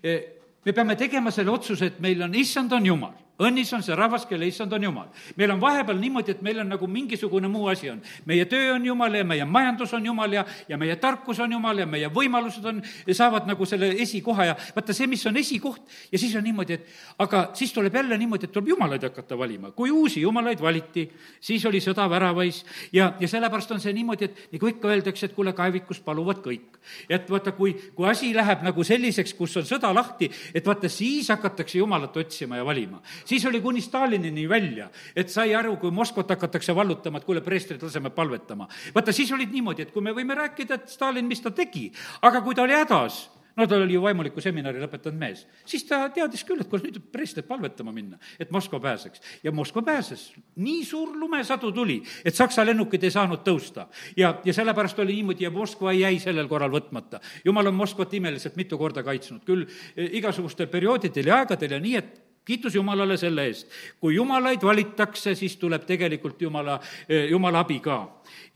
äh, 0.04 0.19
me 0.65 0.73
peame 0.73 0.95
tegema 0.95 1.32
selle 1.32 1.52
otsuse, 1.52 1.86
et 1.86 2.00
meil 2.00 2.21
on, 2.21 2.36
issand 2.36 2.71
on 2.71 2.86
jumal 2.86 3.27
õnnis 3.38 3.69
on 3.76 3.84
see 3.86 3.95
rahvas, 3.95 4.26
kelle 4.26 4.47
issand 4.50 4.73
on 4.73 4.84
Jumal. 4.84 5.10
meil 5.38 5.52
on 5.54 5.62
vahepeal 5.62 6.00
niimoodi, 6.02 6.34
et 6.34 6.41
meil 6.41 6.60
on 6.60 6.69
nagu 6.73 6.88
mingisugune 6.88 7.47
muu 7.47 7.67
asi 7.69 7.89
on. 7.89 8.02
meie 8.26 8.45
töö 8.45 8.73
on 8.73 8.86
Jumal 8.86 9.13
ja 9.13 9.23
meie 9.23 9.45
majandus 9.45 9.93
on 9.93 10.06
Jumal 10.06 10.34
ja, 10.34 10.45
ja 10.69 10.78
meie 10.78 10.95
tarkus 10.95 11.39
on 11.39 11.52
Jumal 11.52 11.78
ja 11.78 11.86
meie 11.86 12.10
võimalused 12.10 12.65
on, 12.65 12.82
saavad 13.12 13.47
nagu 13.47 13.65
selle 13.65 13.91
esikoha 14.02 14.45
ja 14.45 14.56
vaata 14.76 14.93
see, 14.93 15.08
mis 15.08 15.26
on 15.30 15.38
esikoht 15.38 15.82
ja 16.12 16.17
siis 16.17 16.36
on 16.36 16.43
niimoodi, 16.43 16.80
et 16.80 16.88
aga 17.19 17.43
siis 17.54 17.73
tuleb 17.73 17.95
jälle 17.95 18.17
niimoodi, 18.17 18.50
et 18.50 18.52
tuleb 18.56 18.73
jumalaid 18.73 19.06
hakata 19.06 19.38
valima. 19.38 19.71
kui 19.71 19.91
uusi 19.91 20.21
jumalaid 20.21 20.62
valiti, 20.62 21.06
siis 21.39 21.65
oli 21.65 21.82
sõda 21.84 22.10
väravais 22.10 22.63
ja, 22.93 23.13
ja 23.19 23.28
sellepärast 23.28 23.71
on 23.71 23.84
see 23.84 23.93
niimoodi, 23.93 24.26
et 24.26 24.58
nagu 24.58 24.73
ikka 24.73 24.89
öeldakse, 24.89 25.30
et 25.30 25.38
kuule, 25.38 25.54
kaevikus 25.54 26.02
paluvad 26.02 26.41
kõik. 26.41 26.82
et 27.10 27.30
vaata, 27.30 27.52
kui, 27.52 27.76
kui 27.93 28.10
asi 28.10 28.34
läheb 28.34 28.65
nagu 28.65 28.84
selliseks, 28.84 29.34
kus 29.38 29.58
on 29.62 29.69
sõda 29.69 29.93
lahti, 29.93 30.32
et 30.54 30.65
vaata, 30.65 30.89
siis 30.89 31.30
hakatakse 31.30 31.78
jumalat 31.78 32.17
otsima 32.17 32.58
ja 32.58 32.65
valima 32.65 33.02
siis 33.28 33.46
oli 33.46 33.62
kuni 33.62 33.82
Stalinini 33.82 34.48
välja, 34.50 34.90
et 35.16 35.30
sai 35.34 35.56
aru, 35.56 35.76
kui 35.82 35.92
Moskvat 35.92 36.30
hakatakse 36.36 36.76
vallutama, 36.76 37.20
et 37.20 37.28
kuule, 37.28 37.44
preestrid, 37.46 37.84
laseme 37.84 38.10
palvetama. 38.16 38.68
vaata, 38.96 39.12
siis 39.12 39.32
olid 39.32 39.52
niimoodi, 39.52 39.88
et 39.88 39.92
kui 39.92 40.02
me 40.02 40.16
võime 40.16 40.38
rääkida, 40.38 40.82
et 40.82 40.94
Stalin, 40.94 41.28
mis 41.28 41.42
ta 41.44 41.52
tegi, 41.52 41.90
aga 42.22 42.42
kui 42.42 42.56
ta 42.56 42.63
oli 42.63 42.78
hädas, 42.78 43.26
no 43.58 43.66
ta 43.68 43.76
oli 43.76 43.96
ju 43.96 44.02
vaimuliku 44.02 44.42
seminari 44.42 44.80
lõpetanud 44.82 45.18
mees, 45.18 45.44
siis 45.66 45.84
ta 45.90 46.04
teadis 46.13 46.44
küll, 46.48 46.62
et 46.62 46.70
kuule, 46.70 46.86
nüüd 46.86 47.10
preestrit 47.12 47.48
palvetama 47.48 47.92
minna, 47.94 48.20
et 48.40 48.52
Moskva 48.54 48.80
pääseks. 48.80 49.22
ja 49.44 49.52
Moskva 49.52 49.82
pääses. 49.82 50.32
nii 50.56 50.86
suur 50.86 51.16
lumesadu 51.18 51.72
tuli, 51.72 52.02
et 52.26 52.36
Saksa 52.36 52.66
lennukid 52.66 53.04
ei 53.04 53.12
saanud 53.12 53.44
tõusta. 53.44 53.88
ja, 54.18 54.36
ja 54.46 54.54
sellepärast 54.54 55.00
oli 55.00 55.16
niimoodi 55.16 55.44
ja 55.44 55.52
Moskva 55.52 55.94
jäi 55.94 56.20
sellel 56.20 56.48
korral 56.48 56.72
võtmata. 56.72 57.20
jumal 57.46 57.68
on 57.68 57.76
Moskvat 57.76 58.13
imeliselt 58.13 58.56
mitu 58.56 58.78
korda 58.78 59.04
kaitsnud, 59.04 59.44
küll 59.44 59.66
eh, 59.96 60.10
igasugustel 60.22 60.68
perioodidel 60.68 61.28
ja 61.28 61.42
aegadel 61.42 61.72
ja 61.72 61.80
nii, 61.80 61.96
et 61.96 62.27
kiitus 62.48 62.76
Jumalale 62.76 63.18
selle 63.18 63.48
eest. 63.48 63.68
kui 64.00 64.16
jumalaid 64.16 64.64
valitakse, 64.64 65.36
siis 65.36 65.58
tuleb 65.58 65.84
tegelikult 65.86 66.42
Jumala, 66.42 66.80
eh, 67.10 67.30
Jumala 67.30 67.66
abi 67.66 67.80
ka. 67.80 67.98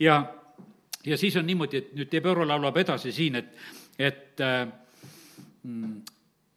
ja, 0.00 0.22
ja 1.04 1.18
siis 1.18 1.36
on 1.36 1.46
niimoodi, 1.46 1.76
et 1.76 1.92
nüüd 1.94 2.12
Debora 2.12 2.46
laulab 2.48 2.76
edasi 2.76 3.12
siin, 3.12 3.36
et, 3.36 3.52
et 3.98 4.40
äh, 4.40 4.66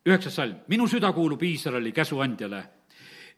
üheksas 0.06 0.40
salm, 0.40 0.64
minu 0.72 0.88
süda 0.88 1.12
kuulub 1.14 1.44
Iisraeli 1.44 1.92
käsuandjale 1.92 2.62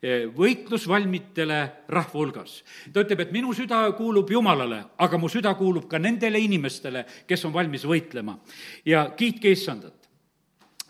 eh, 0.01 0.27
võitlusvalmitele 0.37 1.59
rahva 1.89 2.19
hulgas. 2.19 2.61
ta 2.93 3.01
ütleb, 3.01 3.25
et 3.25 3.31
minu 3.33 3.53
süda 3.57 3.81
kuulub 3.97 4.29
Jumalale, 4.31 4.83
aga 4.97 5.17
mu 5.17 5.29
süda 5.29 5.55
kuulub 5.57 5.89
ka 5.89 5.99
nendele 5.99 6.39
inimestele, 6.39 7.05
kes 7.27 7.45
on 7.49 7.53
valmis 7.53 7.85
võitlema. 7.85 8.37
ja 8.85 9.09
kiitke 9.17 9.51
issandat 9.51 9.96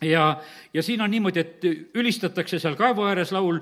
ja, 0.02 0.40
ja 0.74 0.82
siin 0.82 1.00
on 1.02 1.10
niimoodi, 1.10 1.40
et 1.40 1.94
ülistatakse 1.94 2.58
seal 2.58 2.76
kaevu 2.78 3.06
ääres 3.08 3.32
laul, 3.34 3.60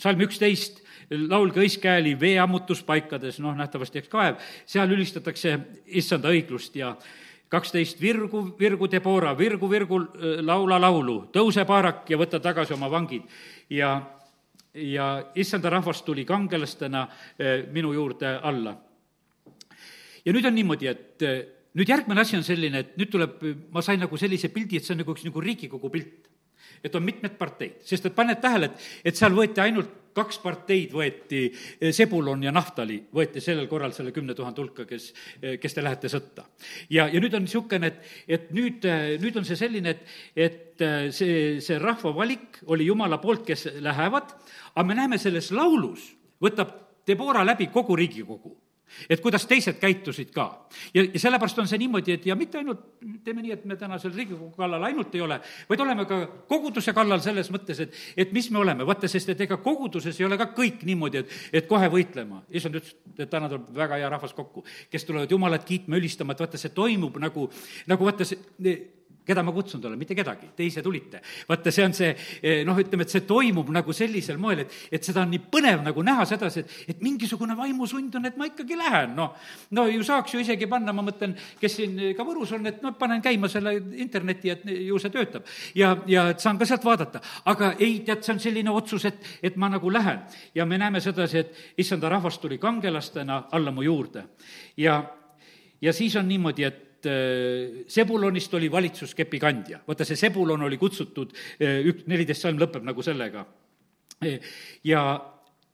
salm 0.00 0.26
üksteist, 0.26 0.82
laulge 1.10 1.62
õiskääli 1.62 2.14
veeammutuspaikades, 2.20 3.40
noh, 3.42 3.56
nähtavasti 3.58 4.02
eks 4.02 4.12
kaev, 4.12 4.38
seal 4.66 4.90
ülistatakse 4.94 5.56
issanda 5.86 6.30
õiglust 6.30 6.76
ja 6.78 6.94
kaksteist, 7.50 7.98
virgu, 8.00 8.44
virgu 8.58 8.86
Debora, 8.90 9.34
virgu, 9.38 9.70
virgu, 9.70 10.00
laula 10.46 10.78
laulu, 10.80 11.24
tõuse 11.34 11.64
paarak 11.66 12.10
ja 12.10 12.18
võta 12.18 12.40
tagasi 12.42 12.74
oma 12.74 12.90
vangid. 12.90 13.22
ja, 13.70 13.96
ja 14.74 15.06
issanda 15.34 15.70
rahvas 15.70 16.02
tuli 16.02 16.24
kangelastena 16.24 17.08
minu 17.72 17.92
juurde 17.92 18.38
alla. 18.42 18.76
ja 20.24 20.32
nüüd 20.32 20.46
on 20.46 20.54
niimoodi, 20.54 20.86
et 20.86 21.59
nüüd 21.78 21.92
järgmine 21.92 22.24
asi 22.24 22.38
on 22.38 22.44
selline, 22.46 22.84
et 22.84 22.98
nüüd 22.98 23.12
tuleb, 23.12 23.40
ma 23.74 23.82
sain 23.84 24.00
nagu 24.02 24.18
sellise 24.18 24.50
pildi, 24.54 24.80
et 24.80 24.86
see 24.86 24.96
on 24.96 25.02
nagu 25.04 25.14
üks 25.14 25.26
nagu 25.26 25.44
Riigikogu 25.44 25.92
pilt. 25.92 26.28
et 26.84 26.94
on 26.96 27.02
mitmed 27.04 27.34
parteid, 27.36 27.82
sest 27.84 28.06
et 28.08 28.14
paned 28.16 28.38
tähele, 28.40 28.70
et, 28.70 28.84
et 29.10 29.16
seal 29.16 29.34
võeti 29.36 29.60
ainult 29.60 29.90
kaks 30.16 30.38
parteid 30.40 30.94
võeti, 30.96 31.42
Sebulon 31.92 32.42
ja 32.42 32.52
Naftali 32.54 32.96
võeti 33.14 33.42
sellel 33.44 33.68
korral 33.68 33.92
selle 33.92 34.14
kümne 34.16 34.34
tuhande 34.34 34.62
hulka, 34.62 34.86
kes, 34.88 35.10
kes 35.60 35.76
te 35.76 35.84
lähete 35.84 36.08
sõtta. 36.08 36.46
ja, 36.88 37.06
ja 37.12 37.20
nüüd 37.20 37.36
on 37.36 37.44
niisugune, 37.44 37.90
et, 37.90 38.00
et 38.26 38.48
nüüd, 38.56 38.86
nüüd 39.20 39.36
on 39.36 39.46
see 39.46 39.60
selline, 39.60 39.92
et, 39.92 40.16
et 40.48 40.86
see, 41.14 41.60
see 41.60 41.78
rahva 41.82 42.14
valik 42.16 42.62
oli 42.66 42.88
Jumala 42.88 43.20
poolt, 43.20 43.44
kes 43.46 43.68
lähevad, 43.84 44.34
aga 44.74 44.86
me 44.86 44.96
näeme 44.98 45.20
selles 45.20 45.52
laulus, 45.52 46.08
võtab 46.40 46.74
Debora 47.06 47.44
läbi 47.44 47.70
kogu 47.72 47.96
Riigikogu 47.98 48.56
et 49.10 49.20
kuidas 49.20 49.46
teised 49.46 49.78
käitusid 49.80 50.30
ka. 50.34 50.46
ja, 50.94 51.04
ja 51.04 51.20
sellepärast 51.20 51.58
on 51.58 51.68
see 51.70 51.80
niimoodi, 51.82 52.16
et 52.18 52.26
ja 52.26 52.36
mitte 52.36 52.60
ainult, 52.60 52.82
teeme 53.24 53.42
nii, 53.42 53.54
et 53.56 53.64
me 53.64 53.76
täna 53.80 53.98
seal 53.98 54.14
Riigikogu 54.16 54.50
kallal 54.56 54.84
ainult 54.90 55.14
ei 55.14 55.24
ole, 55.24 55.40
vaid 55.68 55.84
oleme 55.86 56.06
ka 56.10 56.20
koguduse 56.50 56.94
kallal 56.96 57.22
selles 57.24 57.50
mõttes, 57.54 57.80
et, 57.86 57.98
et 58.16 58.32
mis 58.36 58.50
me 58.50 58.62
oleme, 58.62 58.86
vaata, 58.86 59.08
sest 59.10 59.34
et 59.34 59.44
ega 59.46 59.60
koguduses 59.62 60.20
ei 60.20 60.28
ole 60.28 60.38
ka 60.40 60.50
kõik 60.56 60.84
niimoodi, 60.88 61.24
et, 61.24 61.36
et 61.60 61.68
kohe 61.70 61.90
võitlema. 61.92 62.44
issand 62.50 62.80
ütles, 62.80 62.96
et 63.18 63.30
täna 63.30 63.48
tuleb 63.48 63.68
väga 63.76 64.00
hea 64.00 64.12
rahvas 64.12 64.34
kokku, 64.36 64.64
kes 64.90 65.04
tulevad 65.08 65.30
Jumalat 65.30 65.64
kiitma, 65.64 65.98
ülistama, 66.00 66.34
et 66.34 66.46
vaata, 66.46 66.60
see 66.60 66.74
toimub 66.74 67.18
nagu, 67.22 67.50
nagu 67.90 68.10
vaata, 68.10 68.26
see 68.28 68.78
keda 69.30 69.44
ma 69.46 69.54
kutsunud 69.54 69.86
olen, 69.88 70.00
mitte 70.00 70.16
kedagi, 70.18 70.50
te 70.56 70.66
ise 70.66 70.82
tulite. 70.82 71.22
vaata, 71.48 71.72
see 71.74 71.86
on 71.86 71.94
see 71.96 72.10
eh, 72.12 72.62
noh, 72.66 72.78
ütleme, 72.78 73.06
et 73.06 73.14
see 73.14 73.24
toimub 73.28 73.70
nagu 73.74 73.94
sellisel 73.96 74.40
moel, 74.42 74.64
et, 74.64 74.76
et 74.98 75.06
seda 75.06 75.22
on 75.24 75.30
nii 75.34 75.42
põnev 75.52 75.84
nagu 75.86 76.04
näha 76.06 76.26
sedasi, 76.28 76.64
et, 76.64 76.76
et 76.94 77.04
mingisugune 77.04 77.56
vaimusund 77.58 78.18
on, 78.18 78.26
et 78.28 78.38
ma 78.40 78.48
ikkagi 78.50 78.78
lähen, 78.78 79.14
noh. 79.18 79.36
no 79.76 79.86
ju 79.90 80.02
saaks 80.06 80.34
ju 80.34 80.42
isegi 80.42 80.68
panna, 80.70 80.94
ma 80.96 81.04
mõtlen, 81.06 81.36
kes 81.60 81.78
siin 81.80 81.96
ka 82.16 82.26
Võrus 82.26 82.54
on, 82.56 82.66
et 82.70 82.82
noh, 82.84 82.94
panen 82.98 83.22
käima 83.24 83.48
selle 83.50 83.76
interneti, 84.02 84.52
et 84.54 84.66
ju 84.86 84.98
see 85.02 85.14
töötab. 85.14 85.46
ja, 85.74 85.94
ja 86.10 86.28
et 86.34 86.42
saan 86.42 86.58
ka 86.58 86.68
sealt 86.68 86.84
vaadata. 86.84 87.22
aga 87.50 87.74
ei, 87.78 88.00
tead, 88.06 88.24
see 88.26 88.34
on 88.36 88.42
selline 88.42 88.74
otsus, 88.74 89.06
et, 89.10 89.22
et 89.42 89.56
ma 89.56 89.70
nagu 89.72 89.92
lähen. 89.92 90.22
ja 90.54 90.66
me 90.66 90.78
näeme 90.78 91.00
sedasi, 91.00 91.38
et 91.38 91.56
issanda 91.78 92.08
rahvas 92.08 92.38
tuli 92.38 92.58
kangelastena 92.58 93.44
alla 93.52 93.70
mu 93.70 93.82
juurde. 93.82 94.24
ja, 94.76 95.02
ja 95.80 95.92
siis 95.92 96.16
on 96.16 96.28
niimoodi, 96.28 96.64
et 96.64 96.89
et 97.00 97.06
äh, 97.06 97.84
Sebulonist 97.88 98.54
oli 98.54 98.70
valitsuskepi 98.70 99.38
kandja. 99.40 99.80
vaata, 99.86 100.04
see 100.04 100.16
Sebulon 100.16 100.62
oli 100.62 100.76
kutsutud, 100.76 101.32
äh, 101.60 101.80
ük-, 101.88 102.04
neliteist 102.06 102.44
salm 102.44 102.58
lõpeb 102.60 102.84
nagu 102.84 103.02
sellega. 103.02 103.46
ja, 104.84 105.02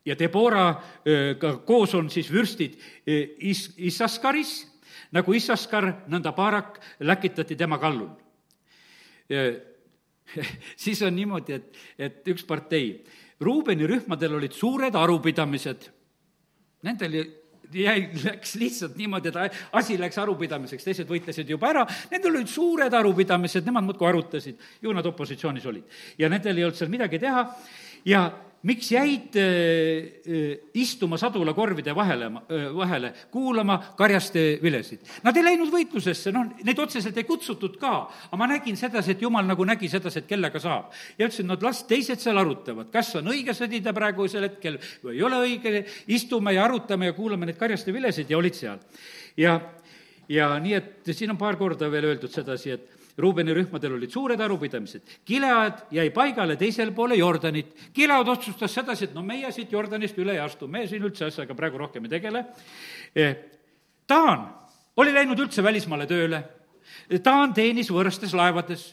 ja 0.06 0.18
Debora 0.18 0.68
äh, 0.70 1.34
ka 1.38 1.56
koos 1.66 1.94
on 1.94 2.10
siis 2.10 2.30
vürstid 2.30 2.78
Is-, 3.06 3.74
Issaskaris, 3.76 4.66
nagu 5.12 5.34
Issaskar, 5.34 6.06
nõnda 6.08 6.32
Barak 6.36 6.78
läkitati 7.00 7.56
tema 7.56 7.78
kallul. 7.78 8.10
siis 10.84 11.02
on 11.02 11.14
niimoodi, 11.14 11.58
et, 11.58 11.78
et 11.98 12.28
üks 12.30 12.46
partei, 12.46 13.02
Ruubeni 13.40 13.84
rühmadel 13.84 14.38
olid 14.38 14.54
suured 14.56 14.94
arupidamised, 14.96 15.90
nendel 16.86 17.18
jäi, 17.74 18.08
läks 18.24 18.54
lihtsalt 18.60 18.96
niimoodi, 18.96 19.32
et 19.32 19.58
asi 19.72 19.98
läks 20.00 20.18
arupidamiseks, 20.22 20.84
teised 20.84 21.10
võitlesid 21.10 21.50
juba 21.50 21.70
ära, 21.72 21.84
nendel 22.10 22.36
olid 22.36 22.50
suured 22.50 22.94
arupidamised, 22.94 23.66
nemad 23.66 23.86
muudkui 23.88 24.08
arutasid, 24.08 24.60
ju 24.82 24.94
nad 24.96 25.06
opositsioonis 25.06 25.66
olid. 25.66 25.98
ja 26.18 26.28
nendel 26.32 26.56
ei 26.56 26.64
olnud 26.64 26.78
seal 26.78 26.92
midagi 26.92 27.18
teha 27.22 27.46
ja 28.06 28.26
miks 28.66 28.88
jäid 28.90 29.36
äh, 29.38 29.46
äh, 30.26 30.58
istuma 30.74 31.18
sadulakorvide 31.20 31.94
vahele, 31.94 32.26
äh, 32.26 32.66
vahele, 32.74 33.12
kuulama 33.30 33.78
karjaste 33.98 34.58
vilesid? 34.62 35.04
Nad 35.24 35.36
ei 35.38 35.44
läinud 35.46 35.70
võitlusesse, 35.72 36.32
noh, 36.34 36.48
neid 36.66 36.80
otseselt 36.82 37.16
ei 37.20 37.26
kutsutud 37.28 37.78
ka, 37.80 37.92
aga 38.28 38.40
ma 38.40 38.48
nägin 38.50 38.78
sedasi, 38.78 39.14
et 39.14 39.22
jumal 39.22 39.46
nagu 39.46 39.66
nägi 39.68 39.90
sedasi, 39.92 40.24
et 40.24 40.30
kellega 40.30 40.62
saab. 40.62 40.90
ja 41.18 41.28
ütlesin, 41.28 41.46
no 41.46 41.58
las 41.62 41.84
teised 41.86 42.22
seal 42.22 42.42
arutavad, 42.42 42.90
kas 42.92 43.14
on 43.20 43.30
õige 43.34 43.54
sõdida 43.56 43.94
praegusel 43.96 44.48
hetkel 44.48 44.80
või 45.04 45.16
ei 45.16 45.22
ole 45.22 45.40
õige, 45.46 45.84
istume 46.12 46.56
ja 46.56 46.66
arutame 46.66 47.12
ja 47.12 47.16
kuulame 47.16 47.46
neid 47.46 47.60
karjaste 47.60 47.94
vilesid 47.94 48.30
ja 48.30 48.38
olid 48.38 48.58
seal. 48.58 48.82
ja, 49.36 49.60
ja 50.28 50.50
nii, 50.58 50.74
et 50.74 51.14
siin 51.14 51.30
on 51.30 51.38
paar 51.38 51.56
korda 51.60 51.90
veel 51.92 52.10
öeldud 52.10 52.34
sedasi, 52.34 52.74
et 52.74 52.95
Ruubeni 53.18 53.54
rühmadel 53.56 53.94
olid 53.96 54.12
suured 54.12 54.40
arupidamised. 54.40 55.14
Gilead 55.26 55.86
jäi 55.96 56.10
paigale 56.12 56.56
teisel 56.60 56.92
poole 56.96 57.16
Jordanit. 57.16 57.72
Gilead 57.94 58.28
otsustas 58.28 58.74
sedasi, 58.76 59.08
et 59.08 59.14
no 59.16 59.22
meie 59.24 59.48
siit 59.52 59.72
Jordanist 59.72 60.18
üle 60.20 60.34
ei 60.36 60.42
astu, 60.42 60.68
me 60.68 60.84
siin 60.88 61.04
üldse 61.06 61.30
asjaga 61.30 61.56
praegu 61.56 61.80
rohkem 61.80 62.04
ei 62.04 62.12
tegele. 62.12 62.44
Taan 64.06 64.44
eh, 64.44 64.76
oli 65.00 65.16
läinud 65.16 65.40
üldse 65.46 65.64
välismaale 65.64 66.08
tööle. 66.10 66.42
Taan 67.24 67.54
teenis 67.56 67.88
võõrastes 67.92 68.36
laevades 68.36 68.90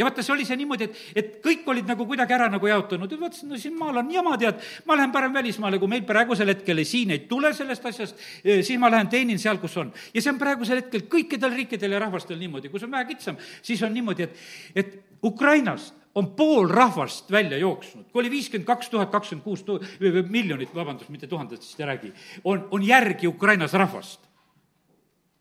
ja 0.00 0.06
vaata, 0.08 0.24
see 0.24 0.32
oli 0.32 0.46
see 0.48 0.56
niimoodi, 0.60 0.88
et, 0.88 1.00
et 1.20 1.30
kõik 1.44 1.68
olid 1.68 1.88
nagu 1.90 2.06
kuidagi 2.08 2.36
ära 2.36 2.48
nagu 2.52 2.70
jaotunud 2.70 3.12
ja 3.12 3.20
vaatasin, 3.20 3.50
no 3.52 3.60
siin 3.60 3.76
maal 3.76 4.00
on 4.00 4.10
jama, 4.14 4.36
tead, 4.40 4.62
ma 4.88 4.96
lähen 4.96 5.12
parem 5.12 5.36
välismaale, 5.36 5.80
kui 5.82 5.90
meil 5.92 6.06
praegusel 6.08 6.54
hetkel 6.54 6.80
siin 6.88 7.12
ei 7.14 7.24
tule 7.30 7.52
sellest 7.56 7.86
asjast, 7.92 8.26
eh, 8.40 8.64
siis 8.64 8.80
ma 8.80 8.90
lähen 8.92 9.12
teenin 9.12 9.40
seal, 9.42 9.60
kus 9.62 9.76
on. 9.82 9.92
ja 10.14 10.24
see 10.24 10.32
on 10.32 10.40
praegusel 10.40 10.80
hetkel 10.80 11.04
kõikidel 11.12 11.52
riikidel 11.58 11.98
ja 11.98 12.02
rahvastel 12.06 12.40
niimoodi, 12.40 12.72
kus 12.72 12.86
on 12.88 12.94
vähe 12.96 13.10
kitsam, 13.12 13.38
siis 13.62 13.82
on 13.84 13.92
niimoodi, 13.94 14.28
et, 14.28 14.44
et 14.74 14.96
Ukrainast 15.26 15.94
on 16.14 16.32
pool 16.34 16.66
rahvast 16.72 17.28
välja 17.30 17.60
jooksnud, 17.60 18.08
kui 18.10 18.24
oli 18.24 18.32
viiskümmend 18.32 18.66
kaks 18.66 18.88
tuhat 18.90 19.12
kakskümmend 19.12 19.44
kuus 19.44 19.62
miljonit, 20.32 20.72
vabandust, 20.74 21.12
mitte 21.12 21.28
tuhandetest 21.30 21.80
ei 21.80 21.92
räägi, 21.92 22.12
on, 22.44 22.66
on 22.70 22.82
järgi 22.86 23.28
Ukrainas 23.28 23.76
rahvast 23.78 24.29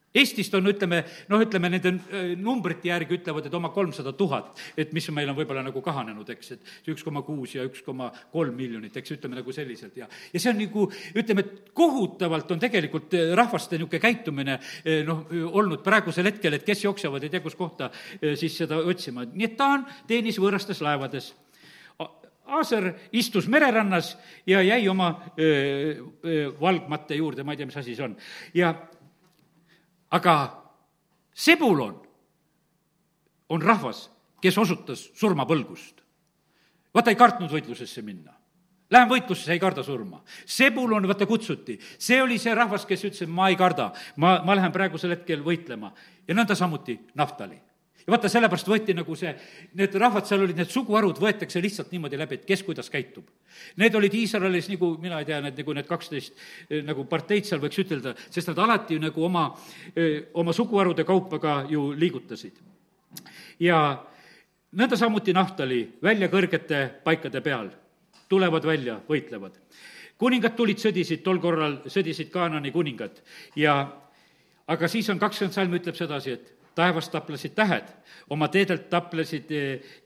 Eestist 0.09 0.55
on, 0.57 0.65
ütleme, 0.71 1.03
noh, 1.29 1.41
ütleme 1.43 1.69
nende 1.69 1.91
äh, 1.93 2.31
numbrite 2.39 2.89
järgi 2.89 3.19
ütlevad, 3.19 3.45
et 3.45 3.53
oma 3.53 3.69
kolmsada 3.73 4.15
tuhat, 4.17 4.57
et 4.79 4.93
mis 4.95 5.05
meil 5.13 5.29
on 5.29 5.37
võib-olla 5.37 5.61
nagu 5.67 5.83
kahanenud, 5.85 6.31
eks, 6.33 6.55
et 6.55 6.71
see 6.79 6.95
üks 6.95 7.05
koma 7.05 7.21
kuus 7.27 7.53
ja 7.53 7.65
üks 7.67 7.83
koma 7.85 8.07
kolm 8.33 8.57
miljonit, 8.57 8.97
eks, 8.97 9.13
ütleme 9.19 9.37
nagu 9.37 9.53
selliselt 9.53 9.99
ja 10.01 10.07
ja 10.33 10.41
see 10.41 10.49
on 10.49 10.57
nagu, 10.63 10.87
ütleme, 11.13 11.45
et 11.45 11.69
kohutavalt 11.77 12.49
on 12.55 12.63
tegelikult 12.63 13.13
äh, 13.13 13.35
rahvaste 13.37 13.77
niisugune 13.77 14.01
käitumine 14.01 14.57
äh, 14.57 15.03
noh, 15.05 15.27
olnud 15.53 15.85
praegusel 15.85 16.31
hetkel, 16.31 16.57
et 16.57 16.65
kes 16.65 16.87
jooksevad 16.87 17.23
ei 17.23 17.35
tea 17.35 17.45
kus 17.45 17.57
kohta 17.59 17.91
siis 18.19 18.57
seda 18.57 18.81
otsima, 18.81 19.27
nii 19.29 19.45
et 19.45 19.55
ta 19.59 19.69
on, 19.77 19.85
teenis 20.09 20.41
võõrastes 20.41 20.81
laevades 20.85 21.29
Aaser 22.49 22.93
istus 23.13 23.47
mererannas 23.47 24.15
ja 24.47 24.61
jäi 24.65 24.87
oma 24.89 25.11
öö, 25.37 25.93
öö, 26.25 26.47
valgmatte 26.61 27.15
juurde, 27.15 27.43
ma 27.45 27.53
ei 27.53 27.59
tea, 27.59 27.67
mis 27.69 27.77
asi 27.77 27.93
see 27.93 28.05
on. 28.07 28.15
ja 28.57 28.73
aga 30.11 30.35
Sebulon 31.33 31.95
on 33.49 33.61
rahvas, 33.61 34.09
kes 34.41 34.57
osutas 34.57 35.09
surmapõlgust. 35.15 36.01
vaata, 36.93 37.11
ei 37.11 37.15
kartnud 37.15 37.51
võitlusesse 37.51 38.01
minna. 38.01 38.33
Lähen 38.89 39.07
võitlusse, 39.07 39.51
ei 39.53 39.59
karda 39.61 39.83
surma. 39.83 40.23
Sebulon, 40.45 41.07
vaata, 41.07 41.25
kutsuti. 41.25 41.79
see 41.97 42.21
oli 42.21 42.37
see 42.37 42.53
rahvas, 42.55 42.85
kes 42.85 43.05
ütles, 43.05 43.21
et 43.21 43.29
ma 43.29 43.49
ei 43.49 43.55
karda, 43.55 43.93
ma, 44.17 44.41
ma 44.43 44.55
lähen 44.55 44.71
praegusel 44.71 45.15
hetkel 45.15 45.43
võitlema. 45.43 45.93
ja 46.27 46.35
nõnda 46.35 46.55
samuti 46.55 46.99
Naftali 47.15 47.68
ja 48.09 48.15
vaata, 48.15 48.29
sellepärast 48.31 48.69
võeti 48.69 48.93
nagu 48.97 49.15
see, 49.17 49.29
need 49.77 49.93
rahvad 50.01 50.25
seal 50.25 50.41
olid, 50.41 50.57
need 50.57 50.71
suguharud 50.73 51.19
võetakse 51.21 51.61
lihtsalt 51.61 51.91
niimoodi 51.93 52.17
läbi, 52.17 52.39
et 52.39 52.47
kes 52.47 52.63
kuidas 52.65 52.89
käitub. 52.89 53.27
Need 53.77 53.95
olid 53.99 54.15
Iisraelis 54.17 54.69
nagu, 54.71 54.95
mina 55.01 55.19
ei 55.21 55.27
tea, 55.29 55.37
need 55.45 55.59
nagu 55.61 55.75
need 55.77 55.89
kaksteist 55.89 56.33
eh, 56.33 56.81
nagu 56.87 57.05
parteid 57.09 57.45
seal 57.45 57.61
võiks 57.61 57.77
ütelda, 57.83 58.15
sest 58.33 58.49
nad 58.49 58.63
alati 58.65 58.97
nagu 59.01 59.25
oma, 59.25 59.45
eh, 59.93 60.31
oma 60.41 60.55
suguharude 60.57 61.05
kaupa 61.05 61.39
ka 61.39 61.55
ju 61.69 61.91
liigutasid. 61.93 62.57
ja 63.59 63.77
nõnda 64.73 64.97
samuti 64.97 65.33
Nahtali 65.33 65.83
välja 66.01 66.29
kõrgete 66.29 66.87
paikade 67.03 67.41
peal, 67.45 67.69
tulevad 68.29 68.65
välja, 68.65 68.99
võitlevad. 69.07 69.53
kuningad 70.17 70.55
tulid, 70.55 70.81
sõdisid, 70.81 71.21
tol 71.23 71.39
korral 71.39 71.81
sõdisid 71.85 72.31
Kaanani 72.31 72.71
kuningad 72.71 73.21
ja 73.55 73.91
aga 74.67 74.87
siis 74.87 75.09
on 75.09 75.19
kakskümmend 75.19 75.53
salm 75.53 75.73
ütleb 75.77 75.95
sedasi, 75.95 76.31
et 76.31 76.58
taevas 76.75 77.09
taplesid 77.09 77.55
tähed, 77.55 77.87
oma 78.29 78.47
teedelt 78.47 78.89
taplesid, 78.89 79.49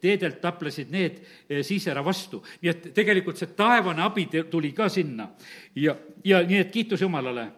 teedelt 0.01 0.39
taplesid 0.41 0.91
need 0.91 1.19
eh, 1.49 1.63
Siisera 1.63 2.03
vastu. 2.05 2.43
nii 2.61 2.69
et 2.69 2.87
tegelikult 2.93 3.37
see 3.37 3.51
taevane 3.57 4.03
abi 4.03 4.27
tuli 4.49 4.71
ka 4.71 4.89
sinna 4.89 5.29
ja, 5.75 5.95
ja 6.23 6.43
nii 6.43 6.63
et 6.63 6.71
kiitus 6.71 7.01
Jumalale 7.01 7.51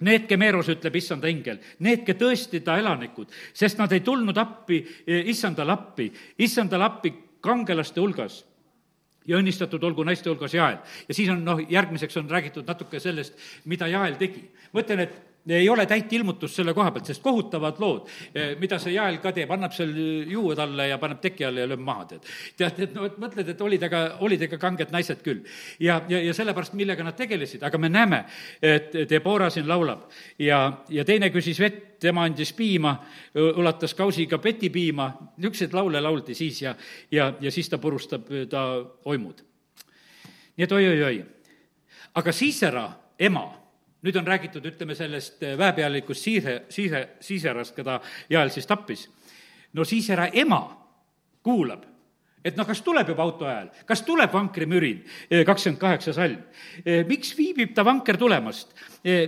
Need, 0.00 0.24
Kemeros, 0.30 0.70
ütleb 0.72 0.94
issanda 0.96 1.28
ingel, 1.28 1.58
need, 1.84 2.06
ke 2.06 2.14
tõesti 2.16 2.62
ta 2.64 2.78
elanikud, 2.80 3.28
sest 3.52 3.76
nad 3.76 3.92
ei 3.92 4.00
tulnud 4.00 4.38
appi 4.40 4.78
eh, 4.80 5.26
issandale 5.28 5.74
appi, 5.74 6.06
issandale 6.40 6.86
appi 6.86 7.12
kangelaste 7.44 8.00
hulgas 8.00 8.38
ja 9.28 9.36
õnnistatud 9.36 9.82
olgu 9.84 10.04
naiste 10.08 10.30
hulgas 10.30 10.54
Jael. 10.56 10.78
ja 11.08 11.16
siis 11.16 11.28
on 11.28 11.44
noh, 11.44 11.60
järgmiseks 11.68 12.16
on 12.16 12.30
räägitud 12.30 12.68
natuke 12.68 13.00
sellest, 13.00 13.36
mida 13.68 13.88
Jael 13.92 14.16
tegi. 14.20 14.46
ma 14.72 14.80
ütlen, 14.80 15.04
et 15.04 15.20
ei 15.48 15.68
ole 15.68 15.86
täit 15.86 16.12
ilmutust 16.12 16.58
selle 16.58 16.74
koha 16.76 16.90
pealt, 16.92 17.08
sest 17.08 17.22
kohutavad 17.22 17.78
lood, 17.80 18.08
eh, 18.34 18.52
mida 18.60 18.78
see 18.78 18.92
jael 18.94 19.18
ka 19.22 19.32
teeb, 19.32 19.50
annab 19.50 19.72
seal 19.72 19.92
juue 20.28 20.56
talle 20.56 20.88
ja 20.90 20.98
paneb 21.00 21.20
teki 21.20 21.46
alla 21.48 21.64
ja 21.64 21.70
lööb 21.70 21.84
maha, 21.84 22.04
tead. 22.10 22.26
tead, 22.56 22.80
et 22.84 22.94
no 22.94 23.06
et 23.08 23.16
mõtled, 23.20 23.48
et 23.48 23.60
olid 23.64 23.86
aga, 23.88 24.02
olid 24.26 24.42
ikka 24.46 24.58
kanged 24.60 24.92
naised 24.92 25.22
küll. 25.24 25.40
ja, 25.80 26.00
ja, 26.08 26.20
ja 26.20 26.34
sellepärast, 26.36 26.74
millega 26.76 27.04
nad 27.04 27.16
tegelesid, 27.16 27.62
aga 27.62 27.78
me 27.78 27.88
näeme, 27.88 28.24
et 28.62 28.92
Debora 29.08 29.50
siin 29.50 29.68
laulab 29.68 30.10
ja, 30.38 30.60
ja 30.88 31.04
teine 31.04 31.30
küsis 31.32 31.60
vett, 31.60 31.86
tema 32.00 32.24
andis 32.24 32.52
piima, 32.56 32.94
ulatas 33.34 33.92
kausiga 33.94 34.38
petipiima, 34.40 35.10
niisuguseid 35.36 35.74
laule 35.76 36.00
lauldi 36.00 36.34
siis 36.34 36.62
ja, 36.62 36.74
ja, 37.12 37.32
ja 37.40 37.50
siis 37.52 37.68
ta 37.68 37.78
purustab 37.78 38.28
ta 38.48 38.66
oimud. 39.04 39.44
nii 40.56 40.64
et 40.64 40.72
oi-oi-oi. 40.72 41.24
aga 42.14 42.32
Siisera 42.32 42.88
ema 43.18 43.60
nüüd 44.02 44.16
on 44.16 44.26
räägitud, 44.26 44.64
ütleme, 44.64 44.94
sellest 44.94 45.42
äh, 45.42 45.58
väepealikust 45.58 46.24
Siise, 46.24 46.62
Siise, 46.68 47.08
Siiserast, 47.20 47.74
keda 47.76 48.00
Jael 48.30 48.50
siis 48.50 48.66
tappis. 48.66 49.08
no 49.72 49.84
Siisera 49.84 50.28
ema 50.32 50.62
kuulab, 51.42 51.84
et 52.44 52.56
noh, 52.56 52.66
kas 52.66 52.80
tuleb 52.82 53.08
juba 53.12 53.22
auto 53.22 53.46
ajal, 53.46 53.68
kas 53.86 54.02
tuleb 54.02 54.32
vankrimürin, 54.32 55.04
äh, 55.30 55.44
kakskümmend 55.46 55.80
kaheksa 55.80 56.12
salm. 56.16 56.40
Äh, 56.84 57.04
miks 57.08 57.34
viibib 57.38 57.74
ta 57.74 57.84
vanker 57.84 58.16
tulemast? 58.16 58.74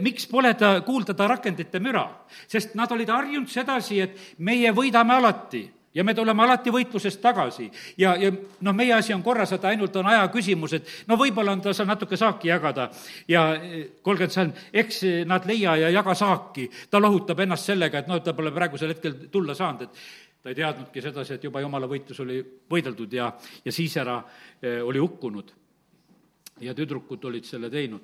miks 0.00 0.26
pole 0.28 0.54
ta 0.54 0.80
kuulda 0.84 1.14
ta 1.14 1.28
rakendite 1.28 1.80
müra? 1.80 2.04
sest 2.46 2.74
nad 2.74 2.92
olid 2.92 3.08
harjunud 3.08 3.48
sedasi, 3.48 4.00
et 4.00 4.18
meie 4.38 4.72
võidame 4.72 5.16
alati 5.16 5.62
ja 5.94 6.04
me 6.04 6.14
tuleme 6.14 6.42
alati 6.44 6.72
võitlusest 6.72 7.20
tagasi 7.22 7.68
ja, 8.00 8.14
ja 8.16 8.30
noh, 8.32 8.74
meie 8.76 8.94
asi 8.96 9.12
on 9.14 9.22
korra 9.22 9.44
saada, 9.48 9.68
ainult 9.72 9.96
on 10.00 10.08
aja 10.08 10.24
küsimus, 10.32 10.76
et 10.78 10.88
no 11.08 11.18
võib-olla 11.20 11.52
on 11.52 11.62
ta 11.64 11.74
seal 11.76 11.88
natuke 11.88 12.16
saaki 12.16 12.48
jagada 12.48 12.88
ja 13.28 13.44
eh, 13.56 13.84
kolmkümmend 14.02 14.34
salm, 14.34 14.52
eks 14.72 15.02
nad 15.28 15.46
leia 15.48 15.76
ja 15.84 15.92
jaga 15.92 16.14
saaki, 16.18 16.68
ta 16.90 17.00
lohutab 17.02 17.44
ennast 17.44 17.68
sellega, 17.68 18.02
et 18.02 18.10
noh, 18.10 18.22
ta 18.24 18.34
pole 18.36 18.54
praegusel 18.54 18.94
hetkel 18.94 19.18
tulla 19.32 19.56
saanud, 19.58 19.88
et 19.88 20.42
ta 20.42 20.50
ei 20.50 20.58
teadnudki 20.58 21.04
sedasi, 21.04 21.36
et 21.36 21.44
juba 21.44 21.62
jumala 21.62 21.90
võitlus 21.90 22.22
oli 22.24 22.40
võideldud 22.42 23.12
ja, 23.18 23.28
ja 23.64 23.74
Siisera 23.74 24.18
eh, 24.62 24.80
oli 24.82 25.02
hukkunud. 25.02 25.58
ja 26.62 26.74
tüdrukud 26.74 27.24
olid 27.24 27.44
selle 27.44 27.70
teinud. 27.70 28.02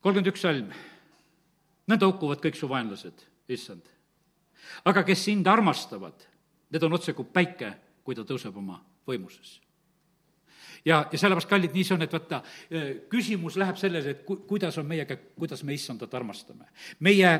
kolmkümmend 0.00 0.32
üks 0.32 0.40
salm. 0.40 0.70
nõnda 1.88 2.06
hukkuvad 2.06 2.40
kõik 2.44 2.56
su 2.58 2.68
vaenlased, 2.68 3.24
issand. 3.48 3.95
Aga 4.84 5.04
kes 5.04 5.24
sind 5.24 5.46
armastavad, 5.46 6.26
need 6.70 6.82
on 6.82 6.98
otse 6.98 7.14
kui 7.16 7.28
päike, 7.32 7.72
kui 8.04 8.14
ta 8.14 8.24
tõuseb 8.26 8.56
oma 8.56 8.80
võimuses 9.06 9.60
ja, 10.86 11.02
ja 11.12 11.18
sellepärast, 11.18 11.50
kallid, 11.50 11.74
nii 11.74 11.84
see 11.86 11.96
on, 11.96 12.06
et 12.06 12.14
vaata, 12.14 12.42
eh, 12.70 12.88
küsimus 13.10 13.58
läheb 13.60 13.78
selles, 13.80 14.06
et 14.10 14.24
ku-, 14.26 14.42
kuidas 14.48 14.78
on 14.78 14.86
meiega, 14.88 15.18
kuidas 15.38 15.64
me 15.66 15.74
issandat 15.74 16.14
armastame. 16.14 16.70
meie 17.00 17.36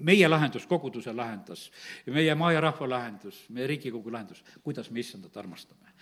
meie 0.00 0.28
lahendus, 0.28 0.66
koguduse 0.66 1.12
lahendus, 1.12 1.66
meie 2.06 2.34
maa 2.34 2.54
ja 2.54 2.60
rahva 2.64 2.88
lahendus, 2.88 3.42
meie 3.52 3.66
Riigikogu 3.68 4.12
lahendus, 4.12 4.40
kuidas 4.64 4.90
me 4.90 5.00
issandat 5.00 5.36
armastame. 5.36 5.92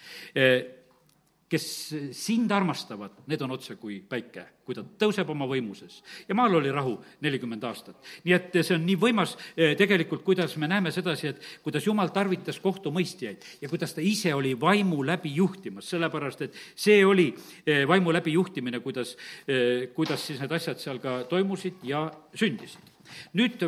Kes 1.48 1.94
sind 2.12 2.52
armastavad, 2.52 3.22
need 3.26 3.42
on 3.42 3.54
otse 3.54 3.78
kui 3.80 3.98
päike, 4.04 4.44
kui 4.68 4.76
ta 4.76 4.82
tõuseb 4.84 5.30
oma 5.32 5.46
võimuses. 5.48 6.02
ja 6.28 6.34
maal 6.36 6.58
oli 6.58 6.70
rahu 6.72 6.98
nelikümmend 7.24 7.64
aastat. 7.64 7.96
nii 8.24 8.34
et 8.36 8.58
see 8.60 8.76
on 8.76 8.84
nii 8.84 8.96
võimas 9.00 9.32
eh, 9.56 9.74
tegelikult, 9.76 10.22
kuidas 10.24 10.56
me 10.56 10.68
näeme 10.68 10.92
sedasi, 10.92 11.28
et 11.28 11.40
kuidas 11.64 11.86
Jumal 11.86 12.12
tarvitas 12.12 12.60
kohtumõistjaid 12.60 13.44
ja 13.62 13.68
kuidas 13.68 13.94
ta 13.96 14.04
ise 14.04 14.34
oli 14.34 14.52
vaimu 14.60 15.00
läbi 15.02 15.34
juhtimas, 15.34 15.88
sellepärast 15.88 16.42
et 16.42 16.60
see 16.74 17.00
oli 17.04 17.32
eh, 17.64 17.86
vaimu 17.88 18.12
läbi 18.12 18.36
juhtimine, 18.36 18.80
kuidas, 18.84 19.16
eh, 19.48 19.88
kuidas 19.94 20.26
siis 20.26 20.40
need 20.40 20.52
asjad 20.52 20.78
seal 20.78 21.00
ka 21.00 21.22
toimusid 21.30 21.80
ja 21.88 22.10
sündisid 22.34 22.84
nüüd 23.32 23.64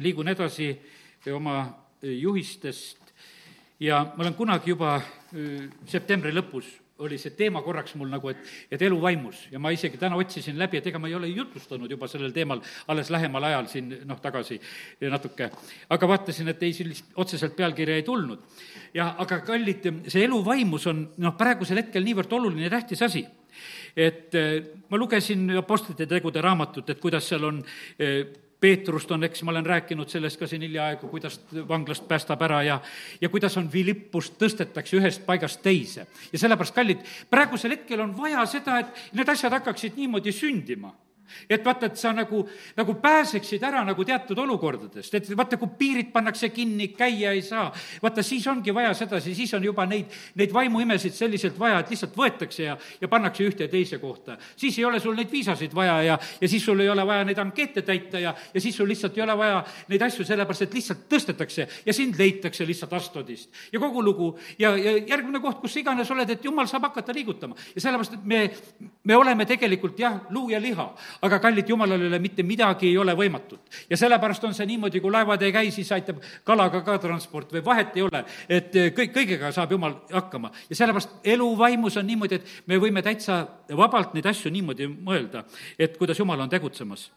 liigun 0.00 0.28
edasi 0.32 0.72
oma 1.36 1.60
juhistest 2.00 3.12
ja 3.82 4.04
ma 4.14 4.22
olen 4.22 4.38
kunagi 4.38 4.70
juba 4.70 4.94
septembri 5.90 6.32
lõpus 6.34 6.68
oli 7.02 7.16
see 7.18 7.32
teema 7.34 7.62
korraks 7.64 7.96
mul 7.98 8.10
nagu, 8.12 8.30
et, 8.30 8.42
et 8.70 8.82
elu 8.86 8.98
vaimus 9.02 9.46
ja 9.50 9.58
ma 9.62 9.72
isegi 9.74 9.98
täna 9.98 10.18
otsisin 10.20 10.58
läbi, 10.60 10.78
et 10.78 10.86
ega 10.86 11.00
ma 11.02 11.08
ei 11.10 11.16
ole 11.18 11.30
jutlustanud 11.32 11.90
juba 11.90 12.06
sellel 12.10 12.34
teemal 12.34 12.62
alles 12.92 13.10
lähemal 13.10 13.48
ajal 13.48 13.68
siin 13.70 13.90
noh, 14.06 14.20
tagasi 14.22 14.60
natuke. 15.10 15.50
aga 15.90 16.08
vaatasin, 16.08 16.52
et 16.52 16.62
ei, 16.62 16.76
sellist 16.76 17.10
otseselt 17.18 17.56
pealkirja 17.58 17.96
ei 17.98 18.06
tulnud. 18.06 18.44
ja 18.94 19.14
aga 19.18 19.40
kallid, 19.46 19.88
see 20.06 20.26
elu 20.28 20.42
vaimus 20.46 20.86
on 20.92 21.06
noh, 21.24 21.36
praegusel 21.38 21.82
hetkel 21.82 22.06
niivõrd 22.06 22.38
oluline 22.38 22.68
ja 22.68 22.76
tähtis 22.76 23.02
asi 23.02 23.26
et 23.96 24.32
ma 24.88 24.96
lugesin 24.96 25.50
Apostlite 25.58 26.06
tegude 26.08 26.40
raamatut, 26.40 26.88
et 26.88 27.00
kuidas 27.00 27.26
seal 27.28 27.44
on 27.44 27.58
eh, 27.98 28.22
Peetrust 28.62 29.10
on, 29.10 29.26
eks, 29.26 29.42
ma 29.42 29.50
olen 29.50 29.66
rääkinud 29.66 30.10
sellest 30.10 30.38
ka 30.38 30.46
siin 30.46 30.62
hiljaaegu, 30.62 31.08
kuidas 31.10 31.40
vanglast 31.68 32.06
päästab 32.08 32.42
ära 32.46 32.62
ja, 32.62 32.80
ja 33.20 33.28
kuidas 33.28 33.56
on 33.58 33.68
Philippust 33.70 34.38
tõstetakse 34.38 35.00
ühest 35.00 35.26
paigast 35.26 35.62
teise. 35.62 36.06
ja 36.32 36.38
sellepärast, 36.38 36.74
kallid, 36.74 37.02
praegusel 37.30 37.74
hetkel 37.74 38.00
on 38.04 38.14
vaja 38.16 38.44
seda, 38.46 38.78
et 38.84 39.16
need 39.18 39.28
asjad 39.28 39.58
hakkaksid 39.58 39.98
niimoodi 39.98 40.32
sündima 40.32 40.94
et 41.50 41.64
vaata, 41.64 41.86
et 41.86 41.96
sa 41.96 42.12
nagu, 42.16 42.42
nagu 42.76 42.94
pääseksid 43.02 43.62
ära 43.62 43.82
nagu 43.84 44.04
teatud 44.04 44.38
olukordadest, 44.38 45.14
et 45.14 45.30
vaata, 45.36 45.58
kui 45.60 45.70
piirid 45.78 46.12
pannakse 46.12 46.48
kinni, 46.54 46.88
käia 46.96 47.32
ei 47.32 47.42
saa, 47.42 47.70
vaata, 48.02 48.22
siis 48.22 48.46
ongi 48.50 48.74
vaja 48.74 48.94
sedasi, 48.94 49.34
siis 49.34 49.54
on 49.54 49.64
juba 49.64 49.86
neid, 49.86 50.12
neid 50.38 50.52
vaimuimesid 50.54 51.14
selliselt 51.16 51.58
vaja, 51.58 51.80
et 51.82 51.92
lihtsalt 51.92 52.16
võetakse 52.16 52.66
ja, 52.66 52.76
ja 53.00 53.08
pannakse 53.10 53.46
ühte 53.46 53.66
ja 53.66 53.72
teise 53.72 53.98
kohta. 53.98 54.36
siis 54.56 54.78
ei 54.78 54.84
ole 54.84 55.00
sul 55.00 55.16
neid 55.16 55.30
viisasid 55.32 55.74
vaja 55.74 56.02
ja, 56.02 56.18
ja 56.40 56.48
siis 56.48 56.64
sul 56.64 56.80
ei 56.80 56.90
ole 56.90 57.06
vaja 57.06 57.24
neid 57.24 57.38
ankeete 57.38 57.82
täita 57.82 58.18
ja, 58.18 58.34
ja 58.54 58.60
siis 58.60 58.76
sul 58.76 58.88
lihtsalt 58.88 59.16
ei 59.18 59.22
ole 59.22 59.36
vaja 59.38 59.62
neid 59.88 60.02
asju, 60.02 60.24
sellepärast 60.24 60.66
et 60.66 60.74
lihtsalt 60.74 61.06
tõstetakse 61.10 61.68
ja 61.86 61.92
sind 61.96 62.18
leitakse 62.18 62.66
lihtsalt 62.66 62.92
Astodist. 62.92 63.50
ja 63.72 63.80
kogu 63.80 64.02
lugu 64.04 64.32
ja, 64.58 64.76
ja 64.76 64.96
järgmine 64.96 65.40
koht, 65.40 65.60
kus 65.62 65.76
iganes 65.76 66.10
oled, 66.10 66.30
et 66.30 66.44
jumal 66.44 66.68
saab 66.70 66.88
hakata 66.88 67.14
liigutama. 67.14 67.56
ja 67.74 67.80
sellepärast, 67.80 68.18
et 68.18 68.24
me, 68.24 68.42
me 69.04 69.16
oleme 69.16 69.46
tegelikult 69.46 69.98
jah, 69.98 70.20
luu 70.30 70.50
ja 70.50 70.60
liha, 70.60 70.88
aga 71.22 71.38
kallid 71.42 71.68
jumalal 71.68 72.00
ei 72.00 72.10
ole 72.10 72.18
mitte 72.22 72.42
midagi, 72.42 72.88
ei 72.90 72.98
ole 72.98 73.14
võimatut. 73.18 73.60
ja 73.90 73.96
sellepärast 73.96 74.44
on 74.44 74.54
see 74.54 74.66
niimoodi, 74.66 75.00
kui 75.00 75.12
laevad 75.12 75.42
ei 75.42 75.52
käi, 75.54 75.70
siis 75.70 75.92
aitab 75.92 76.22
kalaga 76.44 76.82
ka 76.82 76.98
transport 76.98 77.52
või 77.52 77.64
vahet 77.64 77.96
ei 77.96 78.06
ole, 78.06 78.24
et 78.48 78.74
kõik, 78.96 79.14
kõigega 79.14 79.52
saab 79.52 79.72
jumal 79.72 80.00
hakkama. 80.12 80.52
ja 80.70 80.76
sellepärast 80.76 81.20
elu 81.24 81.50
vaimus 81.58 81.96
on 81.96 82.06
niimoodi, 82.06 82.40
et 82.40 82.54
me 82.66 82.78
võime 82.82 83.02
täitsa 83.02 83.44
vabalt 83.76 84.14
neid 84.14 84.26
asju 84.26 84.50
niimoodi 84.50 84.88
mõelda, 84.92 85.44
et 85.78 85.96
kuidas 85.98 86.18
jumal 86.18 86.40
on 86.40 86.50
tegutsemas 86.50 87.10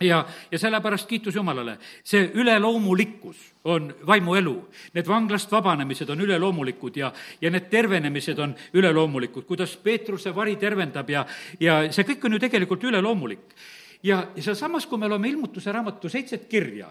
ja, 0.00 0.24
ja 0.50 0.58
sellepärast 0.58 1.08
kiitus 1.08 1.34
Jumalale, 1.34 1.78
see 2.04 2.30
üleloomulikkus 2.34 3.52
on 3.64 3.94
vaimuelu, 4.06 4.56
need 4.94 5.08
vanglast 5.08 5.52
vabanemised 5.52 6.10
on 6.10 6.20
üleloomulikud 6.20 6.96
ja, 6.96 7.12
ja 7.40 7.50
need 7.50 7.70
tervenemised 7.70 8.38
on 8.38 8.54
üleloomulikud, 8.74 9.46
kuidas 9.48 9.76
Peetruse 9.76 10.34
vari 10.34 10.56
tervendab 10.56 11.10
ja, 11.10 11.24
ja 11.60 11.80
see 11.92 12.06
kõik 12.08 12.26
on 12.26 12.36
ju 12.36 12.42
tegelikult 12.46 12.84
üleloomulik. 12.84 13.54
ja, 14.02 14.26
ja 14.36 14.42
sealsamas, 14.42 14.86
kui 14.86 14.98
me 14.98 15.08
loeme 15.08 15.28
ilmutuse 15.28 15.72
raamatu 15.72 16.08
seitset 16.08 16.48
kirja 16.48 16.90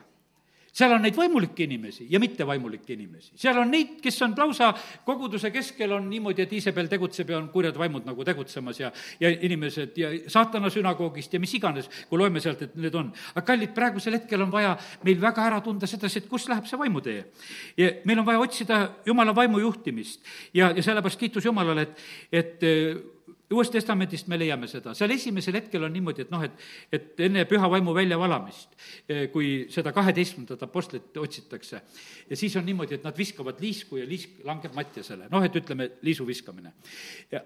seal 0.73 0.91
on 0.95 1.03
neid 1.05 1.17
vaimulikke 1.17 1.67
inimesi 1.67 2.07
ja 2.09 2.19
mittevaimulikke 2.19 2.93
inimesi. 2.93 3.31
seal 3.37 3.57
on 3.61 3.69
neid, 3.71 3.99
kes 4.01 4.17
on 4.25 4.33
lausa 4.37 4.71
koguduse 5.05 5.51
keskel 5.53 5.91
on 5.93 6.09
niimoodi, 6.09 6.41
et 6.41 6.53
Iisabel 6.57 6.89
tegutseb 6.89 7.29
ja 7.29 7.37
on 7.37 7.49
kurjad 7.53 7.77
vaimud 7.77 8.07
nagu 8.09 8.25
tegutsemas 8.25 8.79
ja, 8.81 8.91
ja 9.19 9.29
inimesed 9.29 9.97
ja 10.01 10.09
saatana 10.27 10.71
sünagoogist 10.73 11.33
ja 11.33 11.41
mis 11.43 11.53
iganes, 11.53 11.89
kui 12.09 12.19
loeme 12.19 12.41
sealt, 12.41 12.65
et 12.65 12.75
need 12.75 12.97
on. 12.97 13.13
aga 13.35 13.45
kallid, 13.53 13.73
praegusel 13.75 14.17
hetkel 14.17 14.41
on 14.41 14.51
vaja 14.51 14.73
meil 15.05 15.21
väga 15.21 15.45
ära 15.45 15.61
tunda 15.61 15.89
sedasi, 15.89 16.23
et 16.23 16.29
kus 16.29 16.49
läheb 16.49 16.65
see 16.69 16.79
vaimutee. 16.79 17.25
ja 17.77 17.91
meil 18.05 18.23
on 18.23 18.25
vaja 18.25 18.41
otsida 18.41 18.83
jumala 19.05 19.35
vaimu 19.35 19.61
juhtimist 19.61 20.25
ja, 20.53 20.71
ja 20.71 20.83
sellepärast 20.83 21.19
kiitus 21.19 21.45
Jumalale, 21.45 21.81
et, 21.81 21.99
et 22.31 22.63
uuest 23.51 23.73
testamendist 23.75 24.29
me 24.31 24.37
leiame 24.39 24.67
seda, 24.71 24.93
seal 24.97 25.11
esimesel 25.13 25.57
hetkel 25.59 25.83
on 25.83 25.93
niimoodi, 25.93 26.23
et 26.25 26.31
noh, 26.31 26.43
et, 26.45 26.63
et 26.95 27.23
enne 27.27 27.43
püha 27.49 27.67
vaimu 27.69 27.93
väljavalamist, 27.95 28.75
eh, 29.07 29.25
kui 29.33 29.51
seda 29.73 29.91
kaheteistkümnendat 29.95 30.63
apostlit 30.65 31.17
otsitakse, 31.19 31.81
ja 32.29 32.39
siis 32.39 32.55
on 32.59 32.65
niimoodi, 32.67 32.97
et 32.97 33.07
nad 33.07 33.17
viskavad 33.17 33.59
liisku 33.63 33.99
ja 33.99 34.07
liisk 34.09 34.43
langeb 34.47 34.75
Mattiasele, 34.77 35.27
noh, 35.31 35.43
et 35.45 35.55
ütleme, 35.59 35.89
liisu 36.07 36.27
viskamine. 36.27 36.73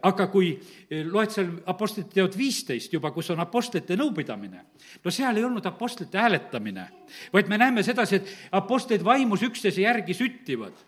aga 0.01 0.27
kui 0.31 0.53
eh, 0.89 1.05
loed 1.05 1.33
seal 1.33 1.55
Apostlite 1.67 2.13
teod 2.13 2.35
viisteist 2.37 2.93
juba, 2.93 3.11
kus 3.11 3.31
on 3.33 3.41
apostlite 3.43 3.97
nõupidamine, 3.97 4.63
no 5.03 5.13
seal 5.13 5.37
ei 5.37 5.47
olnud 5.47 5.65
apostlite 5.65 6.19
hääletamine, 6.21 6.87
vaid 7.33 7.49
me 7.49 7.57
näeme 7.57 7.83
sedasi, 7.83 8.21
et 8.21 8.35
apostlid 8.51 9.03
vaimus 9.03 9.43
üksteise 9.47 9.81
järgi 9.81 10.15
süttivad 10.17 10.86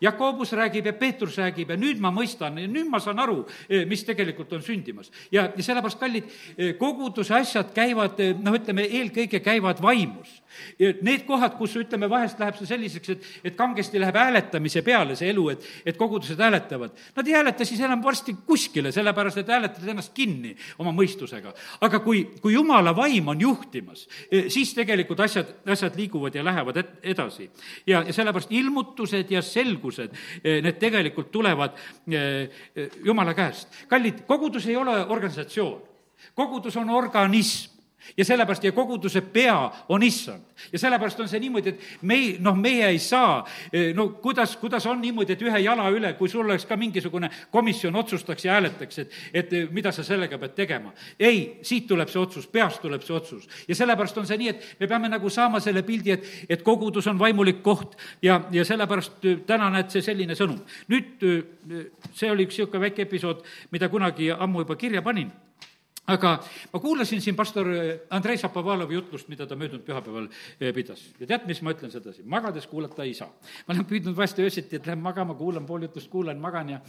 Jakobus 0.00 0.52
räägib 0.52 0.86
ja 0.86 0.92
Peetrus 0.92 1.36
räägib 1.38 1.70
ja 1.70 1.76
nüüd 1.76 2.00
ma 2.00 2.12
mõistan 2.14 2.56
nüüd 2.56 2.88
ma 2.90 3.00
saan 3.00 3.20
aru, 3.20 3.42
eh, 3.68 3.84
mis 3.88 4.04
tegelikult 4.04 4.52
on 4.52 4.62
sündimas. 4.62 5.10
ja, 5.30 5.50
ja 5.56 5.62
sellepärast, 5.62 5.98
kallid, 5.98 6.24
eh, 6.56 6.74
koguduse 6.78 7.34
asjad 7.34 7.72
käivad, 7.74 8.20
eh, 8.20 8.34
noh, 8.34 8.54
ütleme, 8.54 8.86
eelkõige 8.88 9.40
käivad 9.40 9.82
vaimus. 9.82 10.42
Need 10.78 11.24
kohad, 11.26 11.54
kus 11.56 11.76
ütleme, 11.76 12.08
vahest 12.10 12.38
läheb 12.40 12.56
see 12.58 12.66
selliseks, 12.66 13.08
et, 13.08 13.26
et 13.44 13.56
kangesti 13.56 14.00
läheb 14.00 14.16
hääletamise 14.16 14.82
peale 14.82 15.14
see 15.16 15.30
elu, 15.30 15.48
et, 15.50 15.66
et 15.86 15.96
kogudused 15.96 16.40
hääletavad. 16.40 16.90
Nad 17.16 17.28
ei 17.28 17.34
hääleta 17.34 17.64
siis 17.64 17.80
enam 17.80 18.02
varsti 18.02 18.34
kuskile, 18.46 18.92
sellepärast 18.92 19.38
et 19.38 19.48
hääletavad 19.48 19.88
ennast 19.88 20.12
kinni 20.14 20.56
oma 20.78 20.90
mõistusega. 20.92 21.54
aga 21.80 22.00
kui, 22.00 22.24
kui 22.42 22.52
jumala 22.52 22.96
vaim 22.96 23.28
on 23.28 23.40
juhtimas, 23.40 24.08
siis 24.48 24.74
tegelikult 24.74 25.20
asjad, 25.20 25.54
asjad 25.66 25.96
liiguvad 25.96 26.34
ja 26.34 26.44
lähevad 26.44 26.76
et, 26.76 26.90
edasi. 27.14 27.50
ja, 27.86 28.02
ja 28.02 28.12
sellepärast 28.12 28.52
ilmutused 28.52 29.30
ja 29.30 29.42
selgus 29.42 29.89
õigused, 29.90 30.14
eh, 30.42 30.60
need 30.62 30.78
tegelikult 30.80 31.30
tulevad 31.32 31.76
eh, 32.06 32.48
eh, 32.74 32.90
Jumala 33.04 33.34
käest. 33.34 33.68
kallid, 33.88 34.24
kogudus 34.26 34.66
ei 34.66 34.76
ole 34.76 35.06
organisatsioon, 35.06 35.82
kogudus 36.34 36.76
on 36.76 36.90
organism 36.90 37.69
ja 38.16 38.24
sellepärast 38.24 38.64
ja 38.64 38.72
koguduse 38.72 39.20
pea 39.20 39.70
on 39.88 40.02
issand. 40.02 40.42
ja 40.72 40.78
sellepärast 40.78 41.20
on 41.20 41.28
see 41.28 41.40
niimoodi, 41.40 41.68
et 41.68 41.80
me 42.02 42.14
ei, 42.14 42.36
noh, 42.40 42.56
meie 42.56 42.86
ei 42.86 42.98
saa, 42.98 43.44
no 43.94 44.08
kuidas, 44.22 44.56
kuidas 44.60 44.86
on 44.86 45.00
niimoodi, 45.00 45.32
et 45.32 45.42
ühe 45.42 45.58
jala 45.64 45.88
üle, 45.90 46.12
kui 46.18 46.28
sul 46.28 46.44
oleks 46.44 46.66
ka 46.68 46.76
mingisugune 46.76 47.30
komisjon 47.50 47.96
otsustaks 47.96 48.44
ja 48.44 48.56
hääletaks, 48.58 48.98
et, 48.98 49.18
et 49.34 49.54
mida 49.72 49.92
sa 49.92 50.04
sellega 50.04 50.38
pead 50.38 50.54
tegema. 50.56 50.92
ei, 51.18 51.58
siit 51.62 51.86
tuleb 51.88 52.08
see 52.08 52.20
otsus, 52.20 52.46
peast 52.46 52.82
tuleb 52.82 53.02
see 53.06 53.16
otsus. 53.16 53.48
ja 53.68 53.74
sellepärast 53.74 54.18
on 54.18 54.26
see 54.28 54.40
nii, 54.40 54.48
et 54.48 54.80
me 54.80 54.88
peame 54.88 55.08
nagu 55.08 55.30
saama 55.30 55.60
selle 55.60 55.82
pildi, 55.82 56.16
et, 56.16 56.32
et 56.48 56.62
kogudus 56.62 57.06
on 57.06 57.18
vaimulik 57.18 57.62
koht 57.62 57.96
ja, 58.22 58.40
ja 58.52 58.64
sellepärast 58.64 59.20
täna 59.46 59.70
näed, 59.70 59.90
see 59.92 60.04
selline 60.04 60.36
sõnum. 60.38 60.60
nüüd 60.88 61.24
see 62.14 62.30
oli 62.30 62.48
üks 62.48 62.58
niisugune 62.58 62.88
väike 62.88 63.06
episood, 63.06 63.44
mida 63.70 63.88
kunagi 63.88 64.30
ammu 64.32 64.64
juba 64.64 64.76
kirja 64.76 65.02
panin 65.02 65.30
aga 66.14 66.32
ma 66.72 66.80
kuulasin 66.80 67.20
siin 67.22 67.36
pastor 67.36 67.68
Andrei 68.10 68.38
Šapovalovi 68.40 68.96
jutlust, 68.96 69.28
mida 69.28 69.46
ta 69.46 69.56
möödunud 69.58 69.84
pühapäeval 69.86 70.28
eh, 70.60 70.72
pidas. 70.74 71.02
ja 71.20 71.26
tead, 71.26 71.46
mis 71.48 71.62
ma 71.62 71.74
ütlen 71.74 71.92
sedasi? 71.92 72.24
magades 72.24 72.66
kuulata 72.70 73.04
ei 73.04 73.14
saa. 73.14 73.28
ma 73.66 73.74
olen 73.74 73.86
püüdnud 73.88 74.16
vahest 74.16 74.38
öösiti, 74.38 74.76
et 74.76 74.86
lähen 74.86 75.02
magama, 75.02 75.34
kuulan 75.34 75.66
pool 75.66 75.86
jutust, 75.86 76.10
kuulan, 76.10 76.40
magan 76.40 76.74
ja 76.74 76.80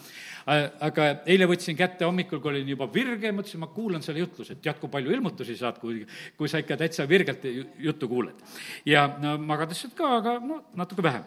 aga 0.79 1.07
eile 1.25 1.47
võtsin 1.49 1.77
kätte 1.77 2.05
hommikul, 2.07 2.41
kui 2.41 2.53
olin 2.53 2.73
juba 2.73 2.87
virge, 2.93 3.31
mõtlesin, 3.35 3.61
ma 3.61 3.71
kuulan 3.73 4.03
selle 4.05 4.23
jutluse, 4.23 4.57
et 4.57 4.63
tead, 4.63 4.79
kui 4.81 4.91
palju 4.91 5.13
ilmutusi 5.17 5.57
saad, 5.59 5.79
kui, 5.81 6.01
kui 6.37 6.51
sa 6.51 6.61
ikka 6.63 6.77
täitsa 6.81 7.07
virgelt 7.09 7.45
juttu 7.79 8.09
kuuled. 8.11 8.41
ja 8.85 9.07
no 9.21 9.37
magades 9.37 9.83
saad 9.85 9.95
ka, 9.97 10.15
aga 10.21 10.39
no 10.39 10.63
natuke 10.75 11.03
vähem. 11.03 11.23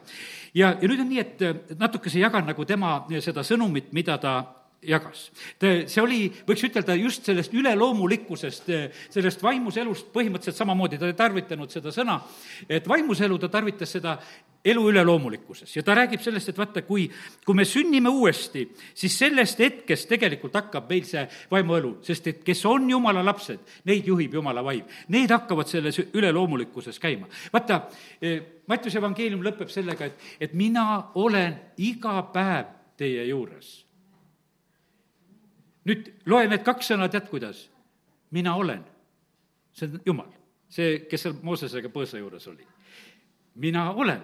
ja, 0.54 0.74
ja 0.80 0.88
nüüd 0.88 1.00
on 1.00 1.10
nii, 1.12 1.24
et 1.24 1.78
natukese 1.78 2.22
jagan 2.22 2.46
nagu 2.48 2.64
tema 2.64 2.96
seda 3.20 3.44
sõnumit, 3.46 3.92
mida 3.92 4.18
ta 4.18 4.34
jagas. 4.86 5.28
see 5.60 6.02
oli, 6.02 6.22
võiks 6.46 6.64
ütelda, 6.68 6.96
just 6.98 7.26
sellest 7.26 7.54
üleloomulikkusest, 7.54 8.70
sellest 9.10 9.42
vaimuselust 9.42 10.10
põhimõtteliselt 10.14 10.60
samamoodi, 10.62 10.98
ta 10.98 11.10
ei 11.10 11.18
tarvitanud 11.18 11.70
seda 11.72 11.92
sõna, 11.94 12.18
et 12.68 12.88
vaimuselu, 12.88 13.38
ta 13.38 13.48
tarvitas 13.52 13.96
seda 13.96 14.18
elu 14.64 14.84
üleloomulikkuses 14.90 15.76
ja 15.76 15.82
ta 15.84 15.94
räägib 15.98 16.22
sellest, 16.24 16.48
et 16.48 16.58
vaata, 16.58 16.82
kui, 16.82 17.04
kui 17.44 17.56
me 17.56 17.66
sünnime 17.68 18.08
uuesti, 18.08 18.64
siis 18.96 19.18
sellest 19.18 19.60
hetkest 19.60 20.08
tegelikult 20.08 20.56
hakkab 20.56 20.88
meil 20.88 21.04
see 21.08 21.24
vaimuelu, 21.50 21.98
sest 22.06 22.30
et 22.32 22.42
kes 22.46 22.64
on 22.70 22.88
jumala 22.90 23.24
lapsed, 23.26 23.60
neid 23.84 24.08
juhib 24.08 24.38
jumala 24.40 24.64
vaim. 24.64 24.88
Need 25.12 25.32
hakkavad 25.34 25.68
selles 25.68 26.00
üleloomulikkuses 26.06 26.98
käima. 27.00 27.28
vaata, 27.52 27.82
eh, 28.22 28.42
Mattiuse 28.66 28.96
evangeelium 28.96 29.42
lõpeb 29.44 29.68
sellega, 29.68 30.06
et, 30.08 30.20
et 30.40 30.54
mina 30.56 31.10
olen 31.20 31.58
iga 31.76 32.22
päev 32.32 32.70
teie 32.96 33.26
juures 33.28 33.83
nüüd 35.88 36.10
loe 36.30 36.48
need 36.48 36.64
kaks 36.66 36.92
sõna, 36.92 37.08
tead 37.12 37.28
kuidas? 37.30 37.68
mina 38.34 38.54
olen. 38.56 38.84
see 39.72 39.86
on 39.86 40.00
Jumal, 40.06 40.30
see, 40.68 41.04
kes 41.10 41.22
seal 41.22 41.36
Moosesega 41.42 41.90
põõsa 41.92 42.18
juures 42.18 42.48
oli. 42.48 42.66
mina 43.54 43.90
olen. 43.92 44.22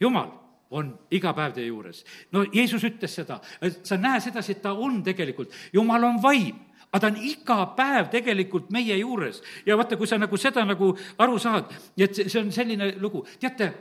Jumal 0.00 0.30
on 0.70 0.92
iga 1.10 1.32
päev 1.34 1.54
teie 1.56 1.66
juures. 1.66 2.04
no 2.32 2.44
Jeesus 2.52 2.84
ütles 2.84 3.14
seda, 3.14 3.40
sa 3.82 3.96
näe 3.96 4.20
sedasi, 4.20 4.52
et 4.52 4.62
ta 4.62 4.72
on 4.72 5.02
tegelikult, 5.02 5.52
Jumal 5.72 6.04
on 6.04 6.22
vaim 6.22 6.68
aga 6.88 7.00
ta 7.00 7.10
on 7.10 7.18
iga 7.20 7.58
päev 7.76 8.08
tegelikult 8.12 8.70
meie 8.72 8.96
juures 8.96 9.42
ja 9.66 9.76
vaata, 9.76 9.96
kui 9.96 10.08
sa 10.08 10.18
nagu 10.18 10.36
seda 10.40 10.64
nagu 10.64 10.94
aru 11.18 11.38
saad, 11.38 11.74
et 11.96 12.14
see 12.16 12.40
on 12.40 12.52
selline 12.52 12.94
lugu, 13.00 13.26
teate, 13.40 13.72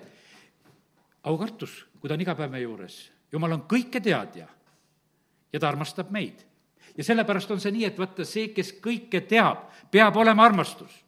aukartus, 1.23 1.85
kui 1.99 2.09
ta 2.09 2.17
on 2.17 2.25
iga 2.25 2.35
päev 2.35 2.51
meie 2.51 2.65
juures, 2.65 2.99
jumal 3.31 3.55
on 3.55 3.63
kõiketeadja 3.69 4.47
ja 5.53 5.59
ta 5.59 5.69
armastab 5.69 6.11
meid 6.11 6.43
ja 6.97 7.03
sellepärast 7.03 7.51
on 7.51 7.61
see 7.61 7.73
nii, 7.75 7.85
et 7.89 7.99
vaata, 7.99 8.25
see, 8.25 8.49
kes 8.55 8.73
kõike 8.83 9.21
teab, 9.29 9.67
peab 9.91 10.17
olema 10.17 10.45
armastus. 10.45 11.03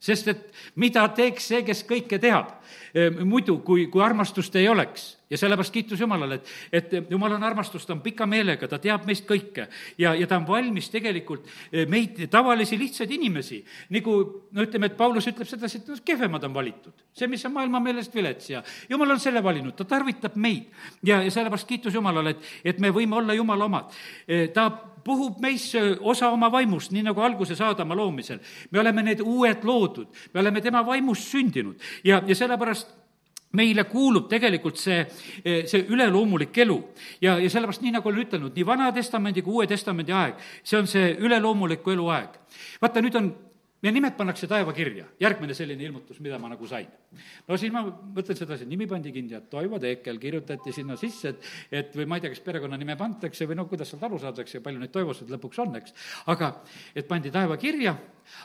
Sest 0.00 0.28
et 0.32 0.46
mida 0.80 1.02
teeks 1.12 1.50
see, 1.50 1.62
kes 1.64 1.82
kõike 1.88 2.18
teab, 2.20 2.54
ehm, 2.94 3.22
muidu, 3.28 3.58
kui, 3.64 3.86
kui 3.92 4.04
armastust 4.04 4.56
ei 4.56 4.68
oleks 4.68 5.19
ja 5.30 5.38
sellepärast 5.38 5.72
kiitus 5.72 6.00
Jumalale, 6.00 6.40
et, 6.40 6.48
et 6.72 7.10
Jumal 7.10 7.32
on 7.36 7.44
armastus, 7.46 7.86
ta 7.86 7.94
on 7.94 8.02
pika 8.02 8.26
meelega, 8.26 8.68
ta 8.68 8.80
teab 8.82 9.06
meist 9.06 9.26
kõike. 9.28 9.68
Ja, 9.98 10.14
ja 10.18 10.26
ta 10.26 10.40
on 10.40 10.46
valmis 10.48 10.90
tegelikult 10.90 11.46
eh, 11.46 11.86
meid, 11.90 12.18
tavalisi 12.30 12.78
lihtsaid 12.78 13.10
inimesi, 13.14 13.60
nagu 13.94 14.16
no 14.50 14.66
ütleme, 14.66 14.90
et 14.90 14.98
Paulus 14.98 15.30
ütleb 15.30 15.48
sedasi, 15.48 15.80
et 15.80 15.90
noh, 15.92 16.02
kehvemad 16.04 16.44
on 16.48 16.54
valitud. 16.54 17.06
see, 17.14 17.28
mis 17.30 17.44
on 17.46 17.54
maailma 17.54 17.80
meelest 17.80 18.14
vilets. 18.14 18.50
Ja 18.50 18.62
Jumal 18.88 19.14
on 19.14 19.20
selle 19.20 19.42
valinud, 19.44 19.76
ta 19.76 19.84
tarvitab 19.84 20.36
meid. 20.36 20.70
Ja, 21.02 21.22
ja 21.22 21.30
sellepärast 21.30 21.68
kiitus 21.68 21.94
Jumalale, 21.94 22.34
et, 22.34 22.54
et 22.64 22.80
me 22.80 22.90
võime 22.90 23.20
olla 23.22 23.34
Jumala 23.34 23.70
omad. 23.70 23.94
Eh, 24.26 24.48
ta 24.54 24.70
puhub 25.04 25.38
meisse 25.40 25.80
osa 26.00 26.28
oma 26.30 26.50
vaimust, 26.52 26.92
nii 26.92 27.06
nagu 27.06 27.22
alguses 27.24 27.60
Aadama 27.60 27.96
loomisel. 27.96 28.38
me 28.70 28.80
oleme 28.80 29.02
need 29.02 29.20
uued 29.20 29.64
loodud, 29.64 30.08
me 30.34 30.40
oleme 30.40 30.60
tema 30.60 30.82
vaimust 30.86 31.30
sündinud. 31.30 31.78
Ja, 32.04 32.22
ja 32.26 32.34
sellepärast 32.34 32.99
meile 33.58 33.84
kuulub 33.90 34.28
tegelikult 34.30 34.78
see, 34.78 35.02
see 35.42 35.84
üleloomulik 35.90 36.58
elu. 36.64 36.78
ja, 37.20 37.36
ja 37.38 37.50
sellepärast, 37.50 37.82
nii 37.82 37.96
nagu 37.96 38.08
olen 38.08 38.24
ütelnud, 38.26 38.56
nii 38.56 38.66
Vana-testamendi 38.66 39.42
kui 39.42 39.60
Uue 39.60 39.66
Testamendi 39.70 40.14
aeg, 40.14 40.42
see 40.62 40.78
on 40.78 40.90
see 40.90 41.14
üleloomuliku 41.18 41.96
elu 41.96 42.10
aeg. 42.14 42.36
vaata, 42.82 43.02
nüüd 43.02 43.18
on 43.18 43.32
ja 43.82 43.92
nimed 43.92 44.12
pannakse 44.16 44.48
taevakirja, 44.48 45.06
järgmine 45.20 45.54
selline 45.56 45.84
ilmutus, 45.86 46.20
mida 46.20 46.38
ma 46.38 46.50
nagu 46.52 46.66
sain. 46.68 46.86
no 47.48 47.56
siis 47.56 47.72
ma 47.72 47.82
mõtlen 47.88 48.36
sedasi, 48.36 48.66
nimi 48.68 48.86
pandi 48.86 49.12
kinni, 49.12 49.34
et 49.36 49.48
Toivo 49.50 49.78
Teekel 49.80 50.20
kirjutati 50.20 50.72
sinna 50.76 50.96
sisse, 51.00 51.32
et, 51.32 51.48
et 51.80 51.96
või 51.96 52.06
ma 52.06 52.18
ei 52.18 52.24
tea, 52.24 52.34
kas 52.34 52.44
perekonnanime 52.44 52.96
pandakse 53.00 53.48
või 53.48 53.56
noh, 53.58 53.68
kuidas 53.70 53.90
sealt 53.90 54.04
aru 54.06 54.20
saadakse 54.20 54.58
ja 54.58 54.64
palju 54.64 54.82
neid 54.82 54.92
Toivosid 54.94 55.32
lõpuks 55.32 55.62
on, 55.64 55.74
eks. 55.80 55.96
aga 56.32 56.52
et 56.94 57.08
pandi 57.08 57.32
taevakirja, 57.34 57.96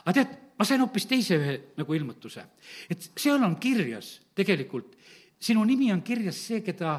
aga 0.04 0.16
tead, 0.20 0.36
ma 0.56 0.68
sain 0.68 0.80
hoopis 0.84 1.08
teise 1.10 1.40
ühe 1.40 1.56
nagu 1.76 1.98
ilmutuse. 2.00 2.46
et 2.90 3.10
seal 3.14 3.42
on 3.44 3.58
kirjas 3.60 4.16
tegelikult, 4.36 4.95
sinu 5.46 5.64
nimi 5.64 5.92
on 5.94 6.02
kirjas 6.02 6.40
see, 6.48 6.62
keda 6.64 6.98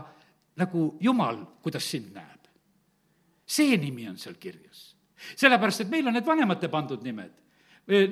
nagu 0.58 0.90
Jumal, 1.04 1.44
kuidas 1.64 1.86
sind 1.92 2.14
näeb. 2.16 2.48
see 3.48 3.78
nimi 3.78 4.08
on 4.10 4.18
seal 4.18 4.36
kirjas 4.40 4.88
sellepärast, 5.36 5.86
et 5.86 5.92
meil 5.92 6.08
on 6.08 6.16
need 6.18 6.26
vanemate 6.26 6.70
pandud 6.72 7.04
nimed 7.04 7.34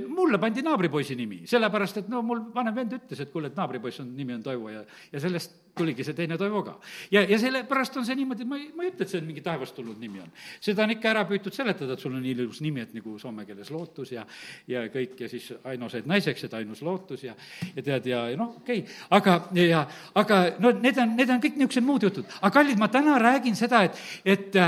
mulle 0.08 0.40
pandi 0.40 0.62
naabripoisi 0.64 1.16
nimi, 1.20 1.42
sellepärast 1.50 1.98
et 2.00 2.10
no 2.12 2.22
mul 2.24 2.46
vanem 2.54 2.76
vend 2.76 2.94
ütles, 2.96 3.20
et 3.20 3.32
kuule, 3.32 3.50
et 3.52 3.58
naabripoiss 3.60 4.00
on, 4.00 4.14
nimi 4.16 4.36
on 4.38 4.44
Toivo 4.44 4.70
ja, 4.72 4.86
ja 5.12 5.20
sellest 5.20 5.58
tuligi 5.76 6.06
see 6.08 6.16
teine 6.16 6.38
Toivo 6.40 6.62
ka. 6.64 6.78
ja, 7.12 7.26
ja 7.28 7.40
sellepärast 7.40 7.98
on 8.00 8.06
see 8.08 8.16
niimoodi, 8.16 8.48
ma 8.48 8.56
ei, 8.56 8.70
ma 8.76 8.86
ei 8.86 8.94
ütle, 8.94 9.04
et 9.04 9.12
see 9.12 9.20
on 9.20 9.28
mingi 9.28 9.44
taevast 9.44 9.76
tulnud 9.76 10.00
nimi 10.00 10.24
on. 10.24 10.32
seda 10.64 10.86
on 10.86 10.96
ikka 10.96 11.12
ära 11.12 11.26
püütud 11.28 11.56
seletada, 11.56 11.98
et 11.98 12.06
sul 12.06 12.16
on 12.16 12.24
nii 12.24 12.38
ilus 12.38 12.64
nimi, 12.64 12.86
et 12.86 12.96
nagu 12.96 13.18
soome 13.20 13.44
keeles 13.50 13.74
lootus 13.76 14.16
ja, 14.16 14.24
ja 14.72 14.88
kõik 14.94 15.20
ja 15.26 15.32
siis 15.32 15.52
Aino 15.68 15.92
said 15.92 16.08
naiseks, 16.08 16.48
et 16.48 16.58
ainus 16.62 16.82
lootus 16.86 17.28
ja, 17.28 17.36
ja 17.76 17.84
tead, 17.84 18.08
ja 18.14 18.26
noh, 18.40 18.56
okei 18.62 18.86
okay., 18.86 19.00
aga, 19.20 19.38
ja, 19.60 19.86
aga 20.16 20.42
no 20.64 20.72
need 20.80 21.04
on, 21.04 21.16
need 21.20 21.36
on 21.36 21.44
kõik 21.44 21.60
niisugused 21.60 21.92
muud 21.92 22.08
jutud. 22.08 22.32
aga 22.40 22.56
kallid, 22.62 22.80
ma 22.80 22.88
täna 22.88 23.20
räägin 23.20 23.60
seda, 23.60 23.84
et, 23.90 24.00
et 24.24 24.62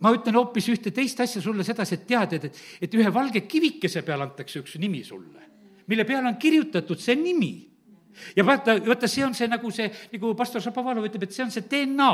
ma 0.00 0.12
ütlen 0.14 0.38
hoopis 0.38 0.68
ühte 0.72 0.92
teist 0.94 1.20
asja 1.20 1.42
sulle 1.42 1.64
sedasi, 1.66 1.98
et 1.98 2.06
tead, 2.08 2.36
et, 2.38 2.62
et 2.82 2.94
ühe 2.96 3.12
valge 3.14 3.44
kivikese 3.48 4.02
peal 4.06 4.24
antakse 4.24 4.62
üks 4.62 4.78
nimi 4.80 5.02
sulle, 5.04 5.44
mille 5.90 6.06
peale 6.08 6.30
on 6.30 6.38
kirjutatud 6.40 7.00
see 7.00 7.16
nimi. 7.20 7.54
ja 8.36 8.46
vaata, 8.46 8.78
vaata, 8.86 9.10
see 9.10 9.24
on 9.26 9.34
see 9.34 9.48
nagu 9.50 9.70
see, 9.74 9.90
nagu 10.12 10.34
pastor 10.38 10.62
Šapovalov 10.62 11.08
ütleb, 11.08 11.26
et 11.26 11.36
see 11.36 11.44
on 11.44 11.52
see 11.52 11.66
DNA 11.70 12.12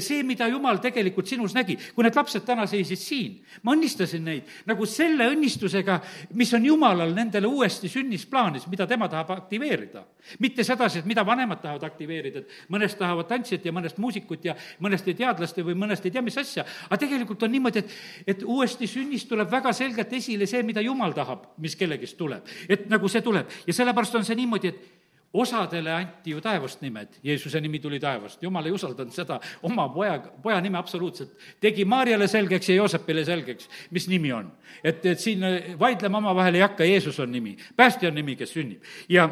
see, 0.00 0.22
mida 0.26 0.48
Jumal 0.48 0.80
tegelikult 0.82 1.28
sinus 1.28 1.54
nägi, 1.54 1.76
kui 1.94 2.04
need 2.04 2.16
lapsed 2.16 2.44
täna 2.46 2.66
seisid 2.70 3.00
siin, 3.00 3.36
ma 3.62 3.74
õnnistasin 3.76 4.24
neid 4.24 4.50
nagu 4.68 4.86
selle 4.88 5.28
õnnistusega, 5.32 5.98
mis 6.38 6.52
on 6.56 6.64
Jumalal 6.66 7.14
nendele 7.16 7.48
uuesti 7.50 7.90
sünnisplaanis, 7.92 8.66
mida 8.72 8.86
tema 8.90 9.08
tahab 9.08 9.34
aktiveerida. 9.36 10.04
mitte 10.38 10.64
sedasi, 10.64 10.98
et 10.98 11.06
mida 11.06 11.20
vanemad 11.26 11.60
tahavad 11.60 11.82
aktiveerida, 11.84 12.40
et 12.40 12.72
mõnest 12.72 12.98
tahavad 12.98 13.28
tantsijat 13.28 13.64
ja 13.64 13.72
mõnest 13.72 13.98
muusikut 14.00 14.44
ja 14.44 14.54
mõnest 14.80 15.08
ei 15.08 15.14
teadlast 15.14 15.58
või 15.60 15.76
mõnest 15.76 16.04
ei 16.04 16.10
tea 16.10 16.22
mis 16.22 16.38
asja, 16.38 16.64
aga 16.88 16.96
tegelikult 16.96 17.42
on 17.42 17.52
niimoodi, 17.52 17.84
et, 17.84 17.92
et 18.26 18.42
uuesti 18.42 18.88
sünnist 18.88 19.28
tuleb 19.28 19.50
väga 19.50 19.72
selgelt 19.76 20.12
esile 20.12 20.46
see, 20.48 20.62
mida 20.62 20.80
Jumal 20.80 21.12
tahab, 21.12 21.50
mis 21.58 21.76
kellegist 21.76 22.16
tuleb. 22.16 22.48
et 22.68 22.88
nagu 22.88 23.08
see 23.08 23.22
tuleb 23.22 23.50
ja 23.66 23.72
sellepärast 23.76 24.14
on 24.14 24.24
see 24.24 24.36
niimoodi, 24.38 24.72
et 24.72 25.03
osadele 25.34 25.92
anti 25.92 26.30
ju 26.30 26.40
taevast 26.40 26.82
nimed, 26.82 27.18
Jeesuse 27.24 27.60
nimi 27.60 27.80
tuli 27.82 27.98
taevast, 28.00 28.42
jumal 28.42 28.66
ei 28.66 28.74
usaldanud 28.74 29.14
seda 29.14 29.40
oma 29.66 29.88
poja, 29.92 30.18
poja 30.42 30.60
nime 30.62 30.78
absoluutselt. 30.78 31.34
tegi 31.60 31.84
Maarjale 31.84 32.28
selgeks 32.30 32.68
ja 32.68 32.76
Joosepile 32.78 33.24
selgeks, 33.24 33.68
mis 33.90 34.08
nimi 34.08 34.32
on. 34.32 34.52
et, 34.84 35.06
et 35.06 35.20
siin 35.20 35.42
vaidlema 35.78 36.18
omavahel 36.18 36.54
ei 36.54 36.64
hakka, 36.64 36.84
Jeesus 36.84 37.20
on 37.20 37.32
nimi, 37.32 37.56
päästja 37.76 38.08
on 38.08 38.14
nimi, 38.14 38.36
kes 38.36 38.52
sünnib. 38.52 38.82
ja 39.08 39.28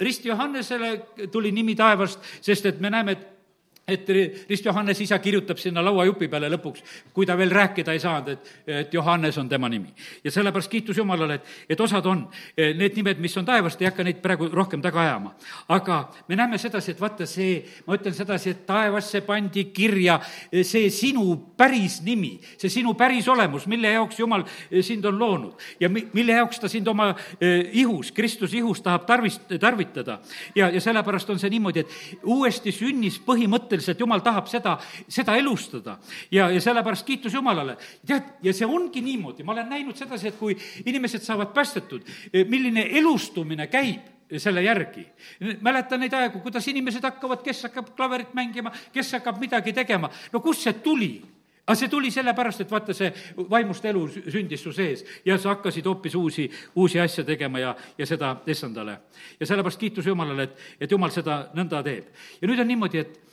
Rist 0.00 0.24
Johannesele 0.24 1.00
tuli 1.32 1.52
nimi 1.52 1.74
taevast, 1.74 2.20
sest 2.40 2.66
et 2.66 2.80
me 2.80 2.90
näeme, 2.90 3.12
et 3.12 3.31
et 3.88 4.08
Rist 4.48 4.64
Johannes 4.64 5.00
isa 5.00 5.18
kirjutab 5.18 5.58
sinna 5.58 5.82
lauajupi 5.82 6.28
peale 6.30 6.46
lõpuks, 6.52 6.84
kui 7.12 7.26
ta 7.26 7.34
veel 7.38 7.50
rääkida 7.50 7.92
ei 7.92 8.00
saanud, 8.02 8.28
et, 8.30 8.50
et 8.66 8.94
Johannes 8.94 9.38
on 9.38 9.48
tema 9.50 9.68
nimi. 9.68 9.90
ja 10.24 10.30
sellepärast 10.30 10.70
kiitus 10.70 10.96
Jumalale, 10.96 11.34
et, 11.34 11.48
et 11.74 11.80
osad 11.80 12.06
on, 12.06 12.22
eh, 12.56 12.76
need 12.78 12.94
nimed, 12.96 13.18
mis 13.18 13.34
on 13.36 13.44
taevast, 13.44 13.82
ei 13.82 13.88
hakka 13.90 14.04
neid 14.06 14.20
praegu 14.22 14.46
rohkem 14.52 14.82
taga 14.82 15.00
ajama. 15.02 15.34
aga 15.68 15.98
me 16.28 16.38
näeme 16.38 16.58
sedasi, 16.58 16.92
et 16.92 17.00
vaata 17.00 17.26
see, 17.26 17.64
ma 17.86 17.98
ütlen 17.98 18.14
sedasi, 18.14 18.50
et 18.54 18.62
taevasse 18.66 19.24
pandi 19.26 19.64
kirja 19.74 20.20
eh, 20.52 20.62
see 20.62 20.90
sinu 20.90 21.34
päris 21.58 22.00
nimi, 22.06 22.36
see 22.56 22.70
sinu 22.70 22.94
päris 22.94 23.28
olemus, 23.28 23.66
mille 23.66 23.90
jaoks 23.96 24.22
Jumal 24.22 24.46
eh, 24.70 24.82
sind 24.82 25.04
on 25.10 25.18
loonud 25.18 25.58
ja 25.80 25.90
mi-, 25.90 26.06
mille 26.14 26.38
jaoks 26.38 26.62
ta 26.62 26.70
sind 26.70 26.86
oma 26.88 27.10
ihus, 27.72 28.12
Kristuse 28.14 28.56
ihus 28.56 28.80
tahab 28.82 29.08
tarvist-, 29.10 29.58
tarvitada. 29.60 30.20
ja, 30.54 30.70
ja 30.70 30.80
sellepärast 30.80 31.34
on 31.34 31.42
see 31.42 31.50
niimoodi, 31.50 31.82
et 31.82 32.22
uuesti 32.22 32.70
sünnis 32.72 33.18
põhimõtteliselt 33.26 33.71
põhimõtteliselt 33.72 34.00
jumal 34.00 34.20
tahab 34.20 34.48
seda, 34.48 34.76
seda 35.08 35.36
elustada. 35.36 35.98
ja, 36.30 36.50
ja 36.50 36.60
sellepärast 36.60 37.06
kiitus 37.06 37.34
Jumalale. 37.34 37.76
tead, 38.06 38.22
ja 38.42 38.52
see 38.52 38.66
ongi 38.66 39.00
niimoodi, 39.00 39.42
ma 39.42 39.52
olen 39.52 39.68
näinud 39.68 39.96
sedasi, 39.96 40.28
et 40.28 40.38
kui 40.38 40.56
inimesed 40.84 41.22
saavad 41.22 41.52
päästetud, 41.54 42.02
milline 42.48 42.88
elustumine 42.98 43.66
käib 43.66 44.38
selle 44.38 44.62
järgi. 44.62 45.06
mäletan 45.60 46.00
neid 46.00 46.12
aegu, 46.12 46.40
kuidas 46.40 46.68
inimesed 46.68 47.02
hakkavad, 47.02 47.42
kes 47.42 47.62
hakkab 47.62 47.94
klaverit 47.96 48.34
mängima, 48.34 48.72
kes 48.92 49.12
hakkab 49.12 49.38
midagi 49.38 49.72
tegema. 49.72 50.10
no 50.32 50.40
kust 50.40 50.62
see 50.62 50.72
tuli? 50.72 51.22
aga 51.62 51.78
see 51.78 51.88
tuli 51.88 52.10
sellepärast, 52.10 52.60
et 52.64 52.70
vaata, 52.70 52.94
see 52.94 53.12
vaimust 53.50 53.84
elu 53.86 54.00
sündis 54.10 54.64
su 54.64 54.72
sees 54.74 55.04
ja 55.24 55.36
sa 55.38 55.52
hakkasid 55.52 55.86
hoopis 55.86 56.14
uusi, 56.18 56.48
uusi 56.74 57.00
asju 57.00 57.24
tegema 57.24 57.60
ja, 57.62 57.76
ja 57.98 58.06
seda 58.06 58.36
issandale. 58.46 58.98
ja 59.40 59.46
sellepärast 59.46 59.78
kiitus 59.78 60.06
Jumalale, 60.06 60.42
et, 60.42 60.56
et 60.80 60.90
Jumal 60.90 61.14
seda 61.14 61.44
nõnda 61.54 61.82
teeb. 61.86 62.10
ja 62.40 62.48
nüüd 62.48 62.60
on 62.60 62.68
niimoodi, 62.68 62.98
et 62.98 63.31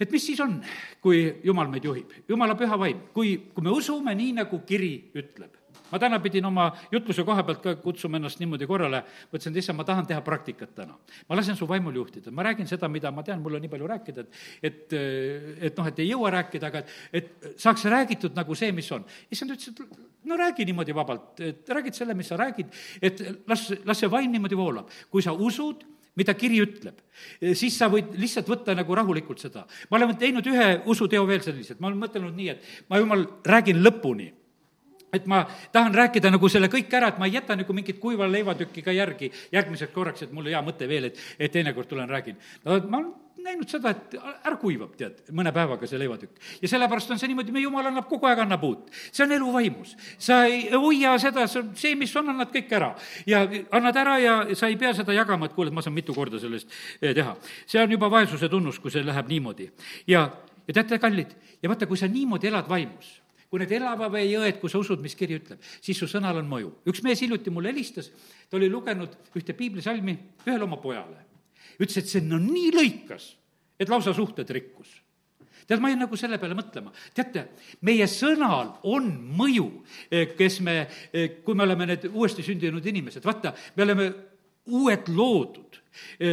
et 0.00 0.10
mis 0.12 0.26
siis 0.30 0.40
on, 0.40 0.58
kui 1.02 1.22
Jumal 1.44 1.70
meid 1.72 1.84
juhib? 1.84 2.12
Jumala 2.28 2.56
püha 2.58 2.78
vaim, 2.80 3.08
kui, 3.14 3.36
kui 3.54 3.64
me 3.64 3.74
usume 3.74 4.14
nii, 4.18 4.34
nagu 4.42 4.62
kiri 4.66 4.92
ütleb 5.18 5.58
ma 5.90 5.98
täna 6.00 6.18
pidin 6.20 6.44
oma 6.48 6.68
jutluse 6.92 7.24
koha 7.24 7.42
pealt 7.46 7.62
ka 7.64 7.74
kutsuma 7.82 8.18
ennast 8.18 8.40
niimoodi 8.42 8.66
korrale, 8.68 9.00
mõtlesin, 9.32 9.54
et 9.54 9.62
issand, 9.62 9.78
ma 9.78 9.86
tahan 9.88 10.06
teha 10.08 10.20
praktikat 10.24 10.74
täna. 10.76 10.96
ma 11.28 11.38
lasen 11.38 11.56
su 11.56 11.68
vaimul 11.68 11.96
juhtida, 11.96 12.30
ma 12.30 12.44
räägin 12.44 12.68
seda, 12.68 12.88
mida 12.92 13.10
ma 13.14 13.24
tean, 13.24 13.40
mul 13.42 13.56
on 13.56 13.64
nii 13.64 13.72
palju 13.72 13.88
rääkida, 13.94 14.24
et 14.62 14.68
et, 14.68 14.96
et 15.70 15.78
noh, 15.78 15.88
et 15.88 15.98
ei 15.98 16.10
jõua 16.10 16.32
rääkida, 16.36 16.68
aga 16.68 16.82
et, 16.82 16.92
et 17.12 17.60
saaks 17.60 17.84
räägitud 17.88 18.36
nagu 18.36 18.54
see, 18.54 18.72
mis 18.72 18.90
on. 18.92 19.04
issand 19.30 19.54
ütles, 19.54 19.72
et 19.72 20.28
no 20.28 20.36
räägi 20.36 20.66
niimoodi 20.68 20.94
vabalt, 20.94 21.40
et 21.40 21.68
räägid 21.68 21.96
selle, 21.96 22.14
mis 22.14 22.28
sa 22.28 22.36
räägid, 22.36 22.74
et 23.02 23.22
las, 23.48 23.70
las 23.84 23.98
see 23.98 24.10
vaim 24.12 24.32
niimoodi 24.32 24.58
voolab. 24.58 24.92
kui 25.10 25.24
sa 25.24 25.32
usud, 25.32 25.84
mida 26.18 26.34
kiri 26.38 26.60
ütleb, 26.64 26.98
siis 27.56 27.78
sa 27.78 27.90
võid 27.92 28.16
lihtsalt 28.18 28.50
võtta 28.50 28.74
nagu 28.76 28.98
rahulikult 28.98 29.40
seda. 29.42 29.66
ma 29.90 30.00
olen 30.00 30.16
teinud 30.18 30.46
ühe 30.50 30.68
usuteo 30.86 31.24
veel 31.28 31.44
selliselt, 31.44 31.80
ma 31.80 31.90
olen 31.90 32.02
mõtelnud 32.02 32.36
nii, 32.36 32.48
et 32.54 32.90
ma 32.90 33.00
jumal, 33.00 33.24
räägin 33.46 33.82
lõpuni 33.84 34.32
et 35.12 35.26
ma 35.26 35.44
tahan 35.72 35.94
rääkida 35.94 36.30
nagu 36.30 36.48
selle 36.52 36.68
kõik 36.68 36.92
ära, 36.92 37.08
et 37.08 37.20
ma 37.20 37.28
ei 37.28 37.38
jäta 37.38 37.56
nagu 37.56 37.72
mingit 37.72 38.00
kuiva 38.00 38.28
leivatükki 38.28 38.84
ka 38.84 38.92
järgi 38.92 39.30
järgmiseks 39.52 39.94
korraks, 39.94 40.26
et 40.26 40.34
mul 40.36 40.50
hea 40.50 40.60
mõte 40.64 40.88
veel, 40.88 41.08
et, 41.08 41.22
et 41.38 41.52
teinekord 41.52 41.88
tulen 41.88 42.10
räägin. 42.12 42.36
no 42.64 42.76
ma 42.92 43.02
näinud 43.48 43.70
seda, 43.70 43.92
et 43.94 44.16
ära 44.18 44.56
kuivab, 44.60 44.94
tead, 44.98 45.20
mõne 45.36 45.52
päevaga 45.54 45.88
see 45.88 46.00
leivatükk. 46.00 46.40
ja 46.62 46.70
sellepärast 46.70 47.12
on 47.14 47.20
see 47.20 47.30
niimoodi, 47.30 47.54
meie 47.54 47.64
jumal 47.64 47.88
annab 47.90 48.08
kogu 48.10 48.28
aeg, 48.28 48.42
annab 48.44 48.64
uut. 48.68 48.90
see 49.10 49.24
on 49.24 49.34
elu 49.36 49.52
vaimus. 49.52 49.94
sa 50.18 50.42
ei 50.46 50.68
hoia 50.74 51.14
seda, 51.22 51.46
see, 51.48 51.94
mis 51.98 52.14
on, 52.16 52.32
annad 52.34 52.52
kõik 52.54 52.72
ära. 52.78 52.94
ja 53.26 53.44
annad 53.78 54.02
ära 54.04 54.18
ja 54.22 54.34
sa 54.58 54.68
ei 54.68 54.76
pea 54.80 54.92
seda 54.96 55.16
jagama, 55.16 55.48
et 55.48 55.56
kuule, 55.56 55.72
et 55.72 55.76
ma 55.76 55.84
saan 55.84 55.96
mitu 55.96 56.16
korda 56.16 56.40
sellest 56.40 56.68
eh, 57.00 57.14
teha. 57.14 57.36
see 57.66 57.82
on 57.82 57.96
juba 57.96 58.10
vaesuse 58.12 58.48
tunnus, 58.48 58.80
kui 58.82 58.92
see 58.94 59.06
läheb 59.06 59.30
niimoodi. 59.30 59.70
ja, 60.06 60.28
ja 60.66 60.74
teate, 60.80 61.00
kallid, 61.02 61.32
ja 61.62 61.72
vaata, 61.72 61.88
kui 61.88 62.00
sa 62.00 62.10
niimoodi 62.10 62.52
elad 62.52 62.68
vaimus 62.68 63.18
kui 63.48 63.62
need 63.62 63.70
elava 63.78 64.10
vee 64.12 64.26
jõed, 64.28 64.58
kui 64.60 64.68
sa 64.68 64.80
usud, 64.80 65.00
mis 65.00 65.14
kiri 65.16 65.38
ütleb, 65.38 65.62
siis 65.80 65.96
su 65.96 66.04
sõnal 66.10 66.36
on 66.42 66.48
mõju. 66.50 66.74
üks 66.92 67.00
mees 67.04 67.22
hiljuti 67.24 67.48
mulle 67.48 67.72
helistas, 67.72 68.10
ta 68.50 68.58
oli 68.60 68.68
lugenud 68.68 69.14
ühte 69.32 69.56
piiblisalmi 69.56 70.18
ühele 70.44 70.68
oma 70.68 70.76
pojale. 70.82 71.24
Ütles, 71.78 71.98
et 72.00 72.10
see 72.10 72.24
no 72.24 72.40
nii 72.42 72.72
lõikas, 72.74 73.30
et 73.78 73.90
lausa 73.90 74.14
suhted 74.16 74.50
rikkus. 74.54 74.90
Tead, 75.68 75.82
ma 75.84 75.90
jäin 75.92 76.00
nagu 76.00 76.16
selle 76.16 76.38
peale 76.40 76.56
mõtlema. 76.56 76.92
teate, 77.14 77.48
meie 77.84 78.06
sõnal 78.08 78.78
on 78.88 79.10
mõju, 79.36 79.66
eh, 80.10 80.34
kes 80.36 80.60
me, 80.60 80.88
eh, 81.12 81.42
kui 81.44 81.54
me 81.54 81.62
oleme 81.62 81.86
need 81.86 82.08
uuesti 82.08 82.42
sündinud 82.42 82.84
inimesed, 82.84 83.22
vaata, 83.22 83.52
me 83.76 83.82
oleme 83.82 84.14
uued 84.66 85.08
loodud 85.08 85.78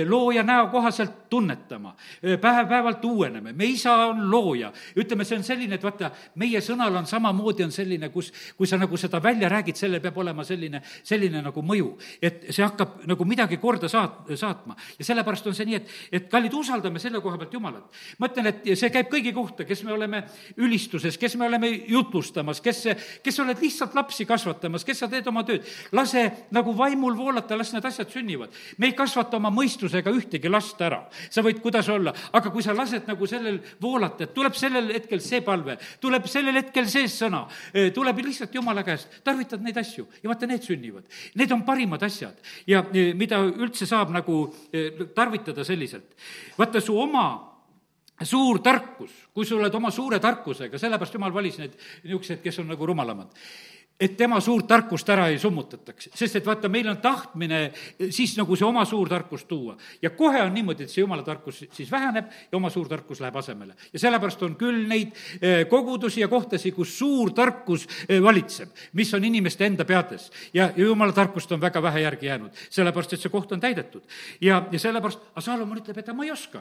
looja 0.08 0.44
näo 0.44 0.68
kohaselt 0.68 1.30
tunnetama, 1.30 1.96
päev-päevalt 2.42 3.06
uueneme, 3.06 3.54
me 3.54 3.66
isa 3.66 3.94
on 3.96 4.32
looja. 4.32 4.72
ütleme, 4.98 5.26
see 5.26 5.38
on 5.38 5.44
selline, 5.44 5.76
et 5.76 5.84
vaata, 5.84 6.12
meie 6.36 6.62
sõnal 6.62 6.96
on 6.96 7.08
samamoodi, 7.10 7.66
on 7.66 7.72
selline, 7.72 8.10
kus, 8.14 8.32
kui 8.58 8.68
sa 8.68 8.78
nagu 8.78 8.98
seda 8.98 9.22
välja 9.24 9.50
räägid, 9.50 9.76
sellel 9.76 10.02
peab 10.04 10.18
olema 10.18 10.44
selline, 10.44 10.82
selline 11.04 11.42
nagu 11.42 11.62
mõju. 11.62 11.96
et 12.22 12.48
see 12.50 12.64
hakkab 12.64 13.06
nagu 13.10 13.26
midagi 13.26 13.58
korda 13.58 13.90
saat-, 13.92 14.32
saatma. 14.36 14.76
ja 15.00 15.06
sellepärast 15.06 15.48
on 15.48 15.58
see 15.58 15.66
nii, 15.70 15.82
et, 15.82 15.96
et 16.12 16.30
kallid, 16.32 16.54
usaldame 16.54 17.00
selle 17.00 17.22
koha 17.22 17.38
pealt 17.42 17.54
Jumalat. 17.54 18.02
ma 18.20 18.30
ütlen, 18.32 18.52
et 18.52 18.70
see 18.78 18.92
käib 18.94 19.10
kõigi 19.12 19.34
kohta, 19.34 19.66
kes 19.66 19.84
me 19.84 19.94
oleme 19.94 20.24
ülistuses, 20.58 21.18
kes 21.18 21.36
me 21.36 21.50
oleme 21.50 21.72
jutlustamas, 21.88 22.62
kes, 22.62 22.86
kes 23.24 23.40
oled 23.44 23.62
lihtsalt 23.62 23.96
lapsi 23.96 24.26
kasvatamas, 24.30 24.86
kes 24.86 25.04
sa 25.04 25.12
teed 25.12 25.28
oma 25.28 25.44
tööd. 25.48 25.66
lase 25.92 26.26
nagu 26.56 26.76
vaimul 26.78 27.18
voolata, 27.18 27.58
las 27.58 27.74
need 27.74 27.86
asjad 27.86 28.12
sünnivad. 28.12 28.54
me 28.78 28.88
ei 28.92 28.94
kasvata 28.94 29.38
oma 29.38 29.45
mõistusega 29.54 30.12
ühtegi 30.16 30.50
last 30.52 30.82
ära. 30.82 31.04
sa 31.30 31.42
võid 31.42 31.62
kuidas 31.62 31.90
olla, 31.90 32.14
aga 32.34 32.52
kui 32.52 32.64
sa 32.64 32.74
lased 32.74 33.08
nagu 33.08 33.28
sellel 33.28 33.60
voolata, 33.82 34.24
et 34.24 34.34
tuleb 34.34 34.54
sellel 34.56 34.92
hetkel 34.94 35.22
see 35.22 35.42
palve, 35.42 35.78
tuleb 36.00 36.28
sellel 36.28 36.56
hetkel 36.62 36.88
see 36.88 37.08
sõna, 37.12 37.46
e, 37.74 37.90
tuleb 37.92 38.22
lihtsalt 38.26 38.54
Jumala 38.56 38.84
käest, 38.84 39.22
tarvitad 39.24 39.62
neid 39.62 39.78
asju 39.78 40.08
ja 40.22 40.30
vaata, 40.30 40.48
need 40.48 40.64
sünnivad. 40.64 41.06
Need 41.36 41.52
on 41.52 41.66
parimad 41.68 42.04
asjad 42.04 42.40
ja 42.68 42.84
e, 42.94 43.14
mida 43.14 43.42
üldse 43.46 43.88
saab 43.90 44.14
nagu 44.16 44.46
e, 44.72 44.90
tarvitada 45.16 45.64
selliselt. 45.64 46.16
vaata, 46.58 46.82
su 46.82 46.98
oma 47.00 47.28
suur 48.24 48.62
tarkus, 48.64 49.12
kui 49.34 49.46
sa 49.46 49.58
oled 49.58 49.74
oma 49.76 49.92
suure 49.92 50.20
tarkusega, 50.24 50.80
sellepärast 50.80 51.18
jumal 51.18 51.34
valis 51.36 51.58
need 51.60 51.74
niisugused, 52.04 52.42
kes 52.44 52.62
on 52.64 52.72
nagu 52.72 52.86
rumalamad 52.88 53.34
et 54.00 54.18
tema 54.18 54.42
suurt 54.44 54.68
tarkust 54.68 55.08
ära 55.10 55.30
ei 55.32 55.38
summutataks, 55.40 56.10
sest 56.16 56.36
et 56.36 56.48
vaata, 56.48 56.68
meil 56.72 56.90
on 56.92 56.98
tahtmine 57.00 57.60
siis 58.12 58.34
nagu 58.36 58.58
see 58.60 58.68
oma 58.68 58.84
suur 58.86 59.08
tarkus 59.10 59.46
tuua. 59.48 59.78
ja 60.02 60.10
kohe 60.10 60.42
on 60.44 60.52
niimoodi, 60.54 60.84
et 60.84 60.92
see 60.92 61.00
jumala 61.00 61.24
tarkus 61.24 61.64
siis 61.72 61.92
väheneb 61.92 62.28
ja 62.52 62.58
oma 62.60 62.70
suur 62.70 62.90
tarkus 62.92 63.22
läheb 63.24 63.38
asemele. 63.40 63.76
ja 63.94 64.00
sellepärast 64.00 64.44
on 64.44 64.58
küll 64.60 64.84
neid 64.88 65.16
eh, 65.40 65.64
kogudusi 65.72 66.22
ja 66.22 66.28
kohtasid, 66.28 66.76
kus 66.76 66.98
suur 66.98 67.32
tarkus 67.32 67.88
eh, 68.10 68.20
valitseb, 68.24 68.76
mis 68.94 69.14
on 69.14 69.24
inimeste 69.24 69.66
enda 69.66 69.86
peades. 69.86 70.28
ja, 70.54 70.74
ja 70.76 70.90
jumala 70.92 71.16
tarkust 71.16 71.52
on 71.52 71.62
väga 71.62 71.82
vähe 71.82 72.04
järgi 72.04 72.28
jäänud, 72.28 72.52
sellepärast 72.70 73.16
et 73.16 73.24
see 73.24 73.32
koht 73.32 73.56
on 73.56 73.64
täidetud. 73.64 74.04
ja, 74.42 74.66
ja 74.72 74.80
sellepärast, 74.80 75.24
aga 75.32 75.46
Saalomon 75.46 75.80
ütleb, 75.80 76.04
et 76.04 76.14
ma 76.14 76.28
ei 76.28 76.36
oska. 76.36 76.60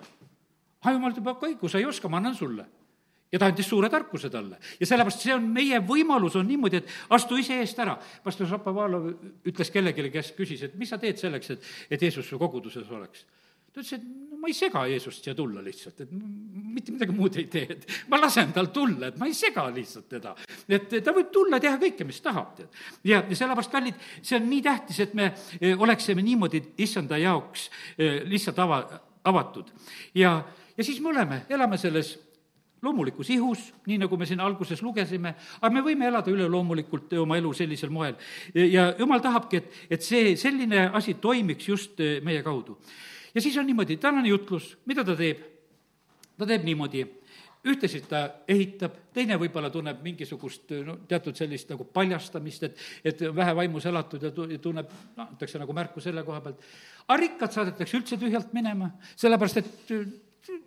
aga 0.84 0.94
jumal 0.94 1.10
ütleb, 1.10 1.34
aga 1.34 1.50
õigus, 1.50 1.74
sa 1.74 1.82
ei 1.82 1.90
oska, 1.90 2.08
ma 2.08 2.22
annan 2.22 2.38
sulle 2.38 2.70
ja 3.34 3.42
ta 3.42 3.50
andis 3.50 3.68
suure 3.68 3.90
tarkuse 3.90 4.30
talle. 4.30 4.60
ja 4.80 4.86
sellepärast 4.86 5.26
see 5.26 5.34
on 5.34 5.46
meie 5.50 5.80
võimalus, 5.82 6.38
on 6.38 6.46
niimoodi, 6.48 6.82
et 6.82 7.16
astu 7.18 7.38
ise 7.40 7.58
eest 7.60 7.78
ära. 7.82 7.98
pastor 8.24 8.48
Šapovalov 8.50 9.10
ütles 9.44 9.72
kellelegi, 9.74 10.10
kes 10.14 10.34
küsis, 10.38 10.62
et 10.68 10.76
mis 10.78 10.94
sa 10.94 11.00
teed 11.02 11.18
selleks, 11.18 11.56
et, 11.56 11.72
et 11.90 12.06
Jeesus 12.06 12.28
su 12.30 12.38
koguduses 12.38 12.90
oleks 12.94 13.26
ta 13.74 13.82
ütles, 13.82 13.96
et 13.96 14.04
no 14.30 14.38
ma 14.38 14.50
ei 14.50 14.54
sega 14.54 14.84
Jeesust 14.86 15.24
siia 15.24 15.34
tulla 15.34 15.62
lihtsalt, 15.64 16.04
et 16.04 16.10
mitte 16.14 16.92
midagi 16.94 17.14
muud 17.16 17.38
ei 17.40 17.48
tee, 17.50 17.74
et 17.74 17.88
ma 18.12 18.20
lasen 18.22 18.52
tal 18.54 18.68
tulla, 18.74 19.08
et 19.10 19.16
ma 19.18 19.26
ei 19.26 19.34
sega 19.34 19.64
lihtsalt 19.74 20.06
teda. 20.12 20.34
et 20.68 20.94
ta 21.02 21.14
võib 21.16 21.32
tulla, 21.34 21.58
teha 21.62 21.80
kõike, 21.82 22.06
mis 22.06 22.20
tahab, 22.22 22.52
tead. 22.60 22.68
ja, 23.02 23.24
ja 23.26 23.38
sellepärast, 23.40 23.72
kallid, 23.72 23.98
see 24.22 24.38
on 24.38 24.46
nii 24.50 24.62
tähtis, 24.62 25.00
et 25.02 25.16
me 25.18 25.32
eh, 25.58 25.74
oleksime 25.74 26.22
niimoodi 26.22 26.62
issanda 26.86 27.18
jaoks 27.18 27.66
eh, 27.98 28.20
lihtsalt 28.30 28.62
ava, 28.62 28.78
avatud. 29.26 29.74
ja, 30.14 30.36
ja 30.76 30.86
siis 30.86 31.02
me 31.02 31.10
oleme, 31.10 31.42
elame 31.50 31.80
selles 31.80 32.14
loomulikus 32.84 33.30
ihus, 33.34 33.66
nii 33.88 33.98
nagu 34.04 34.18
me 34.20 34.28
siin 34.28 34.42
alguses 34.44 34.82
lugesime, 34.84 35.34
aga 35.60 35.72
me 35.72 35.82
võime 35.86 36.08
elada 36.10 36.32
üleloomulikult 36.32 37.16
oma 37.22 37.38
elu 37.40 37.52
sellisel 37.56 37.92
moel. 37.94 38.14
ja 38.54 38.92
jumal 38.98 39.24
tahabki, 39.24 39.62
et, 39.62 39.82
et 39.96 40.04
see, 40.04 40.36
selline 40.40 40.90
asi 40.92 41.16
toimiks 41.20 41.68
just 41.68 42.00
eh, 42.00 42.20
meie 42.24 42.42
kaudu. 42.42 42.78
ja 43.34 43.40
siis 43.40 43.56
on 43.58 43.66
niimoodi, 43.66 43.96
tänane 43.96 44.28
jutlus, 44.28 44.76
mida 44.86 45.04
ta 45.04 45.16
teeb? 45.16 45.50
ta 46.38 46.46
teeb 46.46 46.64
niimoodi, 46.66 47.04
ühtesid 47.70 48.08
ta 48.10 48.24
ehitab, 48.50 48.96
teine 49.14 49.38
võib-olla 49.40 49.70
tunneb 49.72 50.02
mingisugust 50.04 50.74
no 50.84 50.98
teatud 51.08 51.36
sellist 51.38 51.70
nagu 51.72 51.86
paljastamist, 51.88 52.66
et, 52.68 52.82
et 53.06 53.22
vähe 53.34 53.54
vaimus 53.56 53.86
elatud 53.88 54.26
ja 54.26 54.32
tunneb, 54.34 54.90
noh, 55.16 55.30
antakse 55.30 55.60
nagu 55.62 55.76
märku 55.76 56.02
selle 56.04 56.24
koha 56.26 56.42
pealt. 56.44 56.66
aga 57.06 57.18
rikkad 57.22 57.56
saadetakse 57.56 57.96
üldse 58.00 58.20
tühjalt 58.20 58.52
minema, 58.56 58.90
sellepärast 59.16 59.62
et 59.62 59.72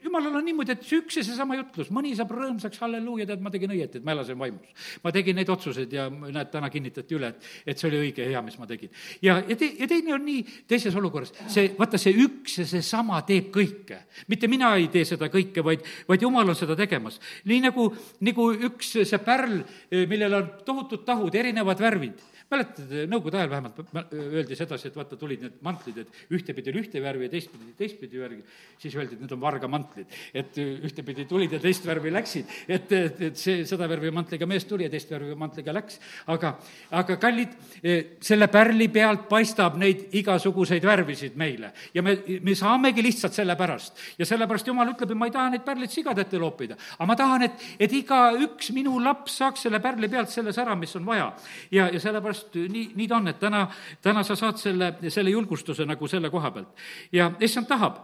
jumalal 0.03 0.36
on 0.39 0.45
niimoodi, 0.45 0.73
et 0.73 0.86
see 0.86 0.99
üks 1.01 1.19
ja 1.19 1.23
seesama 1.25 1.57
jutlus, 1.57 1.89
mõni 1.93 2.13
saab 2.17 2.32
rõõmsaks, 2.34 2.80
halleluuja, 2.82 3.28
tead, 3.30 3.43
ma 3.43 3.51
tegin 3.53 3.73
õieti, 3.75 3.99
et 3.99 4.05
ma 4.05 4.13
elasin 4.15 4.38
vaimus. 4.39 4.88
ma 5.03 5.13
tegin 5.13 5.38
neid 5.38 5.49
otsuseid 5.53 5.93
ja 5.93 6.07
näed, 6.09 6.49
täna 6.53 6.69
kinnitati 6.73 7.17
üle, 7.17 7.32
et, 7.34 7.49
et 7.73 7.80
see 7.80 7.89
oli 7.89 7.99
õige 8.07 8.25
ja 8.25 8.36
hea, 8.36 8.43
mis 8.45 8.57
ma 8.59 8.67
tegin. 8.69 8.93
ja, 9.21 9.38
ja 9.47 9.57
te-, 9.59 9.73
ja 9.80 9.89
teine 9.89 10.15
on 10.15 10.25
nii 10.25 10.43
teises 10.69 10.95
olukorras, 10.97 11.34
see, 11.53 11.69
vaata, 11.78 11.99
see 12.01 12.15
üks 12.25 12.59
ja 12.61 12.67
seesama 12.69 13.21
teeb 13.28 13.51
kõike. 13.53 14.01
mitte 14.28 14.49
mina 14.51 14.73
ei 14.78 14.89
tee 14.93 15.05
seda 15.05 15.30
kõike, 15.34 15.63
vaid, 15.65 15.86
vaid 16.07 16.25
jumal 16.25 16.49
on 16.49 16.57
seda 16.57 16.78
tegemas. 16.80 17.19
nii 17.45 17.61
nagu, 17.67 17.89
nagu 18.25 18.49
üks 18.71 18.95
see 18.97 19.21
pärl, 19.23 19.61
millel 20.09 20.41
on 20.41 20.49
tohutud 20.65 21.05
tahud, 21.07 21.36
erinevad 21.36 21.82
värvid 21.82 22.25
mäletad, 22.51 22.91
nõukogude 23.11 23.41
ajal 23.41 23.49
vähemalt 23.51 24.13
öeldi 24.15 24.55
sedasi, 24.55 24.87
et 24.87 24.95
vaata, 24.95 25.17
tulid 25.19 25.41
need 25.43 25.57
mantlid, 25.65 25.97
et 26.03 26.33
ühtepidi 26.33 26.71
oli 26.71 26.83
ühte 26.85 27.01
värvi 27.03 27.27
ja 27.27 27.31
teistpidi 27.33 27.73
teistpidi 27.77 28.21
värvi, 28.21 28.39
siis 28.79 28.95
öeldi, 28.95 29.17
et 29.17 29.23
need 29.25 29.33
on 29.35 29.41
vargamantlid. 29.41 30.15
et 30.33 30.57
ühtepidi 30.57 31.25
tulid 31.27 31.51
ja 31.51 31.59
teist 31.59 31.85
värvi 31.85 32.11
läksid, 32.13 32.53
et, 32.67 32.91
et, 32.91 33.21
et 33.29 33.39
see, 33.39 33.65
seda 33.67 33.89
värvi 33.89 34.11
mantliga 34.15 34.47
mees 34.47 34.65
tuli 34.65 34.87
ja 34.87 34.91
teist 34.93 35.11
värvi 35.11 35.35
mantliga 35.35 35.73
läks. 35.75 35.99
aga, 36.27 36.53
aga 36.91 37.17
kallid, 37.21 37.57
e, 37.83 37.97
selle 38.21 38.47
pärli 38.53 38.87
pealt 38.95 39.27
paistab 39.29 39.75
neid 39.81 40.07
igasuguseid 40.15 40.87
värvisid 40.87 41.35
meile 41.35 41.73
ja 41.93 42.03
me, 42.03 42.15
me 42.41 42.55
saamegi 42.55 43.03
lihtsalt 43.03 43.35
sellepärast. 43.35 43.99
ja 44.19 44.25
sellepärast 44.25 44.71
jumal 44.71 44.93
ütleb, 44.93 45.11
et 45.11 45.17
ma 45.19 45.27
ei 45.27 45.35
taha 45.35 45.51
neid 45.51 45.65
pärleid 45.67 45.91
sigade 45.91 46.23
ette 46.23 46.39
loopida, 46.39 46.79
aga 46.97 47.09
ma 47.11 47.19
tahan, 47.19 47.47
et, 47.49 47.67
et 47.79 47.99
igaüks 47.99 48.71
minu 48.75 48.95
laps 49.03 49.39
saaks 49.41 49.67
selle 49.67 49.83
pärli 49.83 50.07
pealt 50.11 50.31
selle 50.31 50.55
sära, 50.55 50.75
mis 50.79 50.95
on 50.95 51.05
vaja. 51.05 51.31
ja, 51.71 51.89
ja 51.91 51.99
sellepärast 51.99 52.36
sellepärast 52.38 52.73
nii, 52.73 52.91
nii 52.95 53.07
ta 53.07 53.17
on, 53.17 53.27
et 53.27 53.39
täna, 53.39 53.67
täna 54.01 54.23
sa 54.23 54.35
saad 54.35 54.57
selle, 54.57 54.93
selle 55.09 55.29
julgustuse 55.29 55.85
nagu 55.85 56.07
selle 56.07 56.29
koha 56.29 56.51
pealt. 56.51 56.85
ja 57.11 57.31
issand 57.39 57.67
tahab 57.67 57.97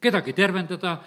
kedagi 0.00 0.32
tervendada, 0.32 0.98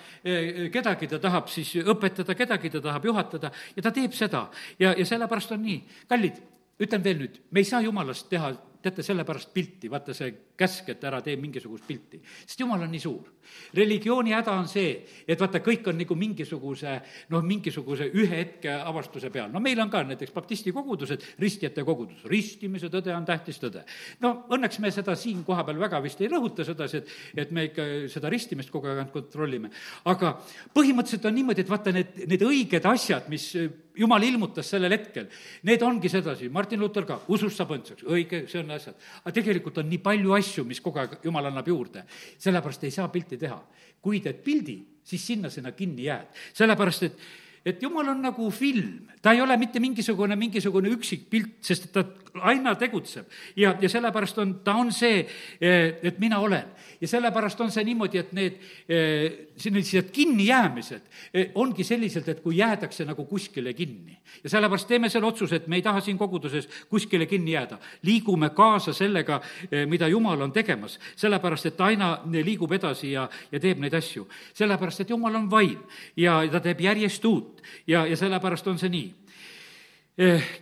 kedagi 0.73 1.07
ta 1.07 1.19
tahab 1.19 1.47
siis 1.47 1.75
õpetada, 1.83 2.35
kedagi 2.35 2.69
ta 2.69 2.81
tahab 2.81 3.05
juhatada 3.05 3.51
ja 3.75 3.81
ta 3.81 3.91
teeb 3.91 4.13
seda. 4.13 4.49
ja, 4.79 4.93
ja 4.97 5.05
sellepärast 5.05 5.51
on 5.51 5.61
nii. 5.61 5.83
kallid, 6.09 6.41
ütlen 6.79 7.03
veel 7.03 7.17
nüüd, 7.17 7.41
me 7.51 7.59
ei 7.59 7.65
saa 7.65 7.81
jumalast 7.81 8.29
teha 8.29 8.53
teate, 8.81 9.03
sellepärast 9.03 9.53
pilti, 9.53 9.89
vaata 9.91 10.13
see 10.13 10.33
käsk, 10.57 10.89
et 10.93 11.03
ära 11.07 11.21
tee 11.23 11.37
mingisugust 11.39 11.85
pilti, 11.87 12.19
sest 12.45 12.61
jumal 12.63 12.83
on 12.85 12.91
nii 12.91 13.01
suur. 13.01 13.33
religiooni 13.73 14.33
häda 14.35 14.51
on 14.59 14.65
see, 14.67 15.05
et 15.27 15.39
vaata, 15.39 15.61
kõik 15.63 15.85
on 15.87 15.95
nagu 15.95 16.15
mingisuguse 16.19 16.97
noh, 17.31 17.45
mingisuguse 17.47 18.09
ühe 18.11 18.41
hetke 18.41 18.73
avastuse 18.75 19.29
peal. 19.31 19.51
no 19.53 19.59
meil 19.63 19.79
on 19.79 19.89
ka 19.89 20.03
näiteks 20.03 20.33
baptisti 20.35 20.73
kogudused, 20.75 21.23
ristjate 21.39 21.83
kogudus, 21.87 22.25
ristimise 22.25 22.89
tõde 22.89 23.15
on 23.15 23.25
tähtis 23.25 23.61
tõde. 23.61 23.85
no 24.19 24.47
õnneks 24.49 24.79
me 24.83 24.91
seda 24.91 25.15
siin 25.15 25.43
kohapeal 25.47 25.79
väga 25.79 26.01
vist 26.03 26.21
ei 26.21 26.31
rõhuta 26.31 26.65
sedasi, 26.65 26.97
et, 26.97 27.15
et 27.45 27.51
me 27.51 27.69
ikka 27.69 27.87
seda 28.11 28.29
ristimist 28.29 28.71
kogu 28.73 28.87
aeg 28.87 29.03
ainult 29.03 29.13
kontrollime. 29.13 29.71
aga 30.05 30.37
põhimõtteliselt 30.73 31.25
on 31.29 31.37
niimoodi, 31.39 31.63
et 31.63 31.69
vaata, 31.69 31.93
need, 31.95 32.23
need 32.27 32.47
õiged 32.49 32.91
asjad, 32.91 33.29
mis 33.29 33.53
jumal 33.97 34.23
ilmutas 34.23 34.69
sellel 34.69 34.93
hetkel, 34.93 35.27
need 35.67 35.81
ongi 35.85 36.09
sedasi, 36.11 36.49
Martin 36.53 36.81
Luther 36.81 37.05
ka, 37.07 37.19
usust 37.33 37.57
saab 37.57 37.73
õndsaks, 37.77 38.05
õige, 38.05 38.43
see 38.51 38.61
on 38.61 38.75
asjad. 38.75 38.97
aga 39.23 39.33
tegelikult 39.39 39.79
on 39.81 39.89
nii 39.89 40.01
palju 40.03 40.35
asju, 40.37 40.46
mis 40.67 40.81
kogu 40.83 40.99
aeg 40.99 41.17
jumal 41.23 41.49
annab 41.49 41.67
juurde, 41.67 42.05
sellepärast 42.37 42.83
ei 42.87 42.91
saa 42.91 43.07
pilti 43.13 43.37
teha. 43.37 43.59
kui 44.01 44.19
teed 44.21 44.37
pildi, 44.45 44.77
siis 45.03 45.25
sinna 45.27 45.49
sinna 45.49 45.71
kinni 45.71 46.05
jääd, 46.05 46.27
sellepärast 46.53 47.03
et 47.03 47.19
et 47.67 47.81
jumal 47.83 48.07
on 48.13 48.21
nagu 48.23 48.49
film, 48.53 49.09
ta 49.21 49.33
ei 49.35 49.41
ole 49.43 49.57
mitte 49.59 49.81
mingisugune, 49.83 50.37
mingisugune 50.39 50.91
üksik 50.93 51.25
pilt, 51.29 51.57
sest 51.67 51.89
ta 51.91 52.05
aina 52.41 52.75
tegutseb. 52.75 53.25
ja, 53.55 53.75
ja 53.81 53.89
sellepärast 53.89 54.37
on, 54.37 54.59
ta 54.63 54.75
on 54.75 54.91
see, 54.91 55.27
et 55.61 56.19
mina 56.19 56.39
olen 56.39 56.77
ja 57.01 57.07
sellepärast 57.07 57.61
on 57.61 57.71
see 57.71 57.83
niimoodi, 57.87 58.19
et 58.21 58.31
need 58.35 58.57
eh, 58.89 59.47
sellised 59.57 60.09
kinnijäämised 60.13 61.01
eh, 61.33 61.51
ongi 61.55 61.83
selliselt, 61.83 62.29
et 62.29 62.41
kui 62.41 62.57
jäädakse 62.57 63.05
nagu 63.05 63.25
kuskile 63.25 63.73
kinni. 63.73 64.17
ja 64.43 64.49
sellepärast 64.49 64.87
teeme 64.87 65.09
selle 65.09 65.27
otsuse, 65.27 65.55
et 65.55 65.67
me 65.67 65.75
ei 65.75 65.81
taha 65.81 66.01
siin 66.01 66.17
koguduses 66.17 66.69
kuskile 66.89 67.25
kinni 67.25 67.51
jääda. 67.51 67.77
liigume 68.01 68.49
kaasa 68.49 68.93
sellega, 68.93 69.41
eh, 69.71 69.85
mida 69.85 70.07
Jumal 70.07 70.41
on 70.41 70.51
tegemas, 70.51 70.99
sellepärast 71.15 71.65
et 71.65 71.77
ta 71.77 71.85
aina 71.85 72.19
liigub 72.31 72.71
edasi 72.71 73.11
ja, 73.11 73.29
ja 73.51 73.59
teeb 73.59 73.79
neid 73.79 73.93
asju. 73.93 74.27
sellepärast, 74.53 75.01
et 75.01 75.09
Jumal 75.09 75.35
on 75.35 75.51
vaim 75.51 75.79
ja 76.15 76.41
ta 76.51 76.59
teeb 76.59 76.81
järjest 76.81 77.25
uut 77.25 77.61
ja, 77.87 78.05
ja 78.05 78.17
sellepärast 78.17 78.67
on 78.67 78.77
see 78.79 78.89
nii 78.89 79.07
Eh, 79.07 79.26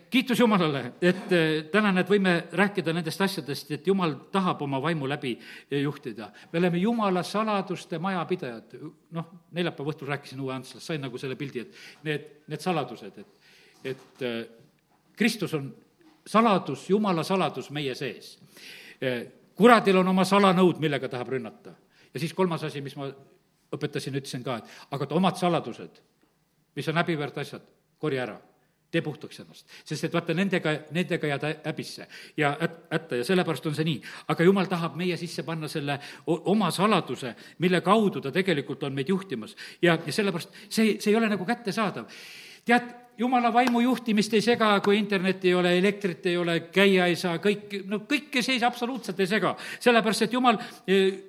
kiitus 0.10 0.40
Jumalale, 0.40 0.94
et 1.02 1.32
eh, 1.32 1.52
täna 1.72 1.94
näed, 1.96 2.10
võime 2.12 2.34
rääkida 2.60 2.92
nendest 2.94 3.22
asjadest, 3.24 3.70
et 3.72 3.86
Jumal 3.88 4.18
tahab 4.32 4.62
oma 4.66 4.82
vaimu 4.84 5.08
läbi 5.08 5.32
eh, 5.38 5.80
juhtida. 5.82 6.28
me 6.52 6.60
oleme 6.60 6.78
Jumala 6.78 7.24
saladuste 7.24 8.00
majapidajad. 8.00 8.74
noh, 9.12 9.30
neljapäeva 9.52 9.92
õhtul 9.92 10.10
rääkisin 10.12 10.42
Uue 10.42 10.54
Antslas, 10.54 10.86
sain 10.86 11.02
nagu 11.02 11.18
selle 11.18 11.36
pildi, 11.40 11.60
et 11.60 12.04
need, 12.04 12.26
need 12.48 12.60
saladused, 12.60 13.18
et, 13.18 13.94
et 13.96 14.26
Kristus 15.16 15.54
on 15.54 15.70
saladus, 16.28 16.90
Jumala 16.90 17.24
saladus 17.24 17.72
meie 17.72 17.96
sees. 17.96 18.38
kuradil 19.56 19.98
on 19.98 20.08
oma 20.08 20.26
salanõud, 20.26 20.82
millega 20.84 21.08
tahab 21.10 21.32
rünnata. 21.32 21.72
ja 22.14 22.20
siis 22.20 22.34
kolmas 22.34 22.64
asi, 22.64 22.82
mis 22.82 22.96
ma 22.96 23.08
õpetasin, 23.72 24.20
ütlesin 24.20 24.44
ka, 24.44 24.58
et 24.58 24.92
aga 24.92 25.08
omad 25.16 25.40
saladused, 25.40 26.02
mis 26.76 26.88
on 26.88 26.98
häbiväärt 26.98 27.38
asjad, 27.38 27.64
korja 28.00 28.24
ära 28.24 28.38
tee 28.96 29.04
puhtaks 29.04 29.40
ennast. 29.44 29.68
sest 29.84 30.08
et 30.08 30.14
vaata, 30.16 30.34
nendega, 30.38 30.74
nendega 30.96 31.32
jääd 31.34 31.46
häbisse 31.66 32.08
ja 32.40 32.54
hätta 32.62 33.20
ja 33.20 33.28
sellepärast 33.28 33.70
on 33.70 33.76
see 33.76 33.88
nii. 33.92 34.02
aga 34.32 34.48
jumal 34.48 34.70
tahab 34.72 34.96
meie 35.00 35.18
sisse 35.20 35.44
panna 35.44 35.68
selle 35.72 36.00
oma 36.26 36.72
saladuse, 36.72 37.36
mille 37.60 37.82
kaudu 37.86 38.24
ta 38.24 38.32
tegelikult 38.32 38.84
on 38.88 38.94
meid 38.96 39.10
juhtimas. 39.12 39.56
ja, 39.82 39.98
ja 40.00 40.14
sellepärast 40.14 40.62
see, 40.70 40.96
see 41.00 41.12
ei 41.12 41.18
ole 41.20 41.30
nagu 41.32 41.46
kättesaadav. 41.46 42.08
tead, 42.66 42.94
jumala 43.18 43.52
vaimu 43.54 43.80
juhtimist 43.80 44.34
ei 44.34 44.44
sega, 44.44 44.70
kui 44.84 44.98
internetti 45.00 45.52
ei 45.52 45.56
ole, 45.56 45.74
elektrit 45.78 46.26
ei 46.32 46.38
ole, 46.38 46.60
käia 46.72 47.08
ei 47.12 47.16
saa, 47.20 47.38
kõik, 47.44 47.76
no 47.88 48.02
kõike 48.10 48.44
see 48.44 48.60
absoluutselt 48.66 49.20
ei 49.20 49.28
sega. 49.28 49.56
sellepärast, 49.80 50.28
et 50.28 50.34
jumal, 50.34 50.60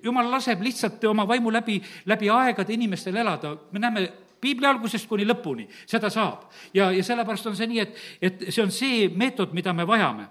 jumal 0.02 0.30
laseb 0.36 0.62
lihtsalt 0.62 1.04
oma 1.10 1.26
vaimu 1.28 1.50
läbi, 1.54 1.80
läbi 2.06 2.30
aegade 2.30 2.78
inimestel 2.78 3.16
elada. 3.22 3.56
me 3.72 3.82
näeme 3.82 4.06
piibli 4.41 4.66
algusest 4.66 5.09
kuni 5.09 5.26
lõpuni, 5.26 5.66
seda 5.87 6.11
saab. 6.12 6.47
ja, 6.74 6.91
ja 6.93 7.05
sellepärast 7.05 7.47
on 7.51 7.57
see 7.57 7.68
nii, 7.70 7.82
et, 7.82 8.01
et 8.20 8.47
see 8.49 8.62
on 8.62 8.72
see 8.74 9.09
meetod, 9.09 9.55
mida 9.57 9.72
me 9.72 9.87
vajame. 9.87 10.28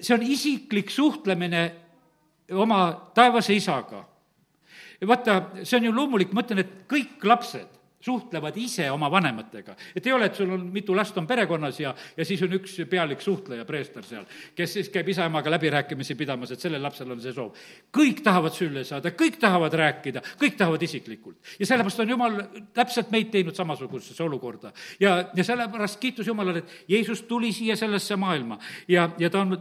see 0.00 0.14
on 0.14 0.22
isiklik 0.22 0.90
suhtlemine 0.90 1.64
oma 2.52 3.10
taevase 3.14 3.54
isaga. 3.54 4.04
vaata, 5.06 5.40
see 5.62 5.78
on 5.78 5.90
ju 5.90 5.92
loomulik, 5.92 6.32
ma 6.32 6.44
ütlen, 6.44 6.64
et 6.64 6.76
kõik 6.88 7.24
lapsed 7.24 7.83
suhtlevad 8.04 8.56
ise 8.60 8.90
oma 8.90 9.10
vanematega. 9.10 9.76
et 9.96 10.06
ei 10.06 10.12
ole, 10.12 10.26
et 10.26 10.34
sul 10.34 10.50
on 10.52 10.66
mitu 10.72 10.96
last 10.96 11.16
on 11.18 11.26
perekonnas 11.26 11.80
ja, 11.80 11.94
ja 12.16 12.24
siis 12.24 12.42
on 12.42 12.52
üks 12.58 12.76
pealik 12.90 13.20
suhtleja, 13.24 13.64
preester 13.64 14.04
seal, 14.04 14.26
kes 14.54 14.76
siis 14.78 14.90
käib 14.92 15.08
isa-emaga 15.08 15.50
läbirääkimisi 15.54 16.14
pidamas, 16.14 16.52
et 16.52 16.60
sellel 16.60 16.82
lapsel 16.82 17.10
on 17.10 17.22
see 17.24 17.32
soov. 17.32 17.54
kõik 17.96 18.20
tahavad 18.24 18.56
sülle 18.56 18.84
saada, 18.84 19.14
kõik 19.16 19.38
tahavad 19.40 19.74
rääkida, 19.80 20.22
kõik 20.40 20.58
tahavad 20.60 20.82
isiklikult. 20.82 21.38
ja 21.58 21.66
sellepärast 21.66 22.04
on 22.04 22.14
Jumal 22.14 22.40
täpselt 22.76 23.10
meid 23.14 23.30
teinud 23.32 23.56
samasugusesse 23.56 24.22
olukorda. 24.22 24.72
ja, 25.00 25.16
ja 25.34 25.44
sellepärast 25.44 26.00
kiitus 26.00 26.26
Jumalale, 26.26 26.64
et 26.64 26.84
Jeesus 26.88 27.22
tuli 27.22 27.52
siia 27.52 27.76
sellesse 27.76 28.16
maailma 28.16 28.58
ja, 28.88 29.10
ja 29.18 29.30
ta 29.30 29.40
on 29.40 29.56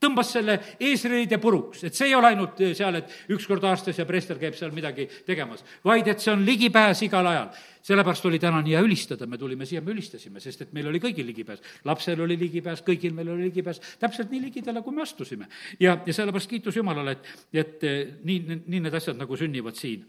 tõmbas 0.00 0.32
selle 0.32 0.56
eesriide 0.80 1.38
puruks, 1.40 1.84
et 1.84 1.96
see 1.96 2.08
ei 2.08 2.14
ole 2.16 2.30
ainult 2.32 2.60
seal, 2.76 2.96
et 3.00 3.32
üks 3.34 3.46
kord 3.48 3.64
aastas 3.68 3.98
ja 4.00 4.06
preester 4.08 4.38
käib 4.40 4.56
seal 4.56 4.72
midagi 4.74 5.06
tegemas, 5.26 5.64
vaid 5.84 6.08
et 6.08 6.22
see 6.22 6.32
on 6.32 6.44
ligipääs 6.46 7.04
igal 7.06 7.26
ajal. 7.28 7.50
sellepärast 7.82 8.26
oli 8.28 8.38
täna 8.38 8.60
nii 8.60 8.74
hea 8.76 8.82
ülistada, 8.84 9.26
me 9.26 9.38
tulime 9.40 9.66
siia, 9.66 9.80
me 9.80 9.92
ülistasime, 9.94 10.40
sest 10.40 10.62
et 10.66 10.72
meil 10.76 10.88
oli 10.88 11.00
kõigil 11.00 11.26
ligipääs. 11.26 11.60
lapsel 11.84 12.20
oli 12.20 12.38
ligipääs, 12.38 12.82
kõigil 12.86 13.12
meil 13.16 13.28
oli 13.28 13.48
ligipääs, 13.48 13.80
täpselt 14.00 14.30
nii 14.30 14.40
ligidale, 14.48 14.82
kui 14.82 14.94
me 14.94 15.02
astusime. 15.02 15.48
ja, 15.80 15.98
ja 16.06 16.12
sellepärast 16.12 16.48
kiitus 16.50 16.76
Jumalale, 16.76 17.12
et, 17.12 17.28
et 17.52 17.86
nii, 18.24 18.62
nii 18.66 18.80
need 18.80 18.94
asjad 18.94 19.20
nagu 19.20 19.36
sünnivad 19.36 19.76
siin 19.76 20.08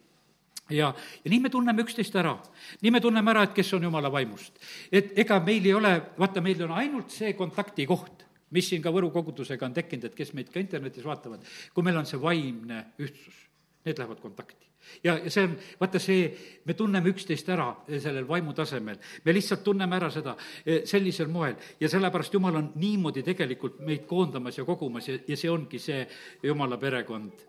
ja, 0.69 0.93
ja 1.23 1.29
nii 1.29 1.39
me 1.39 1.49
tunneme 1.49 1.83
üksteist 1.83 2.15
ära. 2.15 2.37
nii 2.81 2.91
me 2.91 3.01
tunneme 3.03 3.31
ära, 3.31 3.43
et 3.43 3.53
kes 3.53 3.73
on 3.73 3.83
jumala 3.83 4.11
vaimust. 4.11 4.53
et 4.91 5.17
ega 5.19 5.39
meil 5.43 5.65
ei 5.65 5.73
ole, 5.73 5.95
vaata, 6.17 6.41
meil 6.41 6.63
on 6.63 6.71
ainult 6.79 7.11
see 7.11 7.33
kontaktikoht 7.33 8.30
mis 8.51 8.67
siin 8.69 8.81
ka 8.83 8.91
Võru 8.93 9.11
kogudusega 9.13 9.67
on 9.67 9.75
tekkinud, 9.75 10.09
et 10.09 10.17
kes 10.17 10.33
meid 10.37 10.51
ka 10.51 10.59
internetis 10.61 11.05
vaatavad, 11.07 11.45
kui 11.73 11.85
meil 11.85 12.01
on 12.01 12.09
see 12.09 12.19
vaimne 12.21 12.83
ühtsus, 13.01 13.39
need 13.85 13.97
lähevad 13.97 14.19
kontakti. 14.21 14.67
ja, 15.03 15.17
ja 15.23 15.31
see 15.31 15.43
on, 15.45 15.55
vaata 15.79 15.99
see, 16.01 16.25
me 16.65 16.73
tunneme 16.73 17.09
üksteist 17.13 17.49
ära 17.53 17.67
sellel 18.01 18.27
vaimu 18.27 18.53
tasemel, 18.57 18.97
me 19.25 19.33
lihtsalt 19.33 19.63
tunneme 19.63 19.95
ära 19.95 20.09
seda 20.13 20.35
eh, 20.65 20.81
sellisel 20.89 21.29
moel 21.29 21.55
ja 21.79 21.89
sellepärast 21.89 22.33
Jumal 22.33 22.57
on 22.57 22.71
niimoodi 22.81 23.23
tegelikult 23.23 23.79
meid 23.85 24.07
koondamas 24.09 24.57
ja 24.57 24.65
kogumas 24.65 25.09
ja, 25.09 25.19
ja 25.27 25.37
see 25.37 25.51
ongi 25.51 25.79
see 25.79 26.01
Jumala 26.43 26.77
perekond, 26.81 27.45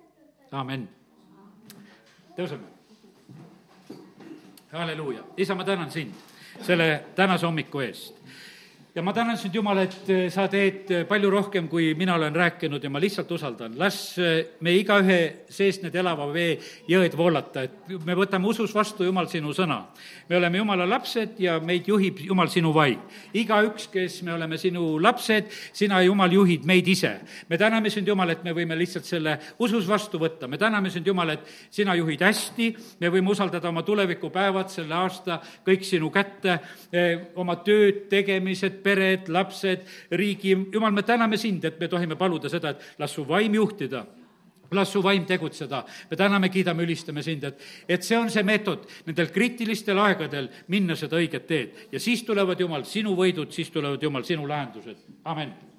amen. 0.53 0.89
tõuseme. 2.37 2.69
halleluuja, 4.73 5.25
isa, 5.37 5.55
ma 5.55 5.65
tänan 5.65 5.91
sind 5.91 6.15
selle 6.63 7.05
tänase 7.17 7.47
hommiku 7.47 7.81
eest 7.81 8.23
ja 8.95 9.03
ma 9.03 9.13
tänan 9.13 9.39
sind, 9.39 9.55
Jumal, 9.55 9.79
et 9.87 10.09
eh, 10.13 10.27
sa 10.31 10.45
teed 10.53 10.91
eh, 10.93 11.05
palju 11.09 11.31
rohkem, 11.33 11.69
kui 11.69 11.95
mina 11.97 12.13
olen 12.19 12.35
rääkinud 12.37 12.83
ja 12.85 12.91
ma 12.93 13.01
lihtsalt 13.01 13.31
usaldan. 13.33 13.79
las 13.79 14.19
eh, 14.19 14.59
me 14.61 14.75
igaühe 14.77 15.47
seest 15.49 15.83
need 15.83 15.95
elava 15.97 16.27
vee 16.33 16.59
jõed 16.89 17.17
voolata, 17.17 17.63
et 17.65 17.89
me 18.05 18.13
võtame 18.15 18.51
usus 18.51 18.75
vastu, 18.75 19.07
Jumal, 19.09 19.31
sinu 19.33 19.55
sõna. 19.57 19.79
me 20.29 20.37
oleme 20.37 20.59
Jumala 20.59 20.87
lapsed 20.89 21.41
ja 21.41 21.59
meid 21.61 21.89
juhib, 21.89 22.21
Jumal, 22.21 22.51
sinu 22.53 22.73
vaim. 22.73 23.01
igaüks, 23.33 23.89
kes 23.89 24.23
me 24.23 24.35
oleme 24.35 24.59
sinu 24.59 24.99
lapsed, 25.01 25.49
sina, 25.73 26.03
Jumal, 26.03 26.33
juhid 26.33 26.67
meid 26.69 26.89
ise. 26.89 27.15
me 27.49 27.59
täname 27.59 27.91
sind, 27.91 28.09
Jumal, 28.09 28.31
et 28.31 28.45
me 28.45 28.53
võime 28.53 28.77
lihtsalt 28.77 29.09
selle 29.09 29.39
usus 29.59 29.89
vastu 29.89 30.19
võtta. 30.19 30.49
me 30.49 30.59
täname 30.59 30.91
sind, 30.91 31.07
Jumal, 31.07 31.31
et 31.31 31.49
sina 31.71 31.97
juhid 31.97 32.21
hästi, 32.21 32.69
me 33.01 33.09
võime 33.09 33.33
usaldada 33.33 33.69
oma 33.69 33.83
tulevikupäevad, 33.83 34.69
selle 34.69 34.95
aasta 34.95 35.41
kõik 35.65 35.83
sinu 35.85 36.11
kätte, 36.11 36.59
oma 37.41 37.57
tööd, 37.65 38.09
tegemised, 38.11 38.82
pered, 38.83 39.29
lapsed, 39.33 39.87
riigi, 40.19 40.57
jumal, 40.73 40.93
me 40.93 41.05
täname 41.07 41.39
sind, 41.41 41.65
et 41.65 41.79
me 41.81 41.89
tohime 41.89 42.19
paluda 42.19 42.51
seda, 42.53 42.75
et 42.75 43.01
las 43.03 43.15
su 43.15 43.25
vaim 43.29 43.55
juhtida 43.55 44.05
las 44.73 44.89
su 44.89 45.03
vaim 45.03 45.27
tegutseda. 45.29 45.85
me 46.11 46.17
täname, 46.17 46.49
kiidame, 46.49 46.83
ülistame 46.83 47.23
sind, 47.23 47.45
et, 47.45 47.61
et 47.89 48.03
see 48.03 48.17
on 48.17 48.31
see 48.31 48.43
meetod 48.43 48.87
nendel 49.07 49.29
kriitilistel 49.29 49.99
aegadel 50.01 50.49
minna 50.73 50.97
seda 50.97 51.21
õiget 51.21 51.45
teed 51.47 51.93
ja 51.93 52.01
siis 52.01 52.25
tulevad, 52.25 52.61
Jumal, 52.61 52.87
sinu 52.89 53.13
võidud, 53.19 53.53
siis 53.53 53.71
tulevad, 53.71 54.03
Jumal, 54.03 54.25
sinu 54.25 54.49
lahendused. 54.49 55.05
amen 55.25 55.72